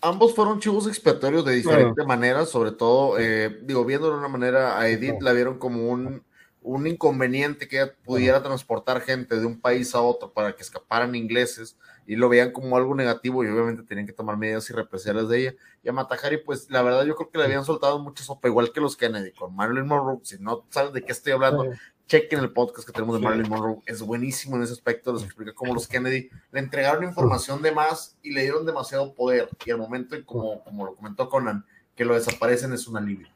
[0.00, 4.78] ambos fueron chivos expiatorios de diferente manera, sobre todo, eh, digo, viendo de una manera,
[4.78, 6.22] a Edith la vieron como un,
[6.62, 11.76] un inconveniente que pudiera transportar gente de un país a otro para que escaparan ingleses
[12.06, 15.40] y lo veían como algo negativo y obviamente tenían que tomar medidas y represalias de
[15.40, 15.54] ella.
[15.82, 18.72] Y a Matahari, pues la verdad yo creo que le habían soltado mucha sopa, igual
[18.72, 21.66] que los Kennedy, con Marilyn Monroe, si no sabes de qué estoy hablando,
[22.06, 25.52] chequen el podcast que tenemos de Marilyn Monroe, es buenísimo en ese aspecto, les explica
[25.52, 29.78] cómo los Kennedy le entregaron información de más y le dieron demasiado poder, y al
[29.78, 31.64] momento, en como, como lo comentó Conan,
[31.94, 33.28] que lo desaparecen es un alivio.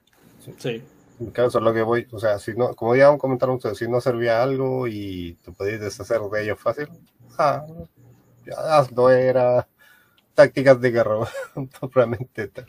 [0.58, 0.82] Sí.
[1.18, 4.00] En caso lo que voy, o sea, si no, como ya comentaron ustedes, si no
[4.00, 6.88] servía algo y te podías deshacer de ellos fácil,
[7.38, 7.66] ah,
[8.46, 9.68] ya no era
[10.34, 11.16] tácticas de guerra,
[11.80, 12.66] probablemente tal.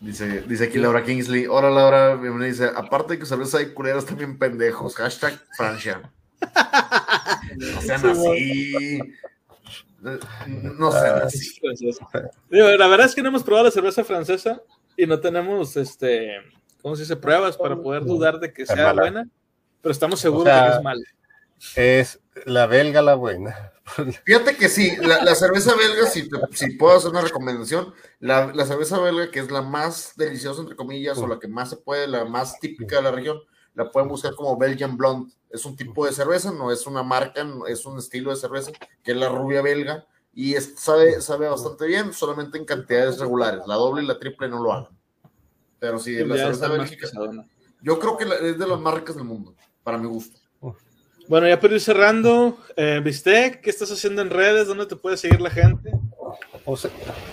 [0.00, 1.46] Dice, dice aquí Laura Kingsley.
[1.46, 2.48] Hola Laura, bienvenida.
[2.48, 4.96] Dice, aparte de que cerveza hay culeros también pendejos.
[4.96, 6.00] Hashtag Francia.
[7.56, 8.98] no sean así.
[10.00, 11.60] No sean ah, así.
[12.50, 14.62] la verdad es que no hemos probado la cerveza francesa
[14.96, 16.30] y no tenemos, este,
[16.80, 17.16] ¿cómo se dice?
[17.16, 19.28] Pruebas para poder dudar de que sea buena,
[19.82, 21.02] pero estamos seguros de que es mala.
[21.76, 23.72] Es la belga la buena.
[24.24, 29.30] Fíjate que sí, la, cerveza belga, si, si, puedo hacer una recomendación, la, cerveza belga,
[29.30, 32.58] que es la más deliciosa, entre comillas, o la que más se puede, la más
[32.60, 33.38] típica de la región,
[33.74, 35.32] la pueden buscar como Belgian Blonde.
[35.50, 38.70] Es un tipo de cerveza, no es una marca, es un estilo de cerveza,
[39.02, 43.62] que es la rubia belga, y sabe, sabe bastante bien, solamente en cantidades regulares.
[43.66, 44.96] La doble y la triple no lo hagan.
[45.80, 47.46] Pero sí, la cerveza belga,
[47.82, 50.39] yo creo que es de las más ricas del mundo, para mi gusto.
[51.30, 54.66] Bueno, ya para ir cerrando, eh, Bistec, ¿qué estás haciendo en redes?
[54.66, 55.92] ¿Dónde te puede seguir la gente?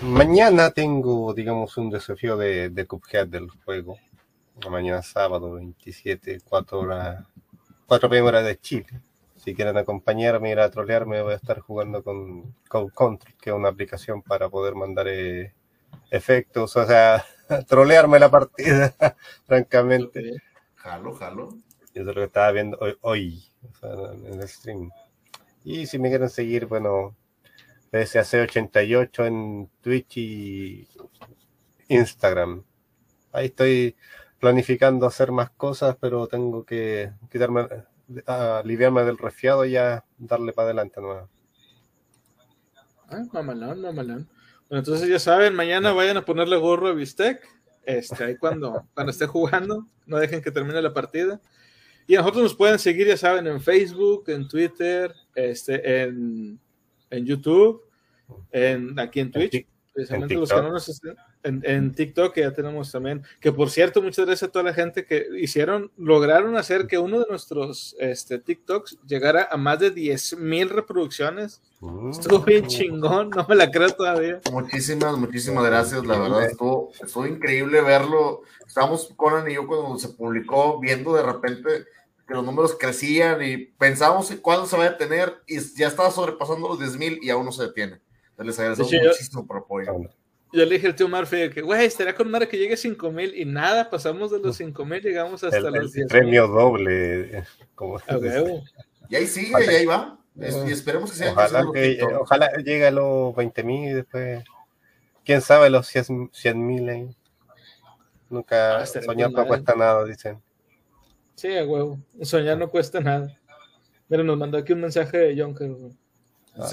[0.02, 3.98] mañana tengo, digamos, un desafío de, de Cuphead del juego.
[4.70, 7.26] Mañana sábado 27, 4 horas,
[7.88, 8.86] 4 pm hora de Chile.
[9.34, 13.56] Si quieren acompañarme, ir a trolearme, voy a estar jugando con Code Control, que es
[13.56, 15.54] una aplicación para poder mandar eh,
[16.08, 17.24] efectos, o sea,
[17.66, 18.94] trolearme la partida,
[19.48, 20.34] francamente.
[20.76, 21.48] Jalo, jalo.
[21.92, 23.47] Eso es lo que estaba viendo hoy
[23.82, 24.90] en el stream.
[25.64, 27.16] Y si me quieren seguir, bueno,
[27.92, 30.88] PSAC88 en Twitch y
[31.88, 32.64] Instagram.
[33.32, 33.96] Ahí estoy
[34.38, 37.66] planificando hacer más cosas, pero tengo que quitarme,
[38.26, 41.28] aliviarme del resfriado y ya darle para adelante nueva.
[43.10, 44.28] Ah, mamalón, mamalón.
[44.68, 47.42] Bueno, entonces ya saben, mañana vayan a ponerle gorro a Bistec.
[47.84, 51.40] Este, ahí cuando, cuando esté jugando, no dejen que termine la partida.
[52.08, 56.58] Y a nosotros nos pueden seguir, ya saben, en Facebook, en Twitter, este, en,
[57.10, 57.82] en YouTube,
[58.50, 59.66] en, aquí en Twitch.
[59.92, 63.22] Precisamente los que no nos estén, en, TikTok, que ya tenemos también.
[63.40, 67.20] Que por cierto, muchas gracias a toda la gente que hicieron, lograron hacer que uno
[67.20, 71.60] de nuestros este, TikToks llegara a más de 10.000 reproducciones.
[71.80, 72.10] Mm.
[72.10, 74.40] Estuvo bien chingón, no me la creo todavía.
[74.50, 78.42] Muchísimas, muchísimas gracias, la verdad, estuvo, estuvo increíble verlo.
[78.66, 81.68] Estábamos Conan y yo cuando se publicó, viendo de repente
[82.28, 86.68] que los números crecían y pensábamos cuándo se va a detener y ya estaba sobrepasando
[86.68, 88.00] los 10.000 y aún no se detiene.
[88.36, 89.92] les agradecemos muchísimo por apoyo.
[90.52, 93.34] Yo le dije al tío Murphy que, güey, estaría con madre que llegue a 5000
[93.34, 96.08] y nada, pasamos de los 5000, llegamos hasta los 10.
[96.08, 97.44] Premio doble.
[97.74, 97.98] Como
[99.08, 100.18] y ahí sigue, y ahí va.
[100.36, 101.32] y esperemos que sea.
[101.32, 104.44] Ojalá, que, ojalá llegue a los 20.000 y después,
[105.24, 107.16] quién sabe, los 100.000 ahí.
[108.28, 110.42] Nunca ah, soñar no cuesta nada, dicen.
[111.38, 112.00] Sí, a huevo.
[112.22, 113.32] Soñar no cuesta nada.
[114.08, 115.70] Mira, nos mandó aquí un mensaje de Jonker.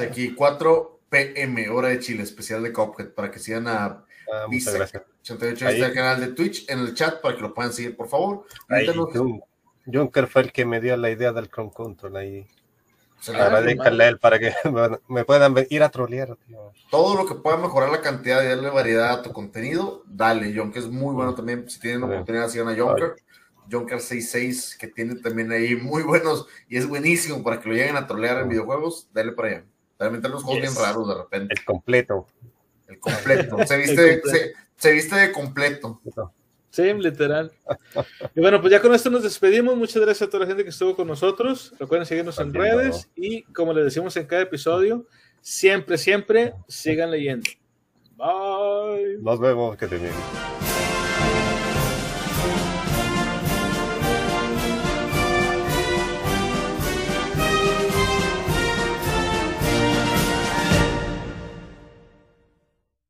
[0.09, 3.85] aquí 4 PM, hora de Chile, especial de Cophead, para que sigan a
[4.33, 7.95] ah, 88 está el canal de Twitch en el chat para que lo puedan seguir,
[7.95, 8.47] por favor.
[9.85, 12.47] Junker fue el que me dio la idea del Chrome Control ahí.
[13.27, 14.51] Agradezcanle a él para que
[15.07, 16.39] me puedan ir a trolear.
[16.89, 20.81] Todo lo que pueda mejorar la cantidad y darle variedad a tu contenido, dale, Jonker
[20.81, 21.69] es muy bueno también.
[21.69, 23.15] Si tienen la oportunidad, sigan a Jonker.
[23.69, 28.07] Jonker66, que tiene también ahí muy buenos y es buenísimo para que lo lleguen a
[28.07, 29.65] trolear en videojuegos, dale para allá.
[29.97, 31.55] Realmente los juegos bien raros de repente.
[31.57, 32.27] El completo.
[32.87, 33.57] El completo.
[33.65, 36.01] Se viste, de, se, viste de completo.
[36.69, 37.53] Sí, literal.
[38.35, 39.77] Y bueno, pues ya con esto nos despedimos.
[39.77, 41.73] Muchas gracias a toda la gente que estuvo con nosotros.
[41.79, 45.07] Recuerden seguirnos en redes y como les decimos en cada episodio,
[45.39, 47.49] siempre, siempre sigan leyendo.
[48.17, 49.17] Bye.
[49.21, 49.99] Nos vemos, que te